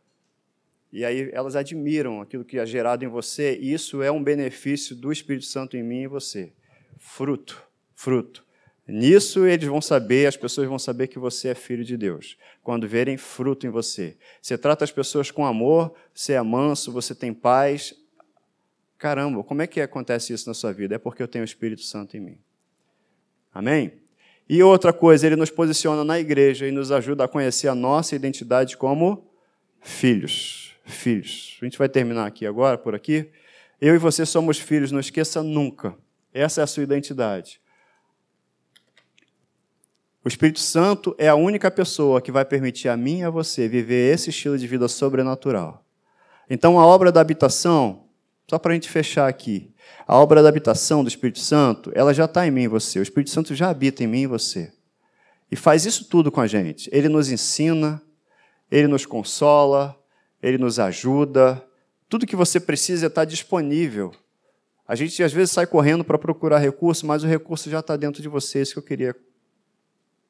e 0.91 1.05
aí 1.05 1.29
elas 1.35 1.57
admiram 1.57 2.23
aquilo 2.23 2.43
que 2.43 2.59
é 2.59 2.65
gerado 2.65 3.05
em 3.05 3.09
você, 3.09 3.59
e 3.61 3.71
isso 3.71 4.03
é 4.03 4.11
um 4.11 4.25
benefício 4.25 4.97
do 4.97 5.13
Espírito 5.13 5.45
Santo 5.45 5.77
em 5.77 5.83
mim 5.83 6.05
e 6.05 6.09
você. 6.09 6.55
Fruto, 6.97 7.63
Fruto. 7.95 8.48
Nisso 8.89 9.47
eles 9.47 9.69
vão 9.69 9.83
saber, 9.83 10.27
as 10.27 10.37
pessoas 10.37 10.67
vão 10.67 10.79
saber 10.79 11.09
que 11.09 11.19
você 11.19 11.49
é 11.49 11.55
filho 11.55 11.85
de 11.85 11.95
Deus, 11.95 12.39
quando 12.63 12.89
verem 12.89 13.19
fruto 13.19 13.67
em 13.67 13.71
você. 13.71 14.17
Você 14.41 14.57
trata 14.57 14.83
as 14.83 14.91
pessoas 14.91 15.31
com 15.31 15.45
amor, 15.45 15.95
você 16.15 16.33
é 16.33 16.43
manso, 16.43 16.91
você 16.91 17.15
tem 17.15 17.35
paz. 17.35 17.95
Caramba, 18.97 19.45
como 19.45 19.61
é 19.61 19.67
que 19.67 19.79
acontece 19.83 20.33
isso 20.33 20.49
na 20.49 20.55
sua 20.55 20.73
vida? 20.73 20.95
É 20.95 20.99
porque 20.99 21.23
eu 21.23 21.29
tenho 21.29 21.43
o 21.43 21.45
Espírito 21.45 21.83
Santo 21.83 22.17
em 22.17 22.21
mim. 22.21 22.39
Amém? 23.53 23.93
E 24.49 24.63
outra 24.63 24.91
coisa, 24.91 25.27
ele 25.27 25.37
nos 25.37 25.51
posiciona 25.51 26.03
na 26.03 26.19
igreja 26.19 26.67
e 26.67 26.71
nos 26.73 26.91
ajuda 26.91 27.25
a 27.25 27.29
conhecer 27.29 27.69
a 27.69 27.75
nossa 27.75 28.17
identidade 28.17 28.75
como 28.75 29.31
filhos. 29.83 30.75
Filhos. 30.87 31.59
A 31.61 31.67
gente 31.67 31.77
vai 31.77 31.91
terminar 31.91 32.27
aqui 32.27 32.47
agora, 32.47 32.79
por 32.79 32.95
aqui. 32.95 33.29
Eu 33.79 33.95
e 33.95 33.99
você 33.99 34.25
somos 34.25 34.59
filhos, 34.59 34.91
não 34.91 34.99
esqueça 34.99 35.43
nunca. 35.43 35.95
Essa 36.33 36.63
é 36.63 36.65
a 36.65 36.67
sua 36.67 36.83
identidade. 36.83 37.61
O 40.29 40.35
Espírito 40.39 40.61
Santo 40.61 41.15
é 41.17 41.27
a 41.27 41.35
única 41.35 41.71
pessoa 41.71 42.21
que 42.21 42.31
vai 42.31 42.45
permitir 42.45 42.91
a 42.91 42.99
mim 42.99 43.21
e 43.21 43.25
a 43.25 43.31
você 43.31 43.67
viver 43.67 44.13
esse 44.13 44.29
estilo 44.29 44.59
de 44.59 44.67
vida 44.67 44.87
sobrenatural. 44.87 45.83
Então, 46.51 46.79
a 46.79 46.85
obra 46.85 47.11
da 47.11 47.19
habitação, 47.19 48.05
só 48.47 48.59
para 48.59 48.73
a 48.73 48.75
gente 48.75 48.91
fechar 48.91 49.27
aqui, 49.27 49.73
a 50.07 50.19
obra 50.19 50.43
da 50.43 50.51
habitação 50.51 51.03
do 51.03 51.09
Espírito 51.09 51.39
Santo, 51.39 51.91
ela 51.95 52.13
já 52.13 52.27
está 52.27 52.47
em 52.47 52.51
mim 52.51 52.65
e 52.65 52.69
você. 52.69 52.99
O 52.99 53.03
Espírito 53.03 53.31
Santo 53.31 53.55
já 53.55 53.71
habita 53.71 54.05
em 54.05 54.07
mim 54.07 54.21
e 54.21 54.27
você. 54.27 54.71
E 55.51 55.57
faz 55.57 55.87
isso 55.87 56.05
tudo 56.11 56.31
com 56.31 56.43
a 56.43 56.47
gente. 56.47 56.91
Ele 56.93 57.09
nos 57.09 57.31
ensina, 57.31 58.03
ele 58.71 58.87
nos 58.87 59.07
consola, 59.07 59.99
ele 60.43 60.59
nos 60.59 60.79
ajuda. 60.79 61.65
Tudo 62.07 62.27
que 62.27 62.37
você 62.37 62.61
precisa 62.61 63.07
está 63.07 63.25
disponível. 63.25 64.13
A 64.87 64.95
gente 64.95 65.23
às 65.23 65.33
vezes 65.33 65.53
sai 65.53 65.67
correndo 65.67 66.05
para 66.05 66.19
procurar 66.19 66.59
recurso, 66.59 67.07
mas 67.07 67.25
o 67.25 67.27
recurso 67.27 67.71
já 67.71 67.81
está 67.81 67.97
dentro 67.97 68.21
de 68.21 68.29
você. 68.29 68.61
Isso 68.61 68.75
que 68.75 68.79
eu 68.79 68.83
queria 68.83 69.17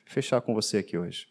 fechar 0.08 0.40
com 0.40 0.54
você 0.54 0.78
aqui 0.78 0.96
hoje. 0.96 1.26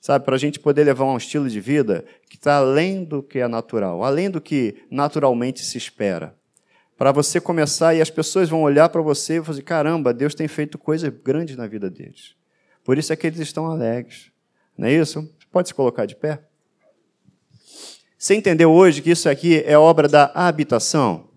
Sabe, 0.00 0.24
para 0.24 0.34
a 0.34 0.38
gente 0.38 0.58
poder 0.58 0.82
levar 0.84 1.04
um 1.04 1.16
estilo 1.16 1.48
de 1.48 1.60
vida 1.60 2.04
que 2.28 2.36
está 2.36 2.56
além 2.56 3.04
do 3.04 3.22
que 3.22 3.38
é 3.38 3.46
natural, 3.46 4.02
além 4.02 4.28
do 4.28 4.40
que 4.40 4.84
naturalmente 4.90 5.64
se 5.64 5.78
espera. 5.78 6.34
Para 6.98 7.12
você 7.12 7.40
começar 7.40 7.94
e 7.94 8.00
as 8.00 8.10
pessoas 8.10 8.48
vão 8.48 8.62
olhar 8.62 8.88
para 8.88 9.00
você 9.00 9.38
e 9.38 9.40
falar 9.40 9.54
assim, 9.54 9.62
caramba, 9.62 10.12
Deus 10.12 10.34
tem 10.34 10.48
feito 10.48 10.76
coisas 10.76 11.12
grandes 11.24 11.56
na 11.56 11.66
vida 11.66 11.88
deles. 11.88 12.34
Por 12.84 12.98
isso 12.98 13.12
é 13.12 13.16
que 13.16 13.26
eles 13.26 13.38
estão 13.38 13.66
alegres. 13.66 14.32
Não 14.76 14.88
é 14.88 14.92
isso? 14.92 15.28
Pode 15.52 15.68
se 15.68 15.74
colocar 15.74 16.06
de 16.06 16.16
pé? 16.16 16.40
Você 18.18 18.34
entendeu 18.34 18.70
hoje 18.70 19.02
que 19.02 19.10
isso 19.10 19.28
aqui 19.28 19.62
é 19.66 19.76
obra 19.76 20.08
da 20.08 20.30
habitação? 20.34 21.28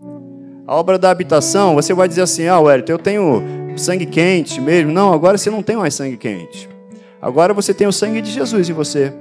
A 0.67 0.75
obra 0.75 0.97
da 0.97 1.11
habitação, 1.11 1.75
você 1.75 1.93
vai 1.93 2.07
dizer 2.07 2.21
assim, 2.21 2.47
ah, 2.47 2.59
Wellington, 2.59 2.91
eu 2.91 2.99
tenho 2.99 3.43
sangue 3.77 4.05
quente 4.05 4.59
mesmo. 4.59 4.91
Não, 4.91 5.13
agora 5.13 5.37
você 5.37 5.49
não 5.49 5.61
tem 5.61 5.75
mais 5.75 5.93
sangue 5.93 6.17
quente. 6.17 6.74
Agora 7.25 7.55
você 7.55 7.73
tem 7.73 7.87
o 7.87 7.91
sangue 7.91 8.21
de 8.21 8.29
Jesus 8.29 8.69
em 8.69 8.73
você. 8.73 9.11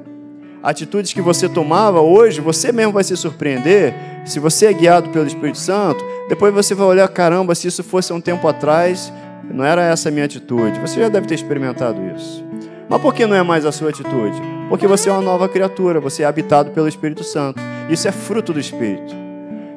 Atitudes 0.63 1.15
que 1.15 1.23
você 1.23 1.49
tomava 1.49 2.03
hoje, 2.03 2.39
você 2.39 2.71
mesmo 2.71 2.93
vai 2.93 3.03
se 3.03 3.17
surpreender. 3.17 3.95
Se 4.27 4.39
você 4.39 4.67
é 4.67 4.75
guiado 4.75 5.09
pelo 5.09 5.27
Espírito 5.27 5.57
Santo, 5.57 6.05
depois 6.29 6.53
você 6.53 6.75
vai 6.75 6.87
olhar, 6.87 7.09
caramba, 7.09 7.55
se 7.55 7.67
isso 7.67 7.83
fosse 7.83 8.13
um 8.13 8.21
tempo 8.21 8.47
atrás, 8.47 9.11
não 9.51 9.65
era 9.65 9.83
essa 9.83 10.11
a 10.11 10.13
minha 10.13 10.27
atitude. 10.27 10.79
Você 10.81 11.01
já 11.01 11.09
deve 11.09 11.27
ter 11.27 11.35
experimentado 11.35 11.99
isso. 12.15 12.45
Mas 12.91 13.01
por 13.01 13.15
que 13.15 13.25
não 13.25 13.37
é 13.37 13.43
mais 13.43 13.65
a 13.65 13.73
sua 13.73 13.89
atitude? 13.89 14.37
Porque 14.69 14.87
você 14.87 15.09
é 15.09 15.13
uma 15.13 15.23
nova 15.23 15.49
criatura, 15.49 15.99
você 15.99 16.25
é 16.25 16.27
habitado 16.27 16.73
pelo 16.73 16.87
Espírito 16.87 17.25
Santo. 17.25 17.59
Isso 17.89 18.07
é 18.07 18.13
fruto 18.13 18.53
do 18.53 18.61
Espírito. 18.61 19.24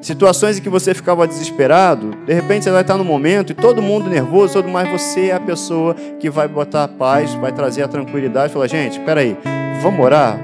Situações 0.02 0.60
em 0.60 0.62
que 0.62 0.70
você 0.70 0.94
ficava 0.94 1.28
desesperado, 1.28 2.12
de 2.26 2.34
repente 2.34 2.64
você 2.64 2.72
vai 2.72 2.82
estar 2.82 2.98
no 2.98 3.04
momento 3.04 3.52
e 3.52 3.56
todo 3.56 3.82
mundo 3.82 4.10
nervoso, 4.10 4.54
todo 4.54 4.70
mais 4.70 4.90
você 4.90 5.28
é 5.28 5.34
a 5.34 5.40
pessoa 5.40 5.96
que 6.20 6.30
vai 6.30 6.48
botar 6.48 6.84
a 6.84 6.88
paz, 6.88 7.34
vai 7.34 7.52
trazer 7.52 7.82
a 7.82 7.88
tranquilidade, 7.88 8.54
falar, 8.54 8.68
gente, 8.68 9.00
peraí, 9.00 9.36
vamos 9.82 10.00
orar? 10.00 10.40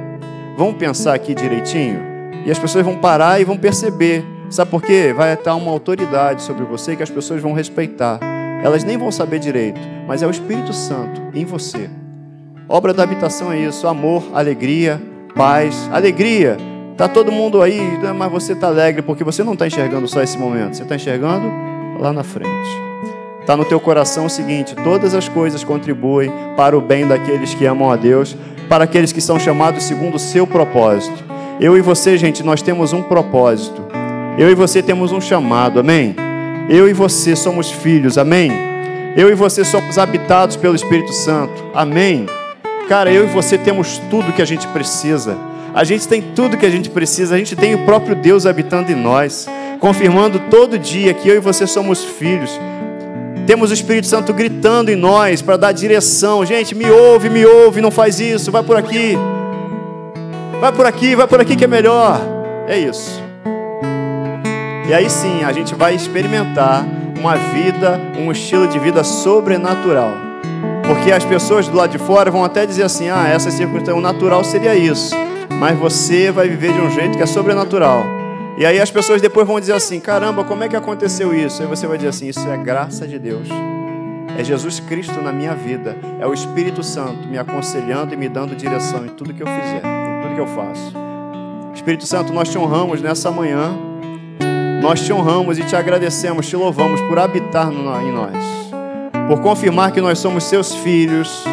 Vamos 0.58 0.76
pensar 0.78 1.14
aqui 1.14 1.36
direitinho? 1.36 2.00
E 2.46 2.52
as 2.52 2.58
pessoas 2.58 2.84
vão 2.84 2.98
parar 2.98 3.40
e 3.40 3.44
vão 3.44 3.58
perceber. 3.58 4.26
Sabe 4.50 4.70
por 4.70 4.82
quê? 4.82 5.14
Vai 5.16 5.34
estar 5.34 5.56
uma 5.56 5.72
autoridade 5.72 6.42
sobre 6.42 6.64
você 6.64 6.96
que 6.96 7.04
as 7.04 7.10
pessoas 7.10 7.42
vão 7.42 7.54
respeitar. 7.54 8.20
Elas 8.64 8.84
nem 8.84 8.98
vão 8.98 9.12
saber 9.12 9.40
direito, 9.40 9.80
mas 10.08 10.22
é 10.24 10.28
o 10.28 10.32
Espírito 10.32 10.74
Santo 10.74 11.22
em 11.34 11.46
você. 11.46 11.90
Obra 12.68 12.94
da 12.94 13.04
habitação 13.04 13.52
é 13.52 13.60
isso: 13.60 13.88
amor, 13.88 14.24
alegria, 14.34 15.02
paz. 15.36 15.90
Alegria 15.92 16.58
Tá 16.96 17.08
todo 17.08 17.32
mundo 17.32 17.62
aí, 17.62 18.00
mas 18.16 18.32
você 18.32 18.54
está 18.54 18.68
alegre 18.68 19.02
porque 19.02 19.24
você 19.24 19.44
não 19.44 19.54
está 19.54 19.66
enxergando 19.66 20.08
só 20.08 20.22
esse 20.22 20.38
momento, 20.38 20.76
você 20.76 20.84
está 20.84 20.96
enxergando 20.96 21.52
lá 22.00 22.14
na 22.14 22.24
frente. 22.24 22.70
Está 23.42 23.58
no 23.58 23.66
teu 23.66 23.80
coração 23.80 24.28
o 24.28 24.30
seguinte: 24.30 24.76
todas 24.84 25.16
as 25.16 25.28
coisas 25.28 25.64
contribuem 25.64 26.32
para 26.56 26.78
o 26.78 26.82
bem 26.82 27.08
daqueles 27.08 27.54
que 27.54 27.66
amam 27.66 27.92
a 27.92 27.96
Deus, 27.96 28.38
para 28.70 28.84
aqueles 28.84 29.12
que 29.12 29.20
são 29.20 29.40
chamados 29.40 29.84
segundo 29.84 30.16
o 30.16 30.20
seu 30.20 30.46
propósito. 30.46 31.24
Eu 31.60 31.78
e 31.78 31.82
você, 31.82 32.18
gente, 32.18 32.44
nós 32.44 32.62
temos 32.62 32.94
um 32.94 33.02
propósito. 33.02 33.82
Eu 34.38 34.50
e 34.50 34.56
você 34.56 34.82
temos 34.82 35.12
um 35.12 35.22
chamado, 35.22 35.80
amém? 35.80 36.16
Eu 36.70 36.88
e 36.88 36.94
você 36.94 37.36
somos 37.36 37.72
filhos, 37.72 38.18
amém? 38.18 38.52
Eu 39.18 39.30
e 39.30 39.36
você 39.36 39.66
somos 39.66 39.98
habitados 39.98 40.56
pelo 40.56 40.76
Espírito 40.76 41.12
Santo, 41.12 41.64
amém? 41.74 42.26
Cara, 42.88 43.12
eu 43.12 43.26
e 43.26 43.28
você 43.28 43.58
temos 43.58 43.98
tudo 44.10 44.34
que 44.34 44.42
a 44.42 44.46
gente 44.46 44.68
precisa. 44.70 45.38
A 45.74 45.84
gente 45.84 46.08
tem 46.08 46.22
tudo 46.22 46.56
que 46.56 46.66
a 46.68 46.70
gente 46.70 46.88
precisa, 46.88 47.34
a 47.34 47.38
gente 47.38 47.56
tem 47.56 47.74
o 47.74 47.80
próprio 47.80 48.16
Deus 48.16 48.46
habitando 48.46 48.92
em 48.92 48.96
nós, 48.96 49.48
confirmando 49.80 50.40
todo 50.52 50.78
dia 50.78 51.16
que 51.16 51.28
eu 51.28 51.36
e 51.36 51.40
você 51.40 51.66
somos 51.66 52.04
filhos. 52.04 52.52
Temos 53.48 53.72
o 53.72 53.74
Espírito 53.74 54.06
Santo 54.06 54.32
gritando 54.34 54.90
em 54.90 54.96
nós 54.96 55.42
para 55.42 55.58
dar 55.58 55.72
direção. 55.72 56.46
Gente, 56.46 56.76
me 56.76 56.90
ouve, 56.92 57.28
me 57.28 57.44
ouve, 57.44 57.82
não 57.82 57.90
faz 57.90 58.20
isso, 58.20 58.52
vai 58.52 58.62
por 58.62 58.78
aqui. 58.78 59.18
Vai 60.62 60.72
por 60.72 60.86
aqui, 60.86 61.16
vai 61.16 61.28
por 61.28 61.42
aqui 61.42 61.56
que 61.56 61.64
é 61.64 61.68
melhor. 61.68 62.22
É 62.68 62.78
isso. 62.78 63.22
E 64.88 64.94
aí 64.94 65.10
sim, 65.10 65.44
a 65.44 65.52
gente 65.52 65.74
vai 65.74 65.96
experimentar 65.96 66.86
uma 67.20 67.36
vida, 67.36 68.00
um 68.20 68.32
estilo 68.32 68.68
de 68.68 68.78
vida 68.78 69.04
sobrenatural. 69.04 70.12
Porque 70.86 71.12
as 71.12 71.26
pessoas 71.26 71.68
do 71.68 71.76
lado 71.76 71.90
de 71.90 71.98
fora 71.98 72.30
vão 72.30 72.46
até 72.46 72.64
dizer 72.64 72.84
assim: 72.84 73.10
ah, 73.10 73.28
essa 73.28 73.50
circunstância, 73.50 73.96
o 73.96 74.02
natural 74.02 74.44
seria 74.44 74.76
isso 74.76 75.16
mas 75.60 75.78
você 75.78 76.32
vai 76.32 76.48
viver 76.50 76.74
de 76.74 76.80
um 76.80 76.90
jeito 76.90 77.18
que 77.18 77.24
é 77.24 77.26
sobrenatural. 77.26 78.04
E 78.58 78.66
aí 78.66 78.80
as 78.80 78.92
pessoas 78.92 79.22
depois 79.22 79.48
vão 79.48 79.60
dizer 79.60 79.74
assim: 79.74 80.00
caramba, 80.00 80.44
como 80.44 80.64
é 80.64 80.70
que 80.70 80.76
aconteceu 80.76 81.34
isso? 81.34 81.62
Aí 81.62 81.68
você 81.68 81.88
vai 81.88 81.98
dizer 81.98 82.10
assim: 82.10 82.28
isso 82.28 82.48
é 82.48 82.58
graça 82.58 83.08
de 83.08 83.18
Deus. 83.18 83.48
É 84.38 84.44
Jesus 84.44 84.80
Cristo 84.80 85.22
na 85.22 85.32
minha 85.32 85.54
vida. 85.54 85.98
É 86.20 86.26
o 86.26 86.34
Espírito 86.34 86.84
Santo 86.84 87.28
me 87.28 87.38
aconselhando 87.38 88.14
e 88.14 88.18
me 88.18 88.28
dando 88.28 88.56
direção 88.56 89.06
em 89.06 89.10
tudo 89.10 89.34
que 89.34 89.44
eu 89.44 89.48
fizer, 89.48 89.82
em 89.84 90.22
tudo 90.22 90.36
que 90.36 90.42
eu 90.42 90.48
faço. 90.48 90.94
Espírito 91.74 92.06
Santo, 92.06 92.34
nós 92.34 92.50
te 92.50 92.58
honramos 92.58 93.02
nessa 93.02 93.30
manhã. 93.32 93.72
Nós 94.82 95.00
te 95.02 95.14
honramos 95.14 95.58
e 95.58 95.64
te 95.64 95.76
agradecemos, 95.76 96.48
te 96.48 96.58
louvamos 96.58 97.00
por 97.02 97.18
habitar 97.18 97.72
em 97.72 98.12
nós, 98.12 98.36
por 99.30 99.40
confirmar 99.40 99.94
que 99.94 100.02
nós 100.02 100.20
somos 100.20 100.44
seus 100.44 100.76
filhos 100.76 101.46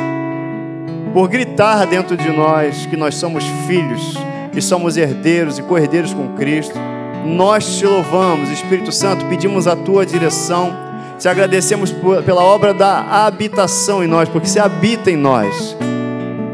por 1.13 1.29
gritar 1.29 1.87
dentro 1.87 2.17
de 2.17 2.31
nós 2.31 2.87
que 2.87 2.97
nós 2.97 3.17
somos 3.17 3.45
filhos 3.67 4.17
e 4.55 4.63
somos 4.63 4.97
herdeiros 4.97 5.59
e 5.59 5.63
co-herdeiros 5.63 6.15
com 6.15 6.29
Cristo. 6.35 6.79
Nós 7.25 7.79
te 7.79 7.87
louvamos, 7.87 8.51
Espírito 8.51 8.93
Santo, 8.93 9.27
pedimos 9.27 9.67
a 9.67 9.77
tua 9.77 10.07
direção, 10.07 10.73
te 11.19 11.29
agradecemos 11.29 11.95
pela 12.25 12.43
obra 12.43 12.73
da 12.73 13.27
habitação 13.27 14.03
em 14.03 14.07
nós, 14.07 14.29
porque 14.29 14.49
você 14.49 14.59
habita 14.59 15.11
em 15.11 15.17
nós, 15.17 15.77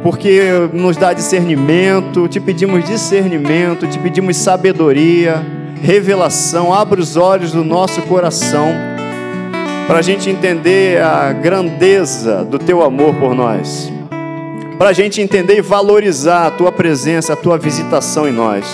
porque 0.02 0.40
nos 0.72 0.96
dá 0.96 1.12
discernimento, 1.12 2.26
te 2.26 2.40
pedimos 2.40 2.84
discernimento, 2.84 3.86
te 3.86 3.98
pedimos 3.98 4.36
sabedoria, 4.36 5.44
revelação, 5.80 6.74
abre 6.74 7.00
os 7.00 7.16
olhos 7.16 7.52
do 7.52 7.62
nosso 7.62 8.02
coração, 8.02 8.70
para 9.86 9.98
a 10.00 10.02
gente 10.02 10.28
entender 10.28 11.00
a 11.00 11.32
grandeza 11.32 12.44
do 12.44 12.58
teu 12.58 12.82
amor 12.82 13.14
por 13.14 13.36
nós 13.36 13.95
para 14.78 14.90
a 14.90 14.92
gente 14.92 15.20
entender 15.20 15.56
e 15.56 15.62
valorizar 15.62 16.46
a 16.46 16.50
tua 16.50 16.70
presença, 16.70 17.32
a 17.32 17.36
tua 17.36 17.56
visitação 17.56 18.28
em 18.28 18.32
nós. 18.32 18.66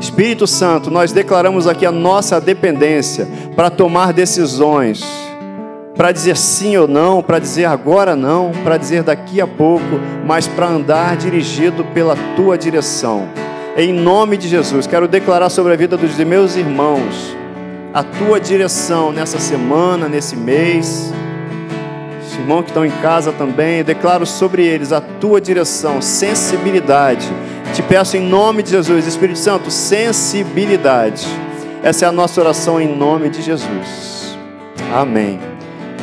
Espírito 0.00 0.46
Santo, 0.46 0.90
nós 0.90 1.12
declaramos 1.12 1.66
aqui 1.66 1.86
a 1.86 1.92
nossa 1.92 2.40
dependência 2.40 3.26
para 3.56 3.70
tomar 3.70 4.12
decisões, 4.12 5.04
para 5.96 6.12
dizer 6.12 6.36
sim 6.36 6.76
ou 6.76 6.88
não, 6.88 7.22
para 7.22 7.38
dizer 7.38 7.64
agora 7.64 8.14
não, 8.14 8.50
para 8.64 8.76
dizer 8.76 9.02
daqui 9.04 9.40
a 9.40 9.46
pouco, 9.46 10.00
mas 10.26 10.46
para 10.46 10.66
andar 10.66 11.16
dirigido 11.16 11.84
pela 11.94 12.16
tua 12.36 12.58
direção. 12.58 13.28
Em 13.76 13.92
nome 13.92 14.36
de 14.36 14.48
Jesus, 14.48 14.86
quero 14.86 15.08
declarar 15.08 15.48
sobre 15.48 15.72
a 15.72 15.76
vida 15.76 15.96
dos 15.96 16.14
meus 16.18 16.56
irmãos 16.56 17.36
a 17.94 18.02
tua 18.02 18.40
direção 18.40 19.12
nessa 19.12 19.38
semana, 19.38 20.08
nesse 20.08 20.34
mês 20.34 21.12
irmãos 22.34 22.62
que 22.62 22.70
estão 22.70 22.84
em 22.84 22.90
casa 23.02 23.32
também, 23.32 23.82
declaro 23.82 24.26
sobre 24.26 24.64
eles 24.64 24.92
a 24.92 25.00
tua 25.00 25.40
direção, 25.40 26.00
sensibilidade. 26.00 27.28
Te 27.74 27.82
peço 27.82 28.16
em 28.16 28.20
nome 28.20 28.62
de 28.62 28.70
Jesus, 28.70 29.06
Espírito 29.06 29.38
Santo, 29.38 29.70
sensibilidade. 29.70 31.26
Essa 31.82 32.04
é 32.04 32.08
a 32.08 32.12
nossa 32.12 32.40
oração 32.40 32.80
em 32.80 32.94
nome 32.94 33.28
de 33.28 33.42
Jesus. 33.42 34.36
Amém. 34.94 35.40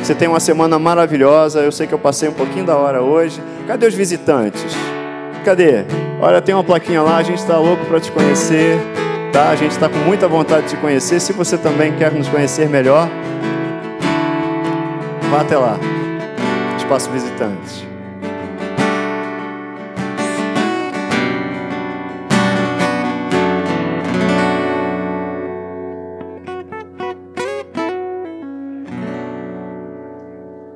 Você 0.02 0.14
tem 0.14 0.28
uma 0.28 0.40
semana 0.40 0.78
maravilhosa. 0.78 1.60
Eu 1.60 1.70
sei 1.70 1.86
que 1.86 1.92
eu 1.92 1.98
passei 1.98 2.28
um 2.28 2.32
pouquinho 2.32 2.64
da 2.64 2.76
hora 2.76 3.02
hoje. 3.02 3.40
Cadê 3.66 3.86
os 3.86 3.94
visitantes? 3.94 4.74
Cadê? 5.44 5.84
Olha, 6.20 6.40
tem 6.40 6.54
uma 6.54 6.64
plaquinha 6.64 7.02
lá. 7.02 7.18
A 7.18 7.22
gente 7.22 7.38
está 7.38 7.58
louco 7.58 7.84
para 7.86 8.00
te 8.00 8.10
conhecer. 8.10 8.78
Tá? 9.32 9.50
A 9.50 9.56
gente 9.56 9.72
está 9.72 9.88
com 9.88 9.98
muita 9.98 10.26
vontade 10.26 10.64
de 10.64 10.70
te 10.70 10.76
conhecer. 10.76 11.20
Se 11.20 11.32
você 11.32 11.56
também 11.56 11.92
quer 11.92 12.12
nos 12.12 12.28
conhecer 12.28 12.68
melhor, 12.68 13.08
vá 15.30 15.42
até 15.42 15.56
lá. 15.56 15.78
Espaço 16.90 17.08
Visitantes. 17.12 17.89